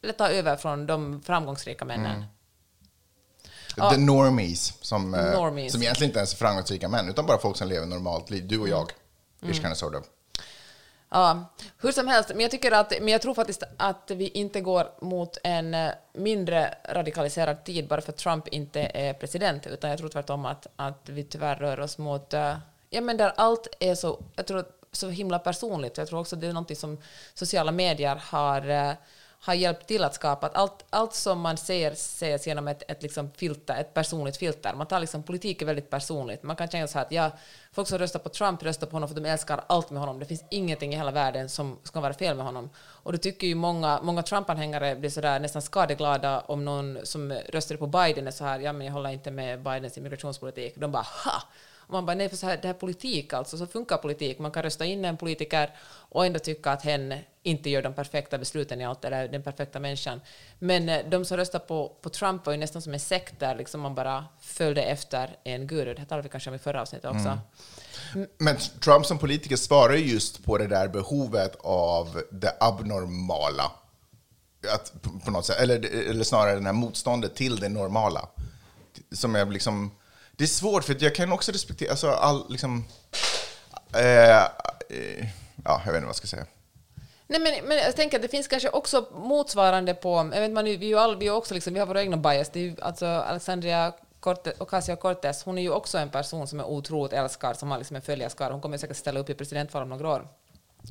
ville 0.00 0.12
ta 0.12 0.28
över 0.28 0.56
från 0.56 0.86
de 0.86 1.22
framgångsrika 1.22 1.84
männen. 1.84 2.24
The 3.90 3.96
normies, 3.96 4.74
som, 4.80 5.14
eh, 5.14 5.32
Normies. 5.32 5.72
som 5.72 5.82
egentligen 5.82 6.10
inte 6.10 6.18
ens 6.18 6.32
är 6.32 6.36
framgångsrika 6.36 6.88
män, 6.88 7.08
utan 7.08 7.26
bara 7.26 7.38
folk 7.38 7.56
som 7.56 7.68
lever 7.68 7.86
normalt 7.86 8.30
liv. 8.30 8.48
Du 8.48 8.58
och 8.58 8.68
jag. 8.68 8.92
Mm. 9.42 9.54
Kind 9.54 9.72
of 9.72 9.78
sort 9.78 9.94
of. 9.94 10.04
Ja, 11.10 11.44
hur 11.78 11.92
som 11.92 12.08
helst, 12.08 12.28
men 12.28 12.40
jag, 12.40 12.50
tycker 12.50 12.72
att, 12.72 12.92
men 13.00 13.08
jag 13.08 13.22
tror 13.22 13.34
faktiskt 13.34 13.62
att 13.76 14.10
vi 14.10 14.28
inte 14.28 14.60
går 14.60 14.86
mot 15.00 15.38
en 15.44 15.74
eh, 15.74 15.90
mindre 16.12 16.74
radikaliserad 16.88 17.64
tid 17.64 17.88
bara 17.88 18.00
för 18.00 18.12
att 18.12 18.18
Trump 18.18 18.48
inte 18.48 18.80
är 18.94 19.12
president, 19.12 19.66
utan 19.66 19.90
jag 19.90 19.98
tror 19.98 20.08
tvärtom 20.08 20.44
att, 20.44 20.66
att 20.76 21.08
vi 21.08 21.24
tyvärr 21.24 21.56
rör 21.56 21.80
oss 21.80 21.98
mot, 21.98 22.34
eh, 22.34 22.56
ja 22.90 23.00
men 23.00 23.16
där 23.16 23.32
allt 23.36 23.68
är 23.80 23.94
så, 23.94 24.20
jag 24.36 24.46
tror 24.46 24.64
så 24.92 25.08
himla 25.08 25.38
personligt. 25.38 25.98
Jag 25.98 26.08
tror 26.08 26.20
också 26.20 26.36
det 26.36 26.46
är 26.46 26.52
något 26.52 26.78
som 26.78 26.98
sociala 27.34 27.72
medier 27.72 28.22
har, 28.24 28.70
eh, 28.70 28.92
har 29.40 29.54
hjälpt 29.54 29.86
till 29.86 30.04
att 30.04 30.14
skapa. 30.14 30.46
Att 30.46 30.54
allt, 30.54 30.84
allt 30.90 31.14
som 31.14 31.40
man 31.40 31.56
ser 31.56 31.90
ses 31.90 32.46
genom 32.46 32.68
ett, 32.68 32.82
ett 32.90 33.02
liksom 33.02 33.30
filter, 33.36 33.80
ett 33.80 33.94
personligt 33.94 34.36
filter. 34.36 34.74
Man 34.74 34.86
tar 34.86 35.00
liksom, 35.00 35.22
politik 35.22 35.62
är 35.62 35.66
väldigt 35.66 35.90
personligt. 35.90 36.42
Man 36.42 36.56
kan 36.56 36.68
känna 36.68 36.86
så 36.86 36.98
här 36.98 37.04
att 37.04 37.12
ja, 37.12 37.30
folk 37.72 37.88
som 37.88 37.98
röstar 37.98 38.18
på 38.18 38.28
Trump 38.28 38.62
röstar 38.62 38.86
på 38.86 38.96
honom 38.96 39.08
för 39.08 39.20
de 39.20 39.28
älskar 39.28 39.64
allt 39.66 39.90
med 39.90 40.00
honom. 40.00 40.18
Det 40.18 40.24
finns 40.26 40.44
ingenting 40.50 40.92
i 40.92 40.96
hela 40.96 41.10
världen 41.10 41.48
som 41.48 41.78
ska 41.82 42.00
vara 42.00 42.14
fel 42.14 42.36
med 42.36 42.46
honom. 42.46 42.70
Och 42.76 43.12
då 43.12 43.18
tycker 43.18 43.46
ju 43.46 43.54
många, 43.54 44.00
många 44.02 44.22
Trump-anhängare 44.22 44.96
blir 44.96 45.10
så 45.10 45.20
där 45.20 45.40
nästan 45.40 45.62
skadeglada 45.62 46.40
om 46.40 46.64
någon 46.64 46.98
som 47.04 47.32
röstade 47.32 47.78
på 47.78 47.86
Biden 47.86 48.26
är 48.26 48.30
så 48.30 48.44
här, 48.44 48.60
ja 48.60 48.72
men 48.72 48.86
jag 48.86 48.92
håller 48.94 49.10
inte 49.10 49.30
med 49.30 49.62
Bidens 49.62 49.98
immigrationspolitik. 49.98 50.74
De 50.76 50.92
bara 50.92 51.06
ha! 51.24 51.42
Och 51.88 51.94
man 51.94 52.06
bara, 52.06 52.14
nej, 52.14 52.28
för 52.28 52.36
så 52.36 52.46
här, 52.46 52.56
det 52.56 52.68
här 52.68 52.74
är 52.74 52.78
politik 52.78 53.32
alltså, 53.32 53.58
så 53.58 53.66
funkar 53.66 53.96
politik. 53.96 54.38
Man 54.38 54.50
kan 54.50 54.62
rösta 54.62 54.84
in 54.84 55.04
en 55.04 55.16
politiker 55.16 55.74
och 55.88 56.26
ändå 56.26 56.38
tycka 56.38 56.70
att 56.70 56.82
hen 56.82 57.14
inte 57.42 57.70
gör 57.70 57.82
de 57.82 57.94
perfekta 57.94 58.38
besluten 58.38 58.80
i 58.80 58.84
allt, 58.84 59.04
eller 59.04 59.28
den 59.28 59.42
perfekta 59.42 59.80
människan. 59.80 60.20
Men 60.58 60.88
eh, 60.88 61.08
de 61.08 61.24
som 61.24 61.36
röstar 61.36 61.58
på, 61.58 61.96
på 62.02 62.10
Trump 62.10 62.46
var 62.46 62.52
ju 62.52 62.58
nästan 62.58 62.82
som 62.82 62.94
en 62.94 63.00
sekt 63.00 63.40
där 63.40 63.54
liksom 63.54 63.80
man 63.80 63.94
bara 63.94 64.24
följde 64.40 64.82
efter 64.82 65.36
en 65.44 65.66
guru. 65.66 65.94
Det 65.94 66.04
talade 66.04 66.22
vi 66.22 66.28
kanske 66.28 66.50
om 66.50 66.56
i 66.56 66.58
förra 66.58 66.82
avsnittet 66.82 67.10
också. 67.10 67.38
Men 68.38 68.56
Trump 68.56 69.06
som 69.06 69.18
politiker 69.18 69.56
svarar 69.56 69.94
ju 69.94 70.12
just 70.12 70.44
på 70.44 70.58
det 70.58 70.66
där 70.66 70.88
behovet 70.88 71.56
av 71.60 72.22
det 72.30 72.56
abnormala. 72.60 73.72
Att, 74.74 74.92
på, 75.24 75.30
något 75.30 75.46
sätt, 75.46 75.60
eller, 75.60 76.08
eller 76.10 76.24
snarare 76.24 76.58
det 76.58 76.64
här 76.64 76.72
motståndet 76.72 77.34
till 77.34 77.56
det 77.56 77.68
normala. 77.68 78.28
Som 79.12 79.36
är 79.36 79.46
liksom... 79.46 79.90
Det 80.38 80.44
är 80.44 80.48
svårt, 80.48 80.84
för 80.84 80.96
jag 81.00 81.14
kan 81.14 81.32
också 81.32 81.52
respektera... 81.52 81.90
Alltså, 81.90 82.10
all, 82.10 82.46
liksom, 82.50 82.84
eh, 83.94 84.38
eh, 84.38 84.46
ja, 85.64 85.82
jag 85.84 85.92
vet 85.92 85.94
inte 85.94 86.00
vad 86.00 86.08
jag 86.08 86.16
ska 86.16 86.26
säga. 86.26 86.46
Nej, 87.26 87.40
men, 87.40 87.68
men 87.68 87.78
jag 87.78 87.96
tänker 87.96 88.18
att 88.18 88.22
det 88.22 88.28
finns 88.28 88.48
kanske 88.48 88.68
också 88.68 89.06
motsvarande 89.14 89.94
på... 89.94 90.30
Jag 90.34 90.40
vet, 90.40 90.50
man, 90.50 90.64
vi, 90.64 90.74
är 90.74 90.82
ju 90.82 90.98
all, 90.98 91.16
vi, 91.16 91.26
är 91.26 91.32
också 91.32 91.54
liksom, 91.54 91.74
vi 91.74 91.80
har 91.80 91.86
våra 91.86 92.02
egna 92.02 92.16
bias. 92.16 92.50
Det 92.50 92.60
är 92.60 92.64
ju, 92.64 92.76
alltså 92.80 93.06
Alexandria 93.06 93.92
Ocasio-Cortez, 94.58 95.44
hon 95.44 95.58
är 95.58 95.62
ju 95.62 95.70
också 95.70 95.98
en 95.98 96.10
person 96.10 96.48
som 96.48 96.60
är 96.60 96.64
otroligt 96.64 97.12
älskad, 97.12 97.58
som 97.58 97.70
har 97.70 97.78
liksom 97.78 97.96
en 97.96 98.02
följarskara. 98.02 98.52
Hon 98.52 98.60
kommer 98.60 98.78
säkert 98.78 98.96
ställa 98.96 99.20
upp 99.20 99.30
i 99.30 99.34
presidentval 99.34 99.82
om 99.82 99.88
några 99.88 100.08
år. 100.08 100.28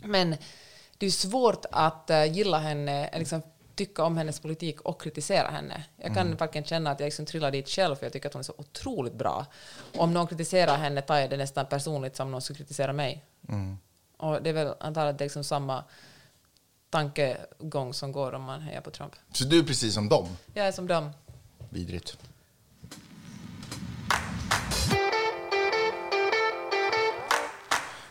Men 0.03 0.35
det 0.97 1.05
är 1.05 1.11
svårt 1.11 1.65
att 1.71 2.09
eh, 2.09 2.25
gilla 2.25 2.57
henne, 2.59 3.07
eh, 3.07 3.19
liksom 3.19 3.41
tycka 3.77 4.03
om 4.03 4.17
hennes 4.17 4.39
politik 4.39 4.81
och 4.81 5.01
kritisera 5.01 5.47
henne. 5.47 5.83
Jag 5.97 6.13
kan 6.13 6.35
varken 6.35 6.63
känna 6.63 6.91
att 6.91 6.99
jag 6.99 7.07
liksom 7.07 7.25
trillar 7.25 7.51
dit 7.51 7.69
själv, 7.69 7.95
för 7.95 8.05
jag 8.05 8.13
tycker 8.13 8.27
att 8.27 8.33
hon 8.33 8.39
är 8.39 8.43
så 8.43 8.53
otroligt 8.57 9.13
bra. 9.13 9.45
Om 9.97 10.13
någon 10.13 10.27
kritiserar 10.27 10.77
henne 10.77 11.01
tar 11.01 11.17
jag 11.17 11.29
det 11.29 11.37
nästan 11.37 11.65
personligt 11.65 12.15
som 12.15 12.31
någon 12.31 12.41
skulle 12.41 12.57
kritisera 12.57 12.93
mig. 12.93 13.25
Och 14.17 14.41
det 14.41 14.49
är 14.49 14.53
väl 14.53 14.73
antagligen 14.79 15.17
liksom 15.17 15.43
samma 15.43 15.83
tankegång 16.89 17.93
som 17.93 18.11
går 18.11 18.33
om 18.33 18.43
man 18.43 18.61
hejar 18.61 18.81
på 18.81 18.91
Trump. 18.91 19.15
Så 19.33 19.43
du 19.43 19.59
är 19.59 19.63
precis 19.63 19.93
som 19.93 20.09
dem? 20.09 20.27
Jag 20.53 20.67
är 20.67 20.71
som 20.71 20.87
dem. 20.87 21.09
Vidrigt. 21.69 22.17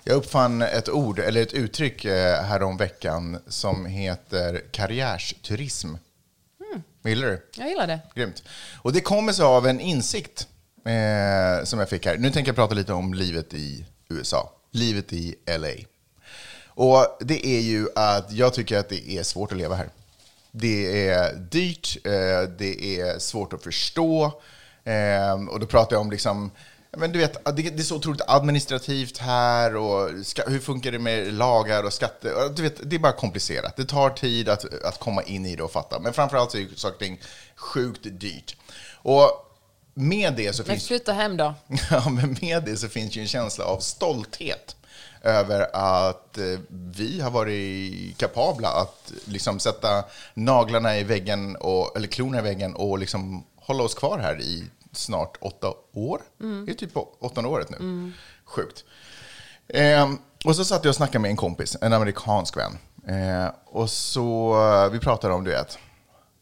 Jag 0.08 0.16
uppfann 0.16 0.62
ett 0.62 0.88
ord, 0.88 1.18
eller 1.18 1.42
ett 1.42 1.52
uttryck 1.52 2.04
eh, 2.04 2.42
härom 2.42 2.76
veckan 2.76 3.38
som 3.48 3.86
heter 3.86 4.62
karriärsturism. 4.70 5.94
Gillar 7.04 7.26
du? 7.26 7.46
Jag 7.56 7.68
gillar 7.68 7.86
det. 7.86 8.00
Grymt. 8.14 8.42
Och 8.82 8.92
det 8.92 9.00
kommer 9.00 9.32
sig 9.32 9.44
av 9.44 9.66
en 9.66 9.80
insikt 9.80 10.48
eh, 10.84 11.64
som 11.64 11.78
jag 11.78 11.88
fick 11.88 12.06
här. 12.06 12.16
Nu 12.16 12.30
tänker 12.30 12.48
jag 12.48 12.56
prata 12.56 12.74
lite 12.74 12.92
om 12.92 13.14
livet 13.14 13.54
i 13.54 13.86
USA. 14.08 14.52
Livet 14.70 15.12
i 15.12 15.34
LA. 15.58 15.72
Och 16.66 17.18
det 17.20 17.46
är 17.46 17.60
ju 17.60 17.88
att 17.94 18.32
jag 18.32 18.54
tycker 18.54 18.78
att 18.78 18.88
det 18.88 19.10
är 19.10 19.22
svårt 19.22 19.52
att 19.52 19.58
leva 19.58 19.74
här. 19.74 19.88
Det 20.50 21.08
är 21.08 21.34
dyrt, 21.34 21.96
eh, 22.04 22.50
det 22.58 23.00
är 23.00 23.18
svårt 23.18 23.52
att 23.52 23.62
förstå. 23.62 24.40
Eh, 24.84 25.48
och 25.48 25.60
då 25.60 25.66
pratar 25.66 25.96
jag 25.96 26.00
om 26.00 26.10
liksom, 26.10 26.50
men 26.90 27.12
du 27.12 27.18
vet, 27.18 27.44
det 27.44 27.52
det 27.52 27.78
är 27.78 27.82
så 27.82 27.96
otroligt 27.96 28.22
administrativt 28.26 29.18
här 29.18 29.76
och 29.76 30.26
ska, 30.26 30.42
hur 30.46 30.60
funkar 30.60 30.92
det 30.92 30.98
med 30.98 31.34
lagar 31.34 31.82
och 31.82 31.92
skatter? 31.92 32.54
Du 32.56 32.62
vet, 32.62 32.90
det 32.90 32.96
är 32.96 33.00
bara 33.00 33.12
komplicerat. 33.12 33.76
Det 33.76 33.84
tar 33.84 34.10
tid 34.10 34.48
att, 34.48 34.82
att 34.84 34.98
komma 34.98 35.22
in 35.22 35.46
i 35.46 35.56
det 35.56 35.62
och 35.62 35.72
fatta. 35.72 36.00
Men 36.00 36.12
framförallt 36.12 36.50
så 36.50 36.58
är 36.58 36.68
saker 36.74 36.94
och 36.94 37.00
ting 37.00 37.20
sjukt 37.56 38.00
dyrt. 38.02 38.56
Och 38.92 39.46
med 39.94 40.34
det 40.34 40.52
så 40.52 40.62
Men 40.62 40.70
finns 40.70 40.86
flytta 40.86 41.12
hem 41.12 41.36
då. 41.36 41.54
Ja, 41.90 42.08
men 42.10 42.36
med 42.40 42.62
det 42.64 42.76
så 42.76 42.88
finns 42.88 43.16
ju 43.16 43.20
en 43.20 43.28
känsla 43.28 43.64
av 43.64 43.78
stolthet 43.78 44.76
över 45.22 45.66
att 45.72 46.38
eh, 46.38 46.58
vi 46.68 47.20
har 47.20 47.30
varit 47.30 48.18
kapabla 48.18 48.68
att 48.68 49.12
liksom 49.24 49.60
sätta 49.60 50.04
naglarna 50.34 50.98
i 50.98 51.04
väggen, 51.04 51.56
och, 51.56 51.96
eller 51.96 52.08
klorna 52.08 52.38
i 52.38 52.42
väggen 52.42 52.74
och 52.74 52.98
liksom 52.98 53.44
hålla 53.56 53.82
oss 53.82 53.94
kvar 53.94 54.18
här 54.18 54.40
i 54.40 54.64
snart 54.96 55.36
åtta 55.40 55.72
år. 55.92 56.20
Det 56.66 56.72
är 56.72 56.74
typ 56.74 56.94
på 56.94 57.08
åttonde 57.20 57.50
året 57.50 57.70
nu. 57.70 58.12
Sjukt. 58.44 58.84
Ehm, 59.68 60.18
och 60.44 60.56
så 60.56 60.64
satt 60.64 60.84
jag 60.84 60.90
och 60.90 60.96
snackade 60.96 61.18
med 61.18 61.30
en 61.30 61.36
kompis, 61.36 61.76
en 61.80 61.92
amerikansk 61.92 62.56
vän. 62.56 62.78
Ehm, 63.08 63.50
och 63.66 63.90
så, 63.90 64.54
eh, 64.84 64.90
vi 64.92 64.98
pratade 64.98 65.34
om, 65.34 65.44
du 65.44 65.50
vet, 65.50 65.78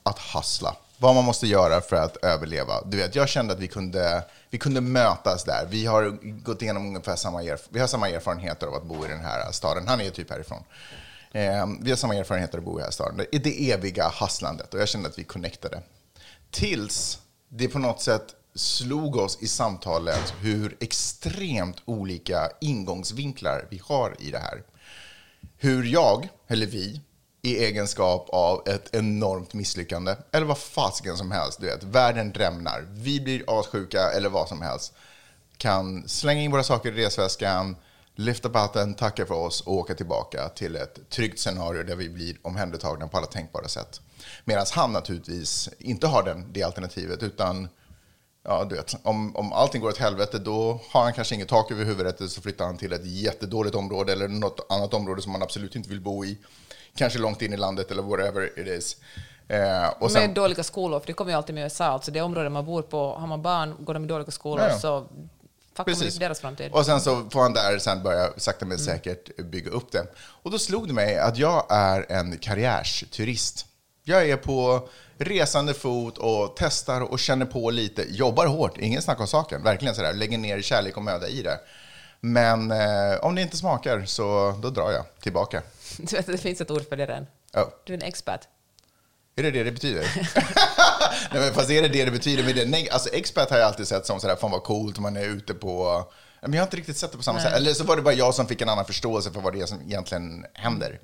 att 0.02 0.18
hassla. 0.18 0.76
Vad 0.98 1.14
man 1.14 1.24
måste 1.24 1.46
göra 1.46 1.80
för 1.80 1.96
att 1.96 2.16
överleva. 2.16 2.82
Du 2.84 2.96
vet, 2.96 3.14
jag 3.14 3.28
kände 3.28 3.54
att 3.54 3.60
vi 3.60 3.68
kunde, 3.68 4.24
vi 4.50 4.58
kunde 4.58 4.80
mötas 4.80 5.44
där. 5.44 5.66
Vi 5.70 5.86
har 5.86 6.18
gått 6.44 6.62
igenom 6.62 6.86
ungefär 6.86 7.16
samma, 7.16 7.42
erf- 7.42 7.68
vi 7.70 7.80
har 7.80 7.86
samma 7.86 8.08
erfarenheter 8.08 8.66
av 8.66 8.74
att 8.74 8.84
bo 8.84 9.04
i 9.04 9.08
den 9.08 9.20
här 9.20 9.52
staden. 9.52 9.88
Han 9.88 10.00
är 10.00 10.04
ju 10.04 10.10
typ 10.10 10.30
härifrån. 10.30 10.64
Eh, 11.32 11.66
vi 11.80 11.90
har 11.90 11.96
samma 11.96 12.14
erfarenheter 12.14 12.58
av 12.58 12.64
att 12.64 12.64
bo 12.64 12.72
i 12.72 12.76
den 12.76 12.84
här 12.84 12.90
staden. 12.90 13.16
Det 13.16 13.36
är 13.36 13.38
det 13.40 13.70
eviga 13.72 14.08
hasslandet 14.08 14.74
och 14.74 14.80
jag 14.80 14.88
kände 14.88 15.08
att 15.08 15.18
vi 15.18 15.24
connectade. 15.24 15.82
Tills 16.50 17.18
det 17.48 17.68
på 17.68 17.78
något 17.78 18.02
sätt 18.02 18.26
slog 18.54 19.16
oss 19.16 19.38
i 19.40 19.48
samtalet 19.48 20.34
hur 20.40 20.76
extremt 20.80 21.76
olika 21.84 22.50
ingångsvinklar 22.60 23.66
vi 23.70 23.80
har 23.84 24.16
i 24.18 24.30
det 24.30 24.38
här 24.38 24.62
hur 25.64 25.84
jag, 25.84 26.28
eller 26.48 26.66
vi, 26.66 27.00
i 27.42 27.64
egenskap 27.64 28.28
av 28.32 28.68
ett 28.68 28.94
enormt 28.94 29.54
misslyckande, 29.54 30.16
eller 30.32 30.46
vad 30.46 30.58
fasiken 30.58 31.16
som 31.16 31.30
helst, 31.30 31.60
du 31.60 31.66
vet, 31.66 31.82
världen 31.82 32.32
rämnar, 32.32 32.86
vi 32.90 33.20
blir 33.20 33.60
assjuka 33.60 34.10
eller 34.10 34.28
vad 34.28 34.48
som 34.48 34.62
helst, 34.62 34.94
kan 35.56 36.08
slänga 36.08 36.42
in 36.42 36.50
våra 36.50 36.62
saker 36.62 36.92
i 36.92 37.04
resväskan, 37.04 37.76
lyfta 38.14 38.48
på 38.48 38.58
hatten, 38.58 38.94
tacka 38.94 39.26
för 39.26 39.34
oss 39.34 39.60
och 39.60 39.74
åka 39.74 39.94
tillbaka 39.94 40.48
till 40.48 40.76
ett 40.76 41.10
tryggt 41.10 41.38
scenario 41.38 41.82
där 41.82 41.96
vi 41.96 42.08
blir 42.08 42.36
omhändertagna 42.42 43.08
på 43.08 43.16
alla 43.16 43.26
tänkbara 43.26 43.68
sätt. 43.68 44.00
Medan 44.44 44.66
han 44.72 44.92
naturligtvis 44.92 45.68
inte 45.78 46.06
har 46.06 46.22
den, 46.22 46.52
det 46.52 46.62
alternativet, 46.62 47.22
utan 47.22 47.68
Ja, 48.46 48.64
du 48.64 48.76
vet, 48.76 48.96
om, 49.02 49.36
om 49.36 49.52
allting 49.52 49.80
går 49.80 49.88
åt 49.88 49.98
helvete 49.98 50.38
då 50.38 50.80
har 50.90 51.02
han 51.02 51.12
kanske 51.12 51.34
inget 51.34 51.48
tak 51.48 51.70
över 51.70 51.84
huvudet 51.84 52.30
så 52.30 52.40
flyttar 52.40 52.64
han 52.64 52.76
till 52.76 52.92
ett 52.92 53.06
jättedåligt 53.06 53.74
område 53.74 54.12
eller 54.12 54.28
något 54.28 54.66
annat 54.72 54.94
område 54.94 55.22
som 55.22 55.32
man 55.32 55.42
absolut 55.42 55.76
inte 55.76 55.88
vill 55.88 56.00
bo 56.00 56.24
i. 56.24 56.38
Kanske 56.96 57.18
långt 57.18 57.42
in 57.42 57.52
i 57.52 57.56
landet 57.56 57.90
eller 57.90 58.02
whatever 58.02 58.58
it 58.58 58.66
is. 58.66 58.96
Eh, 59.48 59.88
och 59.98 60.10
sen, 60.10 60.22
Med 60.22 60.30
dåliga 60.30 60.62
skolor, 60.62 61.00
för 61.00 61.06
det 61.06 61.12
kommer 61.12 61.30
ju 61.30 61.36
alltid 61.36 61.54
med 61.54 61.64
USA. 61.64 61.84
Alltså 61.84 62.10
det 62.10 62.20
område 62.20 62.48
man 62.48 62.64
bor 62.64 62.82
på, 62.82 63.14
har 63.14 63.26
man 63.26 63.42
barn, 63.42 63.76
går 63.78 63.94
de 63.94 64.04
i 64.04 64.06
dåliga 64.06 64.30
skolor 64.30 64.66
Ja, 64.68 64.78
så 64.78 65.06
fuckar 65.76 65.92
man 66.00 66.08
upp 66.08 66.18
deras 66.18 66.40
framtid. 66.40 66.72
Och 66.72 66.86
sen 66.86 67.00
så 67.00 67.30
får 67.30 67.40
han 67.40 67.52
där 67.52 67.78
sen 67.78 68.02
börja 68.02 68.32
sakta 68.36 68.66
men 68.66 68.78
säkert 68.78 69.36
bygga 69.36 69.70
upp 69.70 69.92
det. 69.92 70.06
Och 70.16 70.50
då 70.50 70.58
slog 70.58 70.88
det 70.88 70.94
mig 70.94 71.18
att 71.18 71.38
jag 71.38 71.66
är 71.68 72.12
en 72.12 72.38
karriärsturist. 72.38 73.66
Jag 74.06 74.30
är 74.30 74.36
på 74.36 74.88
resande 75.18 75.74
fot 75.74 76.18
och 76.18 76.54
testar 76.56 77.00
och 77.00 77.18
känner 77.18 77.46
på 77.46 77.70
lite. 77.70 78.06
Jobbar 78.08 78.46
hårt, 78.46 78.78
ingen 78.78 79.02
snack 79.02 79.20
om 79.20 79.26
saken. 79.26 79.62
Verkligen 79.62 79.94
sådär, 79.94 80.12
lägger 80.12 80.38
ner 80.38 80.62
kärlek 80.62 80.96
och 80.96 81.02
möda 81.02 81.28
i 81.28 81.42
det. 81.42 81.60
Men 82.20 82.70
eh, 82.70 83.18
om 83.22 83.34
det 83.34 83.42
inte 83.42 83.56
smakar 83.56 84.04
så 84.04 84.58
då 84.62 84.70
drar 84.70 84.92
jag 84.92 85.04
tillbaka. 85.20 85.62
Du 85.98 86.16
vet, 86.16 86.26
det 86.26 86.38
finns 86.38 86.60
ett 86.60 86.70
ord 86.70 86.88
för 86.88 86.96
det 86.96 87.06
redan. 87.06 87.26
Oh. 87.56 87.68
Du 87.84 87.92
är 87.94 87.98
en 87.98 88.08
expat. 88.08 88.48
Är 89.36 89.42
det 89.42 89.50
det 89.50 89.64
det 89.64 89.72
betyder? 89.72 90.02
Nej, 91.32 91.42
men 91.42 91.54
fast 91.54 91.70
är 91.70 91.82
det 91.82 91.88
det 91.88 92.04
det 92.04 92.10
betyder 92.10 92.44
med 92.44 92.54
det? 92.54 92.66
Nej, 92.66 92.90
alltså 92.90 93.08
expat 93.08 93.50
har 93.50 93.58
jag 93.58 93.66
alltid 93.66 93.88
sett 93.88 94.06
som 94.06 94.20
sådär, 94.20 94.36
fan 94.36 94.50
vad 94.50 94.62
coolt, 94.62 94.98
man 94.98 95.16
är 95.16 95.24
ute 95.24 95.54
på... 95.54 96.04
Men 96.40 96.52
jag 96.52 96.60
har 96.60 96.66
inte 96.66 96.76
riktigt 96.76 96.96
sett 96.96 97.10
det 97.12 97.16
på 97.16 97.22
samma 97.22 97.40
sätt. 97.40 97.52
Eller 97.52 97.72
så 97.72 97.84
var 97.84 97.96
det 97.96 98.02
bara 98.02 98.14
jag 98.14 98.34
som 98.34 98.46
fick 98.46 98.60
en 98.60 98.68
annan 98.68 98.84
förståelse 98.84 99.30
för 99.30 99.40
vad 99.40 99.52
det 99.52 99.60
är 99.60 99.66
som 99.66 99.80
egentligen 99.80 100.46
händer. 100.54 101.00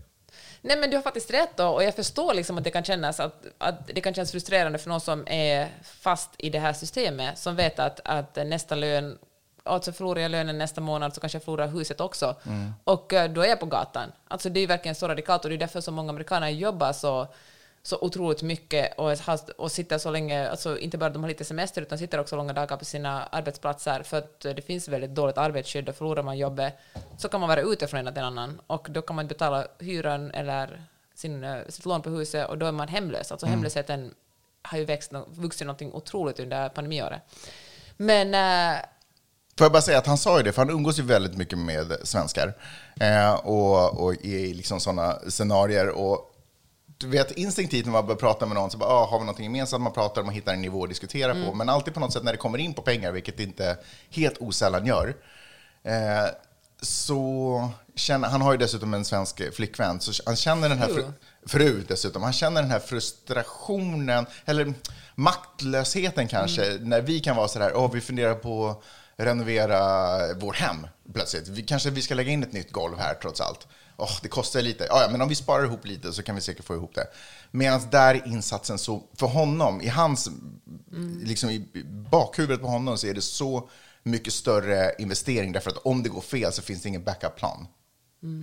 Nej, 0.63 0.77
men 0.79 0.91
du 0.91 0.97
har 0.97 1.03
faktiskt 1.03 1.31
rätt 1.31 1.57
då, 1.57 1.69
och 1.69 1.85
jag 1.85 1.97
förstår 1.97 2.35
liksom 2.35 2.59
att 2.59 2.65
det 2.65 2.71
kan 2.71 2.85
kännas 2.85 3.21
att, 3.21 3.47
att 3.59 3.87
det 3.87 4.01
kan 4.01 4.15
kännas 4.15 4.33
frustrerande 4.33 4.79
för 4.79 4.89
någon 4.89 5.01
som 5.01 5.29
är 5.29 5.69
fast 5.83 6.31
i 6.39 6.51
det 6.51 6.59
här 6.59 6.73
systemet, 6.73 7.39
som 7.39 7.57
vet 7.57 7.79
att, 7.79 8.01
att 8.05 8.37
nästa 8.37 8.75
lön 8.75 9.19
Alltså 9.63 9.93
förlorar 9.93 10.21
jag 10.21 10.31
lönen 10.31 10.59
nästa 10.59 10.81
månad 10.81 11.15
så 11.15 11.21
kanske 11.21 11.37
jag 11.37 11.43
förlorar 11.43 11.69
huset 11.69 12.01
också. 12.01 12.37
Och 12.85 13.13
eh, 13.13 13.31
då 13.31 13.41
är 13.41 13.49
jag 13.49 13.61
på 13.61 13.67
gatan. 13.67 14.13
Alltså 14.29 14.49
det 14.49 14.61
är 14.61 14.67
verkligen 14.67 14.95
så 14.95 15.09
radikalt 15.09 15.45
och 15.45 15.51
det 15.51 15.57
är 15.57 15.59
därför 15.59 15.81
så 15.81 15.93
många 15.93 16.11
amerikaner 16.11 16.49
jobbar 16.49 16.93
så, 16.93 17.27
så 17.83 17.99
otroligt 18.01 18.43
mycket 18.43 18.99
och, 18.99 19.17
och 19.57 19.73
sitter 19.73 19.99
så 19.99 20.11
länge, 20.11 20.49
alltså 20.51 20.79
inte 20.79 20.99
bara 20.99 21.11
de 21.11 21.23
har 21.23 21.29
lite 21.29 21.45
semester 21.45 21.83
utan 21.83 21.99
sitter 21.99 22.21
också 22.21 22.37
långa 22.37 22.53
dagar 22.53 22.77
på 22.77 22.85
sina 22.85 23.23
arbetsplatser 23.25 24.03
för 24.03 24.19
att 24.19 24.41
det 24.41 24.67
finns 24.67 24.89
väldigt 24.89 25.15
dåligt 25.15 25.39
arbetsskydd 25.39 25.89
och 25.89 25.97
förlorar 25.97 26.23
man 26.23 26.39
jobbet 26.39 26.75
så 27.19 27.29
kan 27.29 27.41
man 27.41 27.49
vara 27.49 27.61
ute 27.61 27.87
från 27.87 28.07
en 28.07 28.15
till 28.15 28.19
en 28.19 28.25
annan 28.25 28.61
och 28.67 28.87
då 28.91 29.03
kan 29.03 29.17
man 29.17 29.25
inte 29.25 29.35
betala 29.35 29.67
hyran 29.79 30.31
eller 30.31 30.85
sin, 31.15 31.45
eh, 31.45 31.59
sitt 31.69 31.85
lån 31.85 32.03
på 32.03 32.11
huset 32.11 32.49
och 32.49 32.59
då 32.59 32.67
är 32.67 32.73
man 32.73 32.89
hemlös. 32.89 33.33
Alltså 33.33 33.47
hemlösheten 33.47 34.15
har 34.63 34.79
ju 34.79 34.85
växt, 34.85 35.13
vuxit 35.29 35.67
någonting 35.67 35.93
otroligt 35.93 36.41
under 36.41 36.69
pandemiåret. 36.69 37.23
Men 37.97 38.35
eh, 38.35 38.81
Får 39.59 39.65
jag 39.65 39.73
bara 39.73 39.83
säga 39.83 39.99
att 39.99 40.07
han 40.07 40.19
sa 40.19 40.37
ju 40.37 40.43
det, 40.43 40.53
för 40.53 40.63
han 40.63 40.71
umgås 40.71 40.99
ju 40.99 41.03
väldigt 41.03 41.37
mycket 41.37 41.59
med 41.59 41.97
svenskar. 42.03 42.55
Eh, 43.01 43.33
och, 43.33 44.05
och 44.05 44.15
i 44.15 44.55
liksom 44.55 44.81
sådana 44.81 45.19
scenarier. 45.29 45.89
Och 45.89 46.30
du 47.01 47.07
vet 47.07 47.31
instinktivt 47.31 47.85
när 47.85 47.93
man 47.93 48.07
börjar 48.07 48.19
prata 48.19 48.47
med 48.47 48.55
någon 48.55 48.71
så 48.71 48.79
bara, 48.79 48.91
ah, 48.91 49.07
har 49.07 49.19
vi 49.19 49.25
någonting 49.25 49.45
gemensamt 49.45 49.83
man 49.83 49.93
pratar 49.93 50.23
om 50.23 50.29
och 50.29 50.35
hittar 50.35 50.53
en 50.53 50.63
nivå 50.63 50.83
att 50.83 50.89
diskutera 50.89 51.35
på. 51.47 51.55
Men 51.55 51.69
alltid 51.69 51.95
på 51.95 52.01
något 52.01 52.13
sätt 52.13 52.25
när 52.25 52.33
det 52.33 52.39
kommer 52.39 52.59
in 52.59 52.75
på 52.75 52.83
pengar, 52.83 53.13
vilket 53.13 53.37
det 53.37 53.43
inte 53.43 53.79
helt 54.11 54.39
osällan 54.39 54.87
gör, 54.87 55.17
eh, 55.83 56.27
så 56.83 57.71
känner, 57.95 58.29
han 58.29 58.41
har 58.41 58.53
ju 58.53 58.59
dessutom 58.59 58.95
en 58.95 59.05
svensk 59.05 59.55
flickvän, 59.55 60.01
så 60.01 60.23
han 60.27 60.37
känner 60.37 60.69
den 60.69 60.79
här 60.79 60.89
fru, 60.89 61.13
fru 61.47 61.85
dessutom, 61.89 62.23
han 62.23 62.33
känner 62.33 62.63
den 62.63 62.71
här 62.71 62.81
frustrationen, 62.81 64.27
eller 64.45 64.75
maktlösheten 65.15 66.29
kanske, 66.29 66.79
när 66.81 67.01
vi 67.01 67.21
kan 67.21 67.37
vara 67.37 67.49
sådär, 67.49 67.73
åh, 67.75 67.93
vi 67.93 68.01
funderar 68.01 68.35
på 68.35 68.69
att 68.69 68.83
renovera 69.17 69.79
vår 70.35 70.53
hem 70.53 70.87
plötsligt. 71.15 71.49
Vi, 71.49 71.63
kanske 71.63 71.91
vi 71.91 72.03
ska 72.03 72.15
lägga 72.15 72.31
in 72.31 72.43
ett 72.43 72.53
nytt 72.53 72.73
golv 72.73 72.99
här 72.99 73.15
trots 73.15 73.41
allt. 73.41 73.67
Åh, 74.01 74.19
det 74.23 74.29
kostar 74.29 74.63
lite. 74.63 74.87
Ja, 74.89 75.09
men 75.11 75.23
om 75.23 75.29
vi 75.29 75.35
sparar 75.35 75.65
ihop 75.65 75.87
lite 75.87 76.13
så 76.13 76.23
kan 76.23 76.35
vi 76.35 76.41
säkert 76.41 76.65
få 76.65 76.75
ihop 76.75 76.95
det. 76.95 77.07
Medan 77.51 77.81
där 77.91 78.15
är 78.15 78.27
insatsen 78.27 78.79
så, 78.79 79.03
för 79.17 79.27
honom, 79.27 79.81
i 79.81 79.89
hans, 79.89 80.31
liksom 81.23 81.51
i 81.51 81.69
bakhuvudet 82.11 82.61
på 82.61 82.67
honom 82.67 82.99
så 82.99 83.07
är 83.07 83.15
det 83.15 83.23
så 83.23 83.69
mycket 84.03 84.33
större 84.33 84.93
investering 84.99 85.53
därför 85.53 85.71
att 85.71 85.77
om 85.77 86.03
det 86.03 86.09
går 86.09 86.21
fel 86.21 86.53
så 86.53 86.63
finns 86.63 86.83
det 86.83 86.89
ingen 86.89 87.05
backup-plan 87.05 87.67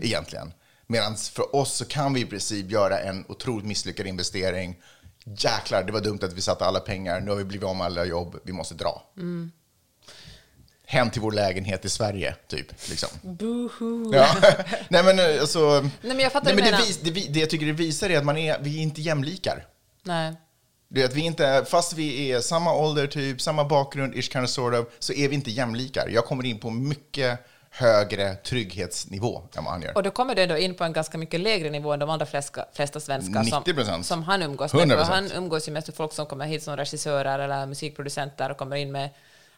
egentligen. 0.02 0.54
Medan 0.88 1.16
för 1.16 1.56
oss 1.56 1.74
så 1.74 1.86
kan 1.86 2.14
vi 2.14 2.22
i 2.22 2.26
princip 2.26 2.72
göra 2.72 3.00
en 3.00 3.26
otroligt 3.28 3.66
misslyckad 3.66 4.08
investering. 4.08 4.76
Jäklar, 5.38 5.84
det 5.84 5.92
var 5.92 6.02
dumt 6.02 6.20
att 6.22 6.34
vi 6.34 6.42
satte 6.42 6.66
alla 6.66 6.80
pengar, 6.80 7.20
nu 7.22 7.32
har 7.32 7.38
vi 7.38 7.44
blivit 7.44 7.68
av 7.68 7.76
med 7.76 7.86
alla 7.86 8.06
jobb, 8.06 8.40
vi 8.44 8.54
måste 8.54 8.76
dra. 8.76 9.04
Hem 10.90 11.10
till 11.10 11.22
vår 11.22 11.32
lägenhet 11.32 11.86
i 11.86 11.90
Sverige, 11.90 12.36
typ. 12.48 12.90
Liksom. 12.90 13.10
boohoo. 13.22 14.16
Ja. 14.16 14.36
Nej, 14.90 15.04
men 15.04 15.20
eh, 15.20 15.42
alltså... 15.42 15.82
Nej, 15.82 15.92
men 16.02 16.20
jag 16.20 16.32
fattar 16.32 16.46
nej, 16.46 16.56
men 16.56 16.66
du 16.66 16.72
det, 16.72 16.78
vis, 16.78 16.98
det, 16.98 17.34
det 17.34 17.40
jag 17.40 17.50
tycker 17.50 17.66
det 17.66 17.72
visar 17.72 18.10
är 18.10 18.18
att 18.18 18.26
man 18.26 18.38
är, 18.38 18.60
vi 18.62 18.78
är 18.78 18.82
inte 18.82 19.02
jämlikar. 19.02 19.66
Nej. 20.04 20.34
Det 20.90 21.02
är 21.02 21.06
att 21.06 21.14
vi 21.14 21.22
inte, 21.22 21.66
fast 21.68 21.94
vi 21.94 22.32
är 22.32 22.42
samma 22.42 22.74
ålder, 22.74 23.08
typ, 23.08 23.42
samma 23.42 23.66
bakgrund, 23.66 24.16
ish 24.16 24.32
kind 24.32 24.44
of 24.44 24.50
sort 24.50 24.74
of, 24.74 24.86
så 25.00 25.14
är 25.14 25.28
vi 25.30 25.36
inte 25.36 25.52
jämlikar. 25.52 26.08
Jag 26.10 26.26
kommer 26.26 26.46
in 26.46 26.60
på 26.60 26.70
mycket 26.70 27.40
högre 27.70 28.36
trygghetsnivå 28.36 29.42
än 29.58 29.64
vad 29.64 29.74
han 29.74 29.82
gör. 29.82 29.98
Och 29.98 30.04
då 30.04 30.12
kommer 30.12 30.36
du 30.36 30.42
ändå 30.42 30.58
in 30.58 30.76
på 30.76 30.84
en 30.84 30.94
ganska 30.94 31.18
mycket 31.18 31.40
lägre 31.40 31.70
nivå 31.70 31.94
än 31.94 32.00
de 32.00 32.10
allra 32.10 32.26
flesta, 32.26 32.66
flesta 32.74 33.00
svenskar 33.00 33.44
som, 33.44 33.64
90%. 33.64 34.02
som 34.04 34.24
han 34.24 34.44
umgås 34.44 34.74
med. 34.74 34.92
100%. 34.92 35.06
För 35.06 35.14
han 35.14 35.32
umgås 35.32 35.68
ju 35.68 35.72
mest 35.72 35.88
med 35.88 35.96
folk 35.96 36.14
som 36.14 36.26
kommer 36.26 36.46
hit 36.46 36.64
som 36.64 36.78
regissörer 36.78 37.40
eller 37.40 37.66
musikproducenter 37.66 38.52
och 38.52 38.58
kommer 38.58 38.76
in 38.76 38.92
med 38.92 39.10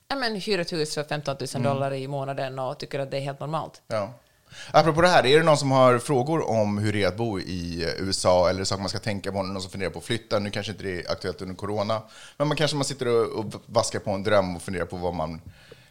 ja, 0.10 0.16
men, 0.16 0.36
hyr 0.36 0.60
ett 0.60 0.74
hus 0.74 0.93
för 0.93 1.03
15 1.03 1.36
000 1.39 1.47
Mm. 1.55 1.64
dollar 1.64 1.93
i 1.93 2.07
månaden 2.07 2.60
och 2.60 2.78
tycker 2.78 2.99
att 2.99 3.12
det 3.12 3.18
är 3.18 3.22
helt 3.22 3.39
normalt. 3.39 3.82
Ja. 3.88 4.14
Apropå 4.72 5.01
det 5.01 5.07
här, 5.07 5.26
är 5.26 5.38
det 5.38 5.43
någon 5.43 5.57
som 5.57 5.72
har 5.72 5.99
frågor 5.99 6.49
om 6.49 6.78
hur 6.78 6.93
det 6.93 7.03
är 7.03 7.07
att 7.07 7.18
bo 7.18 7.39
i 7.39 7.93
USA 7.99 8.49
eller 8.49 8.64
saker 8.64 8.82
man 8.82 8.89
ska 8.89 8.99
tänka 8.99 9.32
på, 9.32 9.43
någon 9.43 9.62
som 9.62 9.72
funderar 9.72 9.89
på 9.91 9.99
att 9.99 10.05
flytta? 10.05 10.39
Nu 10.39 10.49
kanske 10.49 10.72
inte 10.72 10.84
det 10.84 11.01
är 11.05 11.12
aktuellt 11.12 11.41
under 11.41 11.55
corona, 11.55 12.01
men 12.38 12.47
man 12.47 12.57
kanske 12.57 12.78
man 12.78 12.86
sitter 12.86 13.07
och, 13.07 13.39
och 13.39 13.53
vaskar 13.66 13.99
på 13.99 14.12
en 14.12 14.24
dröm 14.24 14.55
och 14.55 14.62
funderar 14.62 14.86
på 14.86 14.95
vad 14.97 15.14
man, 15.14 15.41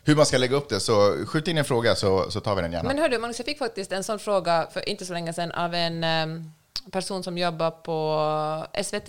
hur 0.05 0.17
man 0.17 0.27
ska 0.27 0.39
lägga 0.39 0.57
upp 0.57 0.69
det. 0.69 0.81
Så 0.81 1.25
skjut 1.27 1.49
in 1.49 1.59
en 1.59 1.65
fråga 1.65 1.95
så, 1.95 2.31
så 2.31 2.41
tar 2.41 2.55
vi 2.55 2.63
den 2.63 2.73
gärna. 2.73 2.89
Men 2.89 2.99
hördu, 2.99 3.19
Magnus, 3.19 3.39
jag 3.39 3.47
fick 3.47 3.59
faktiskt 3.59 3.93
en 3.93 4.05
sån 4.05 4.19
fråga 4.19 4.69
för 4.73 4.89
inte 4.89 5.07
så 5.07 5.13
länge 5.13 5.33
sedan 5.33 5.53
av 5.53 5.75
en 5.75 6.05
em, 6.05 6.53
person 6.93 7.23
som 7.23 7.39
jobbar 7.39 7.71
på 7.71 8.67
SVT. 8.85 9.09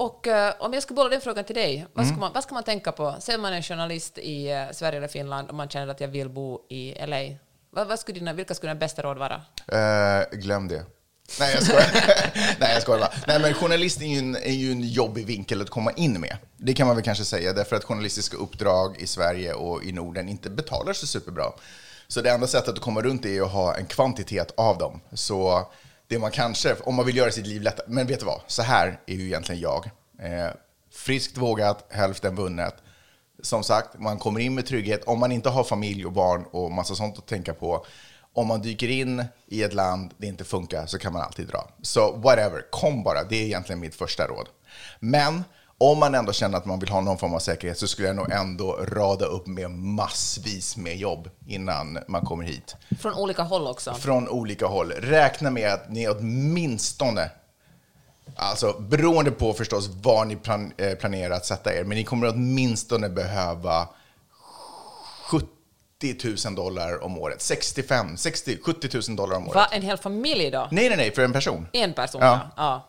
Och 0.00 0.26
eh, 0.26 0.54
om 0.58 0.72
jag 0.72 0.82
ska 0.82 0.94
bolla 0.94 1.08
den 1.08 1.20
frågan 1.20 1.44
till 1.44 1.54
dig, 1.54 1.86
vad 1.94 2.04
Mm. 2.04 2.14
ska, 2.16 2.20
man, 2.20 2.32
vad 2.32 2.42
ska 2.42 2.54
man 2.54 2.62
tänka 2.64 2.92
på? 2.92 3.14
Ser 3.20 3.38
man 3.38 3.52
en 3.52 3.62
journalist 3.62 4.18
i 4.18 4.50
eh, 4.50 4.64
Sverige 4.72 4.98
eller 4.98 5.08
Finland 5.08 5.48
och 5.48 5.54
man 5.54 5.68
känner 5.68 5.88
att 5.88 6.00
jag 6.00 6.08
vill 6.08 6.28
bo 6.28 6.60
i 6.68 6.94
LA, 7.06 7.36
vad, 7.70 7.86
vad 7.88 7.98
skulle 7.98 8.18
dina, 8.18 8.32
vilka 8.32 8.54
skulle 8.54 8.70
dina 8.72 8.80
bästa 8.80 9.02
råd 9.02 9.18
vara? 9.18 9.42
Eh, 9.72 10.38
glöm 10.38 10.68
det. 10.68 10.84
Nej, 11.40 11.54
jag 11.54 11.62
skojar. 11.62 11.84
Nej, 12.60 12.72
jag 12.72 12.82
skojar 12.82 13.00
bara. 13.00 13.12
Nej, 13.26 13.40
men 13.40 13.54
journalist 13.54 14.00
är 14.02 14.06
ju, 14.06 14.18
en, 14.18 14.36
är 14.36 14.50
ju 14.52 14.72
en 14.72 14.80
jobbig 14.82 15.26
vinkel 15.26 15.62
att 15.62 15.70
komma 15.70 15.92
in 15.92 16.20
med. 16.20 16.36
Det 16.56 16.72
kan 16.74 16.86
man 16.86 16.96
väl 16.96 17.04
kanske 17.04 17.24
säga, 17.24 17.52
därför 17.52 17.76
att 17.76 17.84
journalistiska 17.84 18.36
uppdrag 18.36 18.96
i 19.00 19.06
Sverige 19.06 19.52
och 19.52 19.84
i 19.84 19.92
Norden 19.92 20.28
inte 20.28 20.50
betalar 20.50 20.92
så 20.92 21.06
superbra. 21.06 21.44
Så 22.08 22.20
det 22.20 22.30
enda 22.30 22.46
sättet 22.46 22.74
att 22.74 22.80
komma 22.80 23.00
runt 23.02 23.26
är 23.26 23.42
att 23.42 23.52
ha 23.52 23.74
en 23.76 23.86
kvantitet 23.86 24.52
av 24.56 24.78
dem. 24.78 25.00
Så 25.12 25.68
det 26.10 26.18
man 26.18 26.30
kanske, 26.30 26.74
om 26.74 26.94
man 26.94 27.06
vill 27.06 27.16
göra 27.16 27.30
sitt 27.30 27.46
liv 27.46 27.62
lättare, 27.62 27.86
men 27.88 28.06
vet 28.06 28.20
du 28.20 28.26
vad? 28.26 28.40
Så 28.46 28.62
här 28.62 29.00
är 29.06 29.14
ju 29.14 29.26
egentligen 29.26 29.60
jag. 29.60 29.90
Eh, 30.22 30.50
friskt 30.92 31.36
vågat, 31.36 31.86
hälften 31.90 32.36
vunnet. 32.36 32.74
Som 33.42 33.62
sagt, 33.62 33.98
man 33.98 34.18
kommer 34.18 34.40
in 34.40 34.54
med 34.54 34.66
trygghet. 34.66 35.04
Om 35.04 35.18
man 35.18 35.32
inte 35.32 35.48
har 35.48 35.64
familj 35.64 36.06
och 36.06 36.12
barn 36.12 36.44
och 36.50 36.72
massa 36.72 36.94
sånt 36.94 37.18
att 37.18 37.26
tänka 37.26 37.54
på. 37.54 37.86
Om 38.32 38.46
man 38.46 38.62
dyker 38.62 38.88
in 38.88 39.24
i 39.46 39.62
ett 39.62 39.74
land 39.74 40.14
det 40.18 40.26
inte 40.26 40.44
funkar 40.44 40.86
så 40.86 40.98
kan 40.98 41.12
man 41.12 41.22
alltid 41.22 41.46
dra. 41.46 41.68
Så 41.82 42.12
whatever, 42.12 42.70
kom 42.70 43.02
bara. 43.02 43.24
Det 43.24 43.36
är 43.36 43.44
egentligen 43.44 43.80
mitt 43.80 43.94
första 43.94 44.26
råd. 44.26 44.48
Men 44.98 45.44
om 45.80 45.98
man 45.98 46.14
ändå 46.14 46.32
känner 46.32 46.58
att 46.58 46.64
man 46.64 46.78
vill 46.78 46.88
ha 46.88 47.00
någon 47.00 47.18
form 47.18 47.34
av 47.34 47.38
säkerhet 47.38 47.78
så 47.78 47.88
skulle 47.88 48.08
jag 48.08 48.16
nog 48.16 48.30
ändå 48.32 48.72
rada 48.72 49.26
upp 49.26 49.46
med 49.46 49.70
massvis 49.70 50.76
med 50.76 50.96
jobb 50.96 51.30
innan 51.46 51.98
man 52.08 52.22
kommer 52.24 52.44
hit. 52.44 52.76
Från 53.00 53.14
olika 53.14 53.42
håll 53.42 53.66
också. 53.66 53.94
Från 53.94 54.28
olika 54.28 54.66
håll. 54.66 54.90
Räkna 54.92 55.50
med 55.50 55.72
att 55.72 55.90
ni 55.90 56.08
åtminstone 56.08 57.30
Alltså 58.36 58.72
beroende 58.80 59.30
på 59.30 59.52
förstås 59.52 59.88
var 60.02 60.24
ni 60.24 60.36
plan, 60.36 60.72
eh, 60.76 60.94
planerar 60.94 61.34
att 61.34 61.46
sätta 61.46 61.74
er, 61.74 61.84
men 61.84 61.96
ni 61.96 62.04
kommer 62.04 62.28
åtminstone 62.28 63.08
behöva 63.08 63.88
70 65.30 65.46
000 66.46 66.54
dollar 66.54 67.04
om 67.04 67.18
året. 67.18 67.42
65, 67.42 68.16
60, 68.16 68.58
70 68.64 68.88
000 69.08 69.16
dollar 69.16 69.36
om 69.36 69.44
året. 69.44 69.54
Va, 69.54 69.66
en 69.72 69.82
hel 69.82 69.96
familj 69.98 70.50
då? 70.50 70.68
Nej, 70.70 70.88
nej, 70.88 70.96
nej, 70.96 71.14
för 71.14 71.22
en 71.22 71.32
person. 71.32 71.66
En 71.72 71.92
person, 71.92 72.20
Ja. 72.22 72.40
ja. 72.56 72.86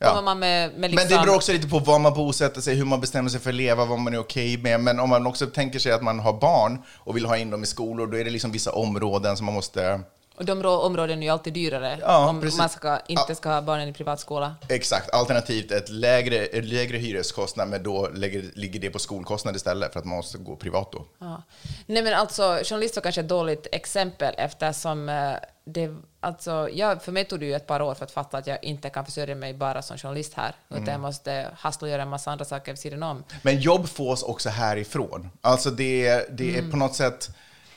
Ja. 0.00 0.34
Med, 0.34 0.72
med 0.78 0.90
liksom... 0.90 1.08
Men 1.08 1.18
det 1.18 1.24
beror 1.26 1.36
också 1.36 1.52
lite 1.52 1.68
på 1.68 1.78
var 1.78 1.98
man 1.98 2.14
bosätter 2.14 2.60
sig, 2.60 2.74
hur 2.74 2.84
man 2.84 3.00
bestämmer 3.00 3.30
sig 3.30 3.40
för 3.40 3.50
att 3.50 3.54
leva, 3.56 3.84
vad 3.84 3.98
man 3.98 4.14
är 4.14 4.18
okej 4.18 4.56
med. 4.58 4.80
Men 4.80 5.00
om 5.00 5.08
man 5.08 5.26
också 5.26 5.46
tänker 5.46 5.78
sig 5.78 5.92
att 5.92 6.02
man 6.02 6.20
har 6.20 6.32
barn 6.32 6.78
och 6.96 7.16
vill 7.16 7.26
ha 7.26 7.36
in 7.36 7.50
dem 7.50 7.62
i 7.62 7.66
skolor, 7.66 8.06
då 8.06 8.18
är 8.18 8.24
det 8.24 8.30
liksom 8.30 8.52
vissa 8.52 8.72
områden 8.72 9.36
som 9.36 9.46
man 9.46 9.54
måste... 9.54 10.00
Och 10.40 10.46
de 10.46 10.62
rå- 10.62 10.78
områden 10.80 11.18
är 11.18 11.22
ju 11.26 11.32
alltid 11.32 11.52
dyrare 11.52 11.98
Ja, 12.02 12.28
om 12.28 12.40
precis. 12.40 12.58
man 12.58 12.68
ska, 12.68 13.00
inte 13.06 13.34
ska 13.34 13.48
ha 13.48 13.62
barnen 13.62 13.88
i 13.88 13.92
privatskola. 13.92 14.54
Exakt, 14.68 15.10
alternativt 15.10 15.70
ett 15.70 15.88
lägre, 15.88 16.36
ett 16.36 16.64
lägre 16.64 16.98
hyreskostnad, 16.98 17.68
men 17.68 17.82
då 17.82 18.08
lägger, 18.14 18.44
ligger 18.54 18.80
det 18.80 18.90
på 18.90 18.98
skolkostnad 18.98 19.56
istället 19.56 19.92
för 19.92 19.98
att 20.00 20.04
man 20.06 20.16
måste 20.16 20.38
gå 20.38 20.56
privat 20.56 20.92
då. 20.92 21.04
Ja. 21.18 21.42
Nej 21.86 22.02
men 22.02 22.14
alltså, 22.14 22.60
journalist 22.64 22.96
var 22.96 23.02
kanske 23.02 23.20
ett 23.20 23.28
dåligt 23.28 23.66
exempel 23.72 24.34
eftersom 24.38 25.08
eh, 25.08 25.32
det, 25.64 25.90
alltså, 26.20 26.68
jag, 26.72 27.02
för 27.02 27.12
mig 27.12 27.24
tog 27.24 27.40
det 27.40 27.46
ju 27.46 27.54
ett 27.54 27.66
par 27.66 27.82
år 27.82 27.94
för 27.94 28.04
att 28.04 28.10
fatta 28.12 28.38
att 28.38 28.46
jag 28.46 28.64
inte 28.64 28.90
kan 28.90 29.04
försörja 29.04 29.34
mig 29.34 29.54
bara 29.54 29.82
som 29.82 29.98
journalist 29.98 30.34
här, 30.34 30.54
utan 30.68 30.78
Mm. 30.82 30.92
jag 30.92 31.00
måste 31.00 31.46
hassla 31.56 31.84
och 31.86 31.90
göra 31.90 32.02
en 32.02 32.08
massa 32.08 32.30
andra 32.30 32.44
saker 32.44 32.72
vid 32.72 32.78
sidan 32.78 33.02
om. 33.02 33.24
Men 33.42 33.60
jobb 33.60 33.88
fås 33.88 34.22
också 34.22 34.48
härifrån. 34.48 35.30
Alltså 35.40 35.70
det, 35.70 36.26
det 36.38 36.58
är 36.58 36.70
på 36.70 36.76
något 36.76 36.94
sätt, 36.94 37.30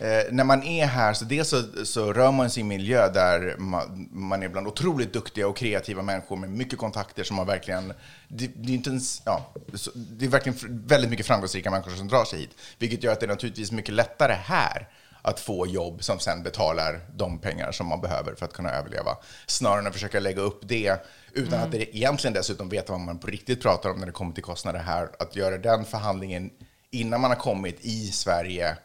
eh, 0.04 0.24
när 0.32 0.44
man 0.44 0.64
är 0.64 0.86
här, 0.86 1.14
så 1.14 1.26
dels 1.26 1.50
så, 1.50 1.86
så 1.86 2.14
rör 2.14 2.32
man 2.32 2.50
sig 2.50 2.62
i 2.62 2.64
en 2.64 2.68
miljö 2.68 3.10
där 3.10 3.56
man, 3.58 4.10
man 4.12 4.44
är 4.44 4.50
bland 4.50 4.68
otroligt 4.68 5.14
duktiga 5.14 5.48
och 5.48 5.58
kreativa 5.58 6.02
människor 6.02 6.36
med 6.36 6.50
mycket 6.50 6.80
kontakter 6.80 7.24
som 7.24 7.36
man 7.36 7.48
verkligen, 7.48 7.94
det, 8.28 8.48
det 8.56 8.72
är 8.72 8.76
inte 8.76 8.90
ens, 8.90 9.22
ja, 9.26 9.54
det 9.94 10.26
är 10.26 10.30
verkligen 10.30 10.58
väldigt 10.88 11.10
mycket 11.10 11.26
framgångsrika 11.26 11.72
människor 11.72 11.92
som 11.92 12.08
drar 12.08 12.26
sig 12.26 12.40
hit. 12.40 12.52
Vilket 12.78 13.04
gör 13.04 13.14
att 13.14 13.20
det 13.20 13.26
är 13.26 13.28
naturligtvis 13.28 13.72
mycket 13.72 13.94
lättare 13.94 14.34
här 14.34 14.90
att 15.22 15.40
få 15.40 15.68
jobb 15.68 16.04
som 16.04 16.20
sen 16.20 16.44
betalar 16.44 17.00
de 17.16 17.40
pengar 17.40 17.72
som 17.72 17.88
man 17.88 18.02
behöver 18.02 18.36
för 18.36 18.46
att 18.46 18.54
kunna 18.54 18.72
överleva. 18.72 19.18
Snarare 19.46 19.80
än 19.80 19.88
att 19.88 19.94
försöka 19.94 20.20
lägga 20.20 20.42
upp 20.42 20.60
det 20.64 21.06
utan 21.34 21.60
att 21.60 21.72
det 21.72 21.98
egentligen 21.98 22.34
dessutom 22.34 22.70
veta 22.70 22.92
vad 22.92 23.02
man 23.02 23.20
på 23.20 23.28
riktigt 23.28 23.62
pratar 23.62 23.90
om 23.90 24.00
när 24.00 24.06
det 24.06 24.12
kommer 24.12 24.34
till 24.34 24.44
kostnader 24.44 24.80
här. 24.80 25.10
Att 25.20 25.36
göra 25.36 25.58
den 25.58 25.86
förhandlingen 25.86 26.50
innan 26.92 27.22
man 27.22 27.32
har 27.32 27.38
kommit 27.38 27.78
i 27.82 28.08
Sverige 28.08 28.78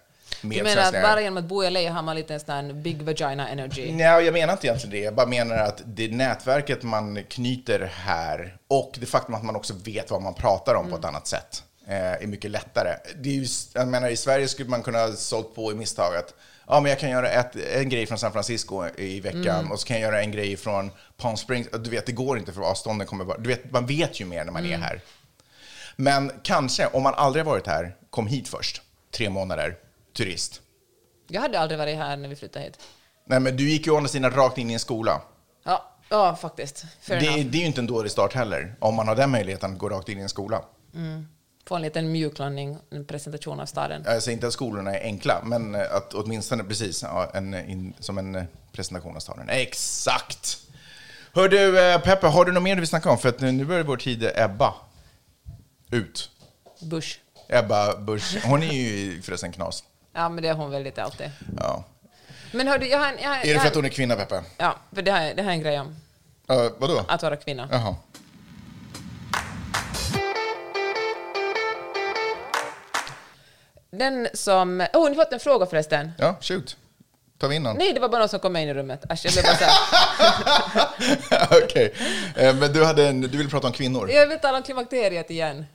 Du 0.43 0.63
menar 0.63 0.83
att 0.83 0.93
bara 0.93 1.21
genom 1.21 1.37
att 1.37 1.45
bo 1.45 1.65
i 1.65 1.71
LA 1.71 1.93
har 1.93 2.03
man 2.03 2.17
lite 2.17 2.35
en 2.35 2.41
sån 2.41 2.83
big 2.83 3.03
vagina 3.03 3.49
energy? 3.49 3.93
Nej, 3.93 4.25
jag 4.25 4.33
menar 4.33 4.53
inte 4.53 4.67
egentligen 4.67 4.91
det. 4.91 5.01
Jag 5.01 5.15
bara 5.15 5.27
menar 5.27 5.57
att 5.57 5.83
det 5.85 6.09
nätverket 6.13 6.83
man 6.83 7.25
knyter 7.25 7.93
här 7.95 8.57
och 8.69 8.97
det 9.01 9.07
faktum 9.07 9.35
att 9.35 9.43
man 9.43 9.57
också 9.57 9.75
vet 9.85 10.11
vad 10.11 10.23
man 10.23 10.35
pratar 10.35 10.75
om 10.75 10.91
på 10.91 10.97
ett 10.97 11.05
annat 11.05 11.27
sätt 11.27 11.63
eh, 11.89 12.13
är 12.13 12.27
mycket 12.27 12.51
lättare. 12.51 12.95
Det 13.17 13.29
är 13.29 13.35
ju, 13.35 13.47
jag 13.75 13.89
menar, 13.89 14.09
I 14.09 14.17
Sverige 14.17 14.49
skulle 14.49 14.69
man 14.69 14.83
kunna 14.83 14.99
ha 14.99 15.13
sålt 15.13 15.55
på 15.55 15.73
i 15.73 15.75
misstag 15.75 16.17
att 16.17 16.35
ja, 16.67 16.81
men 16.81 16.91
jag 16.91 16.99
kan 16.99 17.11
göra 17.11 17.31
ett, 17.31 17.57
en 17.57 17.89
grej 17.89 18.07
från 18.07 18.19
San 18.19 18.33
Francisco 18.33 18.87
i 18.97 19.21
veckan 19.21 19.73
och 19.73 19.81
så 19.81 19.87
kan 19.87 20.01
jag 20.01 20.13
göra 20.13 20.23
en 20.23 20.33
grej 20.33 20.57
från 20.57 20.91
Palm 21.17 21.37
Springs. 21.37 21.69
Du 21.71 21.91
vet, 21.91 22.07
det 22.07 22.13
går 22.13 22.39
inte 22.39 22.53
för 22.53 22.63
avstånden 22.63 23.07
kommer 23.07 23.25
vara... 23.25 23.39
Du 23.39 23.49
vet, 23.49 23.71
man 23.71 23.87
vet 23.87 24.21
ju 24.21 24.25
mer 24.25 24.45
när 24.45 24.53
man 24.53 24.67
är 24.67 24.79
här. 24.79 25.01
Men 25.97 26.33
kanske, 26.43 26.87
om 26.87 27.03
man 27.03 27.15
aldrig 27.15 27.45
varit 27.45 27.67
här, 27.67 27.97
kom 28.11 28.27
hit 28.27 28.49
först. 28.49 28.83
Tre 29.11 29.31
månader, 29.31 29.77
turist. 30.19 30.61
Jag 31.29 31.41
hade 31.41 31.61
aldrig 31.61 31.79
varit 31.79 31.97
här 31.97 32.17
när 32.17 32.29
vi 32.29 32.37
flyttade 32.37 32.65
hit. 32.65 32.79
Nej, 33.27 33.41
men 33.41 33.57
du 33.57 33.71
gick 33.71 33.87
ju 33.87 33.93
å 33.93 33.97
andra 33.97 34.09
sidan 34.09 34.31
rakt 34.31 34.59
in 34.59 34.71
i 34.71 34.73
en 34.73 34.79
skola. 34.79 35.21
Ja, 35.65 35.95
ja 36.09 36.37
faktiskt. 36.37 36.85
Det, 37.07 37.19
det 37.19 37.27
är 37.27 37.61
ju 37.61 37.67
inte 37.67 37.81
en 37.81 37.87
dålig 37.87 38.13
start 38.13 38.35
heller, 38.35 38.75
om 38.79 38.95
man 38.95 39.09
har 39.09 39.17
den 39.17 39.31
möjligheten 39.31 39.73
att 39.73 39.79
gå 39.79 39.89
rakt 39.89 40.09
in 40.09 40.19
i 40.19 40.23
en 40.23 40.29
skola. 40.29 40.63
Få 41.67 41.77
en 41.77 41.83
liten 41.83 42.13
mjuklandning, 42.13 42.79
en 42.91 43.05
presentation 43.05 43.61
av 43.61 43.67
staden. 43.67 44.03
Jag 44.07 44.23
säger 44.23 44.35
inte 44.35 44.47
att 44.47 44.53
skolorna 44.53 44.95
är 44.95 45.05
enkla, 45.05 45.43
men 45.45 45.75
eh, 45.75 45.81
att 45.81 46.15
åtminstone 46.15 46.65
precis 46.65 47.05
en, 47.35 47.55
in, 47.55 47.95
som 47.99 48.19
en 48.19 48.35
eh, 48.35 48.45
presentation 48.73 49.17
av 49.17 49.21
staden. 49.21 49.49
Exakt! 49.49 50.59
Hör 51.33 51.49
du, 51.49 51.81
eh, 51.81 52.01
Peppe, 52.01 52.27
har 52.27 52.45
du 52.45 52.53
något 52.53 52.63
mer 52.63 52.75
du 52.75 52.81
vill 52.81 52.89
snacka 52.89 53.11
om? 53.11 53.19
För 53.19 53.29
att 53.29 53.41
nu 53.41 53.65
börjar 53.65 53.85
vår 53.85 53.97
tid 53.97 54.31
ebba 54.35 54.75
ut. 55.91 56.31
Bush. 56.81 57.19
Ebba 57.49 57.97
Busch, 57.97 58.45
hon 58.45 58.63
är 58.63 58.73
ju 58.73 59.23
förresten 59.23 59.53
knas. 59.53 59.85
Ja, 60.19 60.29
men 60.29 60.43
det 60.43 60.49
är 60.49 60.55
hon 60.55 60.71
väl 60.71 60.83
lite 60.83 61.03
alltid. 61.03 61.31
Ja. 61.57 61.85
Men 62.53 62.69
hördu, 62.69 62.87
jag 62.87 62.99
har 62.99 63.07
en... 63.07 63.19
Jag 63.23 63.29
har, 63.29 63.37
Är 63.37 63.43
det 63.43 63.49
jag 63.49 63.55
för 63.57 63.61
har, 63.61 63.69
att 63.69 63.75
hon 63.75 63.85
är 63.85 63.89
kvinna, 63.89 64.17
Peppe? 64.17 64.43
Ja, 64.57 64.77
för 64.95 65.03
det 65.03 65.13
här, 65.13 65.35
det 65.35 65.43
här 65.43 65.51
är 65.51 65.55
en 65.55 65.63
grej 65.63 65.81
om 65.81 65.97
Uh, 66.51 66.71
vadå? 66.79 67.05
att 67.09 67.23
vara 67.23 67.37
kvinna. 67.37 67.69
Jaha. 67.73 67.97
Den 73.91 74.29
som... 74.35 74.87
Åh, 74.95 75.05
oh, 75.05 75.11
ni 75.11 75.17
fått 75.17 75.33
en 75.33 75.41
fråga 75.41 75.67
förresten. 75.67 76.13
Ja, 76.19 76.37
shoot. 76.41 76.77
Tar 77.39 77.49
vi 77.49 77.57
in 77.57 77.63
någon? 77.63 77.77
Nej, 77.77 77.93
det 77.93 78.01
var 78.01 78.09
bara 78.09 78.19
någon 78.19 78.29
som 78.29 78.41
kom 78.41 78.57
in 78.57 78.69
i 78.69 78.75
rummet. 78.75 79.05
Äsch, 79.13 79.25
jag 79.25 79.33
blev 79.33 79.45
bara 79.45 79.57
så 79.57 79.65
här. 79.65 81.63
Okej. 81.65 81.95
Eh, 82.37 82.55
Men 82.55 82.73
du, 82.73 82.85
hade 82.85 83.09
en, 83.09 83.21
du 83.21 83.39
vill 83.39 83.51
prata 83.51 83.67
om 83.67 83.73
kvinnor? 83.73 84.11
Jag 84.11 84.27
vill 84.27 84.39
tala 84.39 84.57
om 84.57 84.63
klimakteriet 84.63 85.31
igen. 85.31 85.67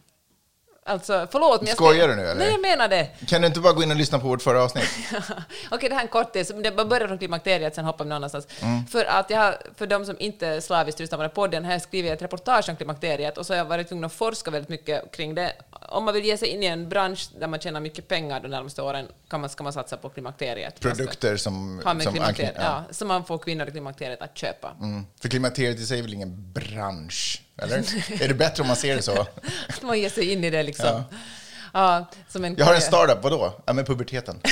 Alltså, 0.86 1.28
förlåt, 1.32 1.62
men 1.62 1.68
jag 1.68 1.76
ska- 1.76 1.86
Skojar 1.86 2.08
du 2.08 2.16
nu, 2.16 2.22
eller? 2.22 2.36
Nej, 2.36 2.52
jag 2.52 2.62
menar 2.62 2.88
det. 2.88 3.08
Kan 3.28 3.42
du 3.42 3.48
inte 3.48 3.60
bara 3.60 3.74
gå 3.74 3.84
in 3.84 3.92
och 3.92 3.98
lyssna 3.98 4.20
på 4.20 4.28
vårt 4.28 4.42
förra 4.42 4.64
avsnitt? 4.64 4.90
Okej, 5.72 5.90
det 5.90 5.96
här 5.96 6.02
är 6.02 6.06
en 6.06 6.08
kortis. 6.08 6.52
Det 6.64 6.72
börjar 6.86 7.08
från 7.08 7.18
klimakteriet, 7.18 7.76
sen 7.76 7.86
hoppar 7.86 8.06
vi 8.06 8.10
någon 8.10 8.16
annanstans. 8.16 8.48
Mm. 8.62 8.86
För 8.88 9.06
att 9.06 9.30
jag 9.30 9.40
har, 9.40 9.58
för 9.78 9.88
de 9.88 10.06
som 10.06 10.16
inte 10.20 10.62
slaviskt 10.62 11.00
lyssnar 11.00 11.18
på 11.18 11.22
den 11.22 11.30
här 11.30 11.36
podden, 11.36 11.66
har 11.66 11.72
jag 11.72 11.82
skrivit 11.82 12.12
ett 12.12 12.22
reportage 12.22 12.70
om 12.70 12.76
klimakteriet 12.76 13.38
och 13.38 13.46
så 13.46 13.54
har 13.54 13.58
jag 13.58 13.66
varit 13.66 13.88
tvungen 13.88 14.06
att 14.06 14.14
forska 14.14 14.52
väldigt 14.52 14.70
mycket 14.70 15.12
kring 15.12 15.36
det. 15.36 15.54
Om 15.94 16.04
man 16.06 16.14
vill 16.14 16.26
ge 16.26 16.38
sig 16.38 16.48
in 16.48 16.64
i 16.64 16.66
en 16.66 16.90
bransch 16.90 17.30
där 17.40 17.48
man 17.48 17.60
tjänar 17.60 17.80
mycket 17.80 18.08
pengar 18.08 18.40
de 18.40 18.48
närmaste 18.48 18.82
åren 18.82 19.08
kan 19.30 19.42
man, 19.42 19.50
ska 19.50 19.64
man 19.64 19.74
satsa 19.74 19.98
på 19.98 20.10
klimakteriet. 20.10 20.80
Produkter 20.80 21.38
som... 21.38 21.76
Med 21.76 22.04
som 22.04 22.14
klimakteriet, 22.14 22.56
ankny- 22.56 22.64
ja. 22.64 22.84
Så 22.92 23.06
man 23.06 23.26
får 23.26 23.38
kvinnor 23.38 23.68
i 23.68 23.72
klimakteriet 23.72 24.22
att 24.22 24.38
köpa. 24.38 24.76
Mm. 24.80 25.06
För 25.22 25.30
klimakteriet 25.30 25.80
i 25.80 25.86
sig 25.86 26.00
är 26.00 26.04
väl 26.04 26.14
ingen 26.14 26.52
bransch? 26.54 27.42
Eller? 27.58 27.78
är 28.24 28.28
det 28.28 28.34
bättre 28.34 28.62
om 28.62 28.68
man 28.68 28.76
ser 28.76 28.96
det 28.96 29.02
så? 29.02 29.22
Att 29.70 29.82
man 29.82 30.00
ger 30.00 30.10
sig 30.10 30.32
in 30.32 30.44
i 30.44 30.50
det 30.50 30.64
liksom. 30.64 31.04
Ja. 31.74 32.06
som 32.28 32.46
en 32.46 32.56
Jag 32.56 32.66
har 32.66 32.76
en 32.76 32.82
startup, 32.82 33.24
vadå? 33.24 33.62
Ja, 33.66 33.74
med 33.74 33.88
puberteten. 33.88 34.40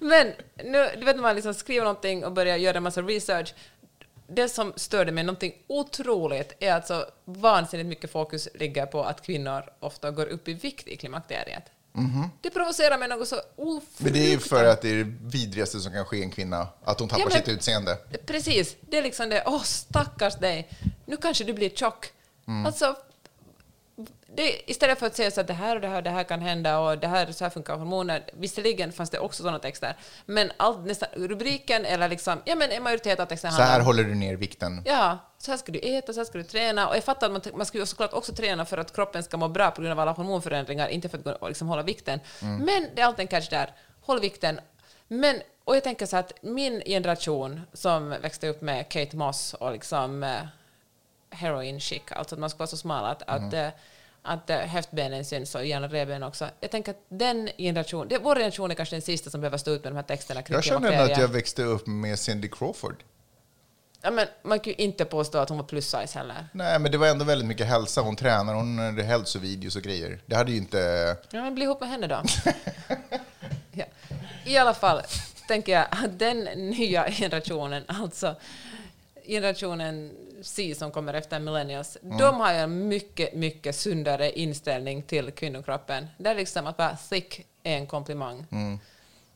Men 0.00 0.32
nu, 0.64 0.88
du 0.98 1.04
vet 1.04 1.16
när 1.16 1.22
man 1.22 1.34
liksom 1.34 1.54
skriver 1.54 1.84
någonting 1.84 2.24
och 2.24 2.32
börjar 2.32 2.56
göra 2.56 2.76
en 2.76 2.82
massa 2.82 3.02
research. 3.02 3.54
Det 4.32 4.48
som 4.48 4.72
störde 4.76 5.12
mig 5.12 5.24
någonting 5.24 5.52
otroligt 5.66 6.52
är 6.60 6.72
att 6.74 6.86
så 6.86 7.04
vansinnigt 7.24 7.88
mycket 7.88 8.12
fokus 8.12 8.48
ligger 8.54 8.86
på 8.86 9.02
att 9.04 9.22
kvinnor 9.22 9.62
ofta 9.80 10.10
går 10.10 10.26
upp 10.26 10.48
i 10.48 10.52
vikt 10.54 10.88
i 10.88 10.96
klimakteriet. 10.96 11.62
Det 12.40 12.50
provocerar 12.50 12.98
mig 12.98 13.08
något 13.08 13.28
så 13.28 13.36
ofruktansvärt. 13.56 14.00
Men 14.04 14.12
det 14.12 14.18
är 14.18 14.30
ju 14.30 14.38
för 14.38 14.64
att 14.64 14.82
det 14.82 14.88
är 14.90 15.04
det 15.04 15.12
vidrigaste 15.22 15.80
som 15.80 15.92
kan 15.92 16.04
ske 16.04 16.22
en 16.22 16.30
kvinna, 16.30 16.68
att 16.84 17.00
hon 17.00 17.08
tappar 17.08 17.20
Ja, 17.20 17.28
men- 17.28 17.38
sitt 17.38 17.48
utseende. 17.48 17.98
Precis, 18.26 18.76
det 18.80 18.98
är 18.98 19.02
liksom 19.02 19.28
det, 19.28 19.42
åh 19.46 19.62
stackars 19.62 20.34
dig, 20.36 20.68
nu 21.06 21.16
kanske 21.16 21.44
du 21.44 21.52
blir 21.52 21.70
tjock. 21.70 22.06
Mm. 22.48 22.66
Alltså, 22.66 22.96
det, 24.34 24.70
istället 24.70 24.98
för 24.98 25.06
att 25.06 25.16
säga 25.16 25.30
så 25.30 25.40
att 25.40 25.46
det 25.46 25.52
här 25.52 25.76
och 25.76 25.82
det 25.82 25.88
här 25.88 26.02
det 26.02 26.10
här 26.10 26.24
kan 26.24 26.40
hända 26.40 26.78
och 26.78 26.98
det 26.98 27.06
här, 27.06 27.32
så 27.32 27.44
här 27.44 27.50
funkar 27.50 27.76
hormoner, 27.76 28.24
visserligen 28.32 28.92
fanns 28.92 29.10
det 29.10 29.18
också 29.18 29.42
sådana 29.42 29.58
texter, 29.58 29.96
men 30.26 30.52
allt, 30.56 30.86
nästan, 30.86 31.08
rubriken 31.12 31.84
eller 31.84 32.08
liksom, 32.08 32.42
ja 32.44 32.54
men 32.54 32.70
en 32.70 32.82
majoritet 32.82 33.20
av 33.20 33.26
texten 33.26 33.52
Så 33.52 33.62
här 33.62 33.80
håller 33.80 34.04
du 34.04 34.14
ner 34.14 34.36
vikten. 34.36 34.82
Ja, 34.84 35.18
så 35.38 35.50
här 35.50 35.58
ska 35.58 35.72
du 35.72 35.78
äta, 35.78 36.12
så 36.12 36.20
här 36.20 36.24
ska 36.24 36.38
du 36.38 36.44
träna. 36.44 36.88
Och 36.88 36.96
jag 36.96 37.04
fattar 37.04 37.26
att 37.26 37.32
man, 37.32 37.42
man 37.56 37.66
ska 37.66 37.78
ju 37.78 37.86
såklart 37.86 38.12
också 38.12 38.32
träna 38.34 38.64
för 38.64 38.78
att 38.78 38.94
kroppen 38.94 39.22
ska 39.22 39.36
må 39.36 39.48
bra 39.48 39.70
på 39.70 39.82
grund 39.82 39.92
av 39.92 40.00
alla 40.00 40.12
hormonförändringar, 40.12 40.88
inte 40.88 41.08
för 41.08 41.18
att 41.42 41.48
liksom 41.48 41.68
hålla 41.68 41.82
vikten. 41.82 42.20
Men 42.40 42.88
det 42.94 43.02
är 43.02 43.06
alltid 43.06 43.20
en 43.20 43.28
catch 43.28 43.48
där. 43.48 43.74
Håll 44.00 44.20
vikten. 44.20 44.60
Men, 45.08 45.36
och 45.64 45.76
jag 45.76 45.84
tänker 45.84 46.06
så 46.06 46.16
att 46.16 46.32
min 46.42 46.82
generation 46.86 47.60
som 47.72 48.08
växte 48.08 48.48
upp 48.48 48.60
med 48.60 48.88
Kate 48.88 49.16
Moss 49.16 49.54
och 49.54 49.72
liksom 49.72 50.22
eh, 50.22 50.42
heroin 51.30 51.80
chic, 51.80 52.02
alltså 52.10 52.34
att 52.34 52.38
man 52.38 52.50
ska 52.50 52.58
vara 52.58 52.66
så 52.66 52.76
smal 52.76 53.04
att, 53.04 53.22
att, 53.22 53.52
eh, 53.52 53.68
att 54.22 54.50
eh, 54.50 54.56
höftbenen 54.56 55.24
syns 55.24 55.54
och 55.54 55.66
gärna 55.66 55.88
revben 55.88 56.22
också. 56.22 56.48
Jag 56.60 56.70
tänker 56.70 56.90
att 56.90 57.04
den 57.08 57.48
generation, 57.58 58.08
det, 58.08 58.18
vår 58.18 58.36
generation 58.36 58.70
är 58.70 58.74
kanske 58.74 58.94
den 58.94 59.02
sista 59.02 59.30
som 59.30 59.40
behöver 59.40 59.58
stå 59.58 59.70
ut 59.70 59.84
med 59.84 59.92
de 59.92 59.96
här 59.96 60.02
texterna 60.02 60.42
kring 60.42 60.54
Jag 60.54 60.64
känner 60.64 61.02
att 61.02 61.18
jag 61.18 61.28
växte 61.28 61.62
upp 61.62 61.86
med 61.86 62.18
Cindy 62.18 62.48
Crawford. 62.48 63.02
Ja, 64.02 64.10
men 64.10 64.26
man 64.42 64.60
kan 64.60 64.72
ju 64.72 64.84
inte 64.84 65.04
påstå 65.04 65.38
att 65.38 65.48
hon 65.48 65.58
var 65.58 65.64
plus 65.64 65.84
size 65.84 66.18
heller. 66.18 66.48
Nej, 66.52 66.78
men 66.78 66.92
det 66.92 66.98
var 66.98 67.06
ändå 67.06 67.24
väldigt 67.24 67.48
mycket 67.48 67.66
hälsa. 67.66 68.00
Hon 68.00 68.16
tränar, 68.16 68.54
hon 68.54 68.78
hade 68.78 69.02
hälsovideos 69.02 69.76
och 69.76 69.82
grejer. 69.82 70.18
Det 70.26 70.36
hade 70.36 70.52
ju 70.52 70.56
inte... 70.56 70.78
Ja, 71.30 71.42
men 71.42 71.54
bli 71.54 71.64
ihop 71.64 71.80
med 71.80 71.88
henne 71.88 72.06
då. 72.06 72.22
ja. 73.72 73.84
I 74.44 74.56
alla 74.56 74.74
fall 74.74 75.02
tänker 75.48 75.72
jag 75.72 75.86
att 75.90 76.18
den 76.18 76.44
nya 76.44 77.10
generationen, 77.10 77.84
alltså 77.86 78.36
generationen 79.26 80.10
C 80.42 80.74
som 80.74 80.90
kommer 80.90 81.14
efter 81.14 81.40
millennials, 81.40 81.98
de 82.02 82.40
har 82.40 82.52
ju 82.52 82.58
en 82.58 82.88
mycket, 82.88 83.34
mycket 83.34 83.76
sundare 83.76 84.30
inställning 84.32 85.02
till 85.02 85.30
kvinnokroppen. 85.30 86.06
Det 86.18 86.30
är 86.30 86.34
liksom 86.34 86.66
att 86.66 86.78
vara 86.78 86.96
thick 86.96 87.46
är 87.62 87.76
en 87.76 87.86
komplimang. 87.86 88.46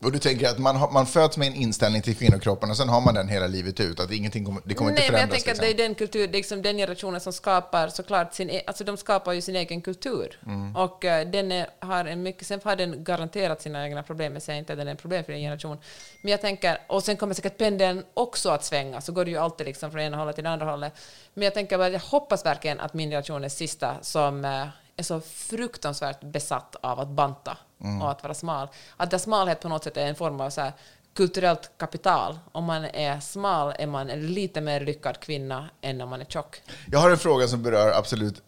Och 0.04 0.12
du 0.12 0.18
tänker 0.18 0.48
att 0.48 0.58
man, 0.58 0.76
har, 0.76 0.90
man 0.90 1.06
föds 1.06 1.36
med 1.36 1.48
en 1.48 1.54
inställning 1.54 2.02
till 2.02 2.16
kvinnokroppen 2.16 2.70
och 2.70 2.76
sen 2.76 2.88
har 2.88 3.00
man 3.00 3.14
den 3.14 3.28
hela 3.28 3.46
livet 3.46 3.80
ut, 3.80 4.00
att 4.00 4.10
ingenting 4.10 4.44
kommer, 4.44 4.62
det 4.64 4.74
kommer 4.74 4.90
Nej, 4.90 5.00
inte 5.00 5.12
men 5.12 5.20
jag 5.20 5.28
förändras. 5.28 5.44
tänker 5.44 5.50
att 5.50 5.68
liksom. 5.68 5.76
det 5.76 5.84
är 5.84 5.88
den 5.88 5.94
kultur, 5.94 6.26
det 6.26 6.32
är 6.32 6.38
liksom 6.38 6.62
den 6.62 6.76
generationen 6.76 7.20
som 7.20 7.32
skapar 7.32 7.88
såklart 7.88 8.34
sin, 8.34 8.50
e- 8.50 8.62
alltså 8.66 8.84
de 8.84 8.96
skapar 8.96 9.32
ju 9.32 9.40
sin 9.40 9.56
egen 9.56 9.80
kultur. 9.80 10.40
Mm. 10.46 10.76
Och 10.76 11.04
eh, 11.04 11.28
den 11.30 11.52
är, 11.52 11.66
har 11.78 12.04
en 12.04 12.22
mycket, 12.22 12.46
sen 12.46 12.60
har 12.64 12.76
den 12.76 13.04
garanterat 13.04 13.62
sina 13.62 13.84
egna 13.86 14.02
problem, 14.02 14.32
jag 14.32 14.42
säger 14.42 14.58
inte 14.58 14.72
att 14.72 14.78
den 14.78 14.86
är 14.86 14.90
en 14.90 14.96
problemfri 14.96 15.40
generation. 15.40 15.78
Men 16.22 16.30
jag 16.30 16.40
tänker, 16.40 16.78
och 16.86 17.04
sen 17.04 17.16
kommer 17.16 17.34
säkert 17.34 17.58
pendeln 17.58 18.04
också 18.14 18.50
att 18.50 18.64
svänga, 18.64 19.00
så 19.00 19.12
går 19.12 19.24
det 19.24 19.30
ju 19.30 19.36
alltid 19.36 19.66
liksom 19.66 19.90
från 19.90 20.00
ena 20.00 20.16
hållet 20.16 20.34
till 20.34 20.44
det 20.44 20.50
andra 20.50 20.66
hållet. 20.70 20.92
Men 21.34 21.44
jag 21.44 21.54
tänker 21.54 21.78
bara, 21.78 21.88
jag 21.88 22.00
hoppas 22.00 22.46
verkligen 22.46 22.80
att 22.80 22.94
min 22.94 23.10
generation 23.10 23.44
är 23.44 23.48
sista 23.48 23.94
som 24.02 24.44
eh, 24.44 24.66
är 24.96 25.02
så 25.02 25.20
fruktansvärt 25.20 26.20
besatt 26.20 26.76
av 26.80 27.00
att 27.00 27.08
banta 27.08 27.56
Mm. 27.84 28.02
och 28.02 28.10
att 28.10 28.22
vara 28.22 28.34
smal. 28.34 28.68
Att 28.96 29.10
där 29.10 29.18
smalhet 29.18 29.60
på 29.60 29.68
något 29.68 29.84
sätt 29.84 29.96
är 29.96 30.06
en 30.06 30.14
form 30.14 30.40
av 30.40 30.50
så 30.50 30.60
här, 30.60 30.72
kulturellt 31.16 31.70
kapital. 31.78 32.38
Om 32.52 32.64
man 32.64 32.84
är 32.84 33.20
smal 33.20 33.74
är 33.78 33.86
man 33.86 34.10
en 34.10 34.26
lite 34.26 34.60
mer 34.60 34.80
lyckad 34.80 35.20
kvinna 35.20 35.68
än 35.80 36.00
om 36.00 36.08
man 36.08 36.20
är 36.20 36.24
tjock. 36.24 36.62
Jag 36.92 36.98
har 36.98 37.10
en 37.10 37.18
fråga 37.18 37.48
som 37.48 37.62
berör 37.62 37.92
absolut 37.98 38.42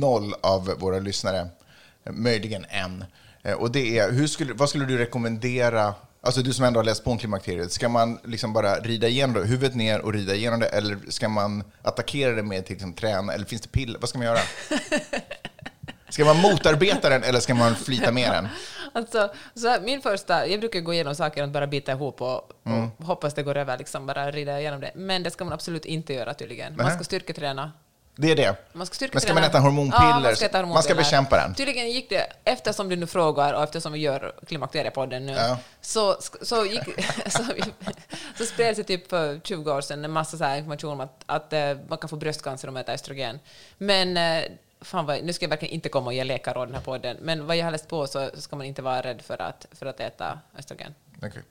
noll 0.00 0.34
av 0.42 0.66
våra 0.78 0.98
lyssnare, 0.98 1.48
möjligen 2.10 2.66
en. 2.68 3.04
Eh, 3.42 3.52
Och 3.54 3.70
det 3.70 3.98
är, 3.98 4.10
hur 4.12 4.26
skulle, 4.26 4.52
vad 4.54 4.68
skulle 4.68 4.84
du 4.84 4.98
rekommendera, 4.98 5.94
alltså 6.20 6.42
du 6.42 6.52
som 6.52 6.64
ändå 6.64 6.80
har 6.80 6.84
läst 6.84 7.04
på 7.04 7.10
om 7.10 7.18
klimakteriet, 7.18 7.72
ska 7.72 7.88
man 7.88 8.18
liksom 8.24 8.52
bara 8.52 8.74
rida 8.74 9.08
igenom 9.08 9.34
det, 9.36 9.48
huvudet 9.48 9.74
ner 9.76 10.00
och 10.00 10.12
rida 10.12 10.34
igenom 10.34 10.60
det, 10.60 10.66
eller 10.66 10.98
ska 11.08 11.28
man 11.28 11.64
attackera 11.82 12.32
det 12.32 12.42
med 12.42 12.66
till 12.66 12.74
exempel 12.74 13.00
träna, 13.00 13.32
eller 13.32 13.44
finns 13.44 13.62
det 13.62 13.68
piller? 13.68 13.98
Vad 14.00 14.08
ska 14.08 14.18
man 14.18 14.26
göra? 14.26 14.38
Ska 16.08 16.24
man 16.24 16.36
motarbeta 16.36 17.08
den 17.08 17.22
eller 17.22 17.40
ska 17.40 17.54
man 17.54 17.76
flyta 17.76 18.12
med 18.12 18.32
den? 18.32 18.48
Alltså, 18.98 19.30
så 19.54 19.68
här, 19.68 19.80
min 19.80 20.02
första, 20.02 20.46
jag 20.46 20.60
brukar 20.60 20.80
gå 20.80 20.94
igenom 20.94 21.14
saker 21.14 21.42
och 21.42 21.48
bara 21.48 21.66
bita 21.66 21.92
ihop 21.92 22.20
och, 22.22 22.36
och 22.36 22.52
Mm. 22.66 22.90
hoppas 22.98 23.34
det 23.34 23.42
går 23.42 23.56
över, 23.56 23.78
liksom 23.78 24.06
bara 24.06 24.30
rida 24.30 24.60
igenom 24.60 24.80
det. 24.80 24.90
Men 24.94 25.22
det 25.22 25.30
ska 25.30 25.44
man 25.44 25.52
absolut 25.52 25.84
inte 25.84 26.12
göra 26.14 26.34
tydligen. 26.34 26.76
Man 26.76 26.90
ska 26.94 27.04
styrketräna. 27.04 27.72
Det 28.16 28.30
är 28.30 28.36
det. 28.36 28.56
Man 28.72 28.86
ska 28.86 29.06
Men 29.12 29.20
ska 29.20 29.34
man 29.34 29.42
äta 29.44 29.58
hormonpiller? 29.58 30.04
Ja, 30.10 30.20
man 30.20 30.36
ska, 30.36 30.46
äta 30.46 30.66
Man 30.66 30.82
ska 30.82 30.94
bekämpa 30.94 31.36
den. 31.36 31.54
Tydligen 31.54 31.90
gick 31.90 32.10
det, 32.10 32.26
eftersom 32.44 32.88
du 32.88 32.96
nu 32.96 33.06
frågar 33.06 33.52
och 33.54 33.62
eftersom 33.62 33.92
vi 33.92 33.98
gör 33.98 34.32
Klimakteriepodden 34.46 35.26
nu, 35.26 35.32
Ja. 35.32 35.58
så, 35.80 36.16
så, 36.42 36.64
gick, 36.66 36.82
så, 37.26 37.42
så 38.38 38.44
spreds 38.44 38.76
det 38.76 38.84
typ 38.84 39.10
för 39.10 39.40
20 39.44 39.72
år 39.72 39.80
sedan 39.80 40.04
en 40.04 40.10
massa 40.10 40.36
så 40.36 40.56
information 40.56 40.92
om 40.92 41.00
att, 41.00 41.22
att 41.26 41.52
eh, 41.52 41.76
man 41.88 41.98
kan 41.98 42.08
få 42.08 42.16
bröstcancer 42.16 42.68
om 42.68 42.74
man 42.74 42.80
äter 42.80 42.94
östrogen. 42.94 43.38
Men, 43.78 44.16
eh, 44.16 44.44
fan 44.84 45.06
vad, 45.06 45.24
nu 45.24 45.32
ska 45.32 45.44
jag 45.44 45.50
verkligen 45.50 45.74
inte 45.74 45.88
komma 45.88 46.06
och 46.06 46.14
ge 46.14 46.24
läkarråd 46.24 46.68
den 46.68 46.74
här 46.74 46.82
podden, 46.82 47.16
men 47.20 47.46
vad 47.46 47.56
jag 47.56 47.64
har 47.64 47.70
läst 47.72 47.88
på 47.88 48.06
så, 48.06 48.30
ska 48.34 48.56
man 48.56 48.66
inte 48.66 48.82
vara 48.82 49.00
rädd 49.02 49.22
för 49.22 49.42
att, 49.42 49.66
för 49.72 49.86
att 49.86 50.00
äta 50.00 50.38
östrogen. 50.58 50.94
Okej. 51.22 51.42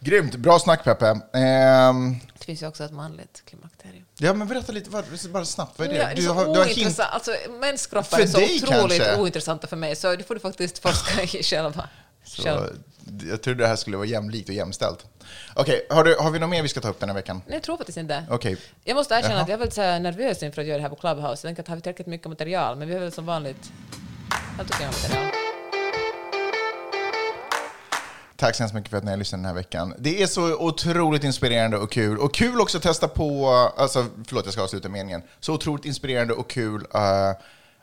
Grymt, 0.00 0.36
bra 0.36 0.58
snack 0.58 0.84
Peppe. 0.84 1.20
Ehm, 1.34 2.16
Det 2.38 2.44
finns 2.44 2.62
ju 2.62 2.66
också 2.66 2.84
ett 2.84 2.92
manligt 2.92 3.42
klimakterium. 3.44 4.04
ja, 4.18 4.32
men 4.34 4.48
berätta 4.48 4.72
lite, 4.72 4.90
bara 5.28 5.44
snabbt, 5.44 5.78
vad 5.78 5.88
är 5.88 5.92
det? 5.92 5.98
Ja, 5.98 6.04
det 6.06 6.12
är 6.12 6.16
du 6.16 6.28
har, 6.28 6.44
du 6.54 6.58
har 6.60 6.66
hint. 6.66 7.00
Alltså, 7.00 7.30
menskroppar 7.60 8.16
För 8.16 8.22
är 8.22 8.26
så 8.26 8.38
dig 8.38 8.60
otroligt 8.64 9.02
kanske? 9.02 9.20
ointressanta 9.20 9.66
för 9.66 9.76
mig, 9.76 9.96
så 9.96 10.16
det 10.16 10.24
får 10.24 10.34
du 10.34 10.40
faktiskt 10.40 10.78
forska 10.78 11.22
i 11.38 11.42
själva. 11.42 11.88
Så, 12.28 12.66
jag 13.28 13.42
trodde 13.42 13.62
det 13.64 13.68
här 13.68 13.76
skulle 13.76 13.96
vara 13.96 14.06
jämlikt 14.06 14.48
och 14.48 14.54
jämställt. 14.54 15.06
Okej, 15.54 15.86
har, 15.90 16.04
du, 16.04 16.16
har 16.20 16.30
vi 16.30 16.38
något 16.38 16.50
mer 16.50 16.62
vi 16.62 16.68
ska 16.68 16.80
ta 16.80 16.88
upp 16.88 17.00
den 17.00 17.08
här 17.08 17.16
veckan? 17.16 17.42
Nej, 17.46 17.56
jag 17.56 17.62
tror 17.62 17.76
faktiskt 17.76 17.98
inte. 17.98 18.24
Okej. 18.30 18.56
Jag 18.84 18.94
måste 18.94 19.14
erkänna 19.14 19.34
Jaha. 19.34 19.42
att 19.42 19.48
jag 19.48 19.54
är 19.54 19.58
väldigt 19.58 19.74
så 19.74 19.98
nervös 19.98 20.42
inför 20.42 20.62
att 20.62 20.68
göra 20.68 20.76
det 20.76 20.82
här 20.82 20.90
på 20.90 20.96
Clubhouse. 20.96 21.28
Jag 21.28 21.40
tänker 21.42 21.62
att 21.62 21.68
har 21.68 21.76
vi 21.76 21.82
tillräckligt 21.82 22.06
mycket 22.06 22.28
material, 22.28 22.76
men 22.76 22.88
vi 22.88 22.94
har 22.94 23.00
väl 23.00 23.12
som 23.12 23.26
vanligt 23.26 23.72
helt 24.56 24.70
okej 24.70 24.86
material. 24.86 25.32
Tack 28.36 28.54
så 28.54 28.62
hemskt 28.62 28.74
mycket 28.74 28.90
för 28.90 28.96
att 28.96 29.04
ni 29.04 29.10
har 29.10 29.18
lyssnat 29.18 29.38
den 29.38 29.46
här 29.46 29.54
veckan. 29.54 29.94
Det 29.98 30.22
är 30.22 30.26
så 30.26 30.54
otroligt 30.54 31.24
inspirerande 31.24 31.76
och 31.76 31.92
kul. 31.92 32.18
Och 32.18 32.34
kul 32.34 32.60
också 32.60 32.76
att 32.76 32.82
testa 32.82 33.08
på, 33.08 33.48
alltså 33.76 34.06
förlåt 34.26 34.44
jag 34.44 34.52
ska 34.52 34.62
avsluta 34.62 34.88
meningen. 34.88 35.22
Så 35.40 35.54
otroligt 35.54 35.84
inspirerande 35.84 36.34
och 36.34 36.50
kul 36.50 36.86
eh, 36.94 37.32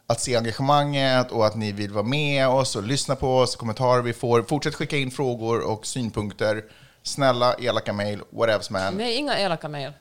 att 0.07 0.21
se 0.21 0.35
engagemanget 0.35 1.31
och 1.31 1.45
att 1.45 1.55
ni 1.55 1.71
vill 1.71 1.91
vara 1.91 2.03
med 2.03 2.47
oss 2.47 2.75
och 2.75 2.83
lyssna 2.83 3.15
på 3.15 3.37
oss, 3.37 3.55
kommentarer 3.55 4.01
vi 4.01 4.13
får. 4.13 4.43
Fortsätt 4.43 4.75
skicka 4.75 4.97
in 4.97 5.11
frågor 5.11 5.71
och 5.71 5.85
synpunkter. 5.85 6.63
Snälla, 7.03 7.53
elaka 7.53 7.93
mejl, 7.93 8.21
whatevs 8.29 8.69
man. 8.69 8.93
Nej, 8.97 9.15
inga 9.15 9.39
elaka 9.39 9.69
mejl. 9.69 9.91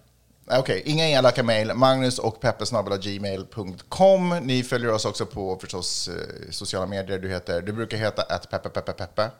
Okej, 0.51 0.83
inga 0.85 1.09
elaka 1.09 1.43
mejl. 1.43 1.75
Magnus 1.75 2.19
och 2.19 2.41
peppe.gmail.com. 2.41 4.29
Ni 4.43 4.63
följer 4.63 4.93
oss 4.93 5.05
också 5.05 5.27
på 5.27 5.59
förstås 5.61 6.09
eh, 6.09 6.15
sociala 6.51 6.87
medier. 6.87 7.19
Du, 7.19 7.29
heter, 7.29 7.63
du 7.63 7.73
brukar 7.73 7.97
heta 7.97 8.23
att 8.23 8.51
peppe, 8.51 8.69
peppe, 8.69 8.93
peppe. 8.93 9.31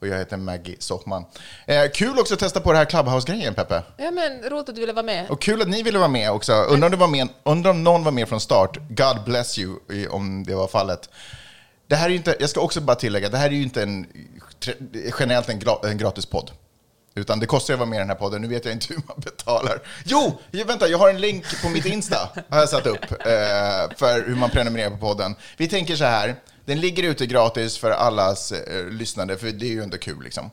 Och 0.00 0.06
jag 0.06 0.18
heter 0.18 0.36
Maggie 0.36 0.76
Sockman. 0.78 1.24
Eh, 1.66 1.90
kul 1.94 2.18
också 2.18 2.34
att 2.34 2.40
testa 2.40 2.60
på 2.60 2.72
det 2.72 2.78
här 2.78 2.84
Clubhouse-grejen, 2.84 3.54
Peppe. 3.54 3.82
Ja, 3.96 4.10
men 4.10 4.42
roligt 4.42 4.68
att 4.68 4.74
du 4.74 4.80
ville 4.80 4.92
vara 4.92 5.06
med. 5.06 5.30
Och 5.30 5.40
kul 5.40 5.62
att 5.62 5.68
ni 5.68 5.82
ville 5.82 5.98
vara 5.98 6.08
med 6.08 6.30
också. 6.30 6.52
Undrar 6.52 6.86
om, 6.86 6.90
du 6.90 6.96
var 6.96 7.08
med, 7.08 7.28
undrar 7.42 7.70
om 7.70 7.84
någon 7.84 8.04
var 8.04 8.12
med 8.12 8.28
från 8.28 8.40
start. 8.40 8.78
God 8.88 9.24
bless 9.24 9.58
you, 9.58 9.76
om 10.10 10.44
det 10.44 10.54
var 10.54 10.68
fallet. 10.68 11.10
Det 11.86 11.96
här 11.96 12.06
är 12.06 12.10
ju 12.10 12.16
inte, 12.16 12.36
jag 12.40 12.50
ska 12.50 12.60
också 12.60 12.80
bara 12.80 12.96
tillägga, 12.96 13.28
det 13.28 13.38
här 13.38 13.46
är 13.46 13.50
ju 13.52 13.62
inte 13.62 13.82
en, 13.82 14.06
generellt 15.20 15.48
en, 15.48 15.58
gra, 15.58 15.76
en 15.82 15.98
gratis 15.98 16.26
podd. 16.26 16.50
Utan 17.14 17.40
det 17.40 17.46
kostar 17.46 17.74
att 17.74 17.80
vara 17.80 17.88
med 17.88 17.96
i 17.96 17.98
den 17.98 18.08
här 18.08 18.16
podden. 18.16 18.42
Nu 18.42 18.48
vet 18.48 18.64
jag 18.64 18.74
inte 18.74 18.86
hur 18.94 19.02
man 19.06 19.20
betalar. 19.20 19.80
Jo, 20.04 20.38
ju, 20.50 20.64
vänta, 20.64 20.88
jag 20.88 20.98
har 20.98 21.10
en 21.10 21.20
länk 21.20 21.62
på 21.62 21.68
mitt 21.68 21.86
Insta. 21.86 22.28
Har 22.48 22.58
jag 22.58 22.68
satt 22.68 22.86
upp. 22.86 23.04
Eh, 23.10 23.96
för 23.96 24.26
hur 24.26 24.34
man 24.34 24.50
prenumererar 24.50 24.90
på 24.90 24.96
podden. 24.96 25.34
Vi 25.56 25.68
tänker 25.68 25.96
så 25.96 26.04
här. 26.04 26.36
Den 26.68 26.80
ligger 26.80 27.02
ute 27.02 27.26
gratis 27.26 27.78
för 27.78 27.90
allas 27.90 28.52
eh, 28.52 28.86
lyssnande, 28.90 29.36
för 29.38 29.46
det 29.46 29.66
är 29.66 29.70
ju 29.70 29.82
ändå 29.82 29.98
kul 29.98 30.22
liksom. 30.24 30.50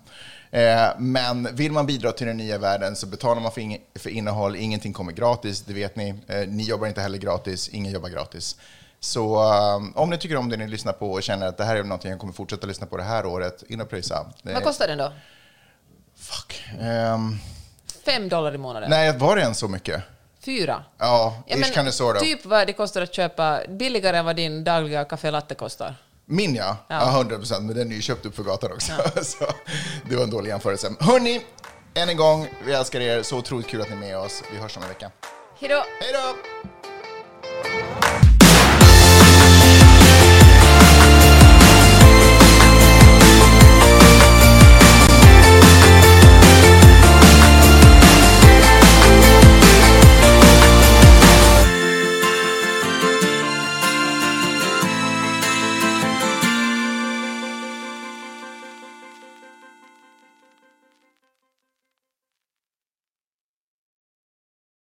Eh, 0.52 0.88
men 0.98 1.56
vill 1.56 1.72
man 1.72 1.86
bidra 1.86 2.12
till 2.12 2.28
den 2.28 2.38
nya 2.38 2.58
världen 2.58 2.96
så 2.96 3.08
betalar 3.08 3.42
man 3.42 3.52
för, 3.52 3.62
ing- 3.62 3.82
för 3.96 4.10
innehåll. 4.10 4.56
Ingenting 4.56 4.94
kommer 4.94 5.12
gratis, 5.12 5.62
det 5.62 5.74
vet 5.74 5.96
ni. 5.96 6.10
Eh, 6.28 6.48
ni 6.48 6.64
jobbar 6.64 6.88
inte 6.88 7.02
heller 7.02 7.18
gratis, 7.18 7.70
ingen 7.70 7.92
jobbar 7.94 8.10
gratis. 8.10 8.56
Så 9.00 9.36
eh, 9.44 10.02
om 10.02 10.10
ni 10.10 10.18
tycker 10.18 10.36
om 10.36 10.50
det 10.50 10.58
ni 10.58 10.68
lyssnar 10.68 10.94
på 10.94 11.12
och 11.12 11.24
känner 11.24 11.48
att 11.48 11.58
det 11.58 11.64
här 11.64 11.76
är 11.76 11.84
någonting 11.84 12.12
jag 12.12 12.20
kommer 12.20 12.34
fortsätta 12.34 12.68
lyssna 12.68 12.88
på 12.88 12.98
det 12.98 13.04
här 13.04 13.26
året, 13.26 13.64
in 13.68 13.82
och 13.82 13.90
pröjsa. 13.90 14.26
Vad 14.44 14.64
kostar 14.64 14.88
den 14.88 14.98
då? 14.98 15.12
Fuck. 16.18 16.64
Ehm, 16.82 17.38
Fem 18.06 18.30
dollar 18.30 18.56
i 18.56 18.58
månaden? 18.58 18.90
nej, 18.90 19.18
var 19.18 19.36
det 19.36 19.42
ens 19.42 19.58
så 19.60 19.68
mycket? 19.68 20.02
Fyra? 20.40 20.84
Ja, 20.98 21.44
ish 21.48 21.58
men 21.60 21.72
kan 21.72 21.86
det 21.86 21.92
så 21.92 22.14
då. 22.14 22.20
typ 22.20 22.46
vad 22.46 22.68
det 22.68 22.74
kostar 22.74 23.02
att 23.02 23.14
köpa, 23.14 23.62
billigare 23.70 24.18
än 24.18 24.26
vad 24.26 24.36
din 24.36 24.64
dagliga 24.64 25.06
café 25.06 25.32
latte 25.32 25.56
kostar. 25.56 25.96
Min 26.26 26.56
ja, 26.56 26.78
Ja. 26.90 26.96
ja. 26.96 27.18
100 27.20 27.38
procent, 27.38 27.66
men 27.66 27.76
den 27.76 27.92
är 27.92 27.96
ju 27.96 28.02
köpt 28.02 28.26
upp 28.26 28.36
för 28.36 28.44
gatan 28.44 28.72
också. 28.72 28.92
så 29.24 29.46
det 30.10 30.16
var 30.16 30.24
en 30.24 30.30
dålig 30.30 30.50
jämförelse. 30.50 30.94
Hörni, 31.00 31.42
än 31.94 32.10
en 32.10 32.18
gång, 32.18 32.48
vi 32.66 32.74
älskar 32.74 33.00
er. 33.02 33.24
Så 33.24 33.38
otroligt 33.38 33.68
kul 33.68 33.82
att 33.82 33.90
ni 33.90 33.96
är 33.96 34.00
med 34.00 34.18
oss. 34.18 34.44
Vi 34.52 34.58
hörs 34.58 34.78
om 34.78 34.84
en 34.84 34.90
vecka. 34.90 35.12
Hejdå! 35.60 35.84
Hej 36.02 36.14
då! 36.14 36.36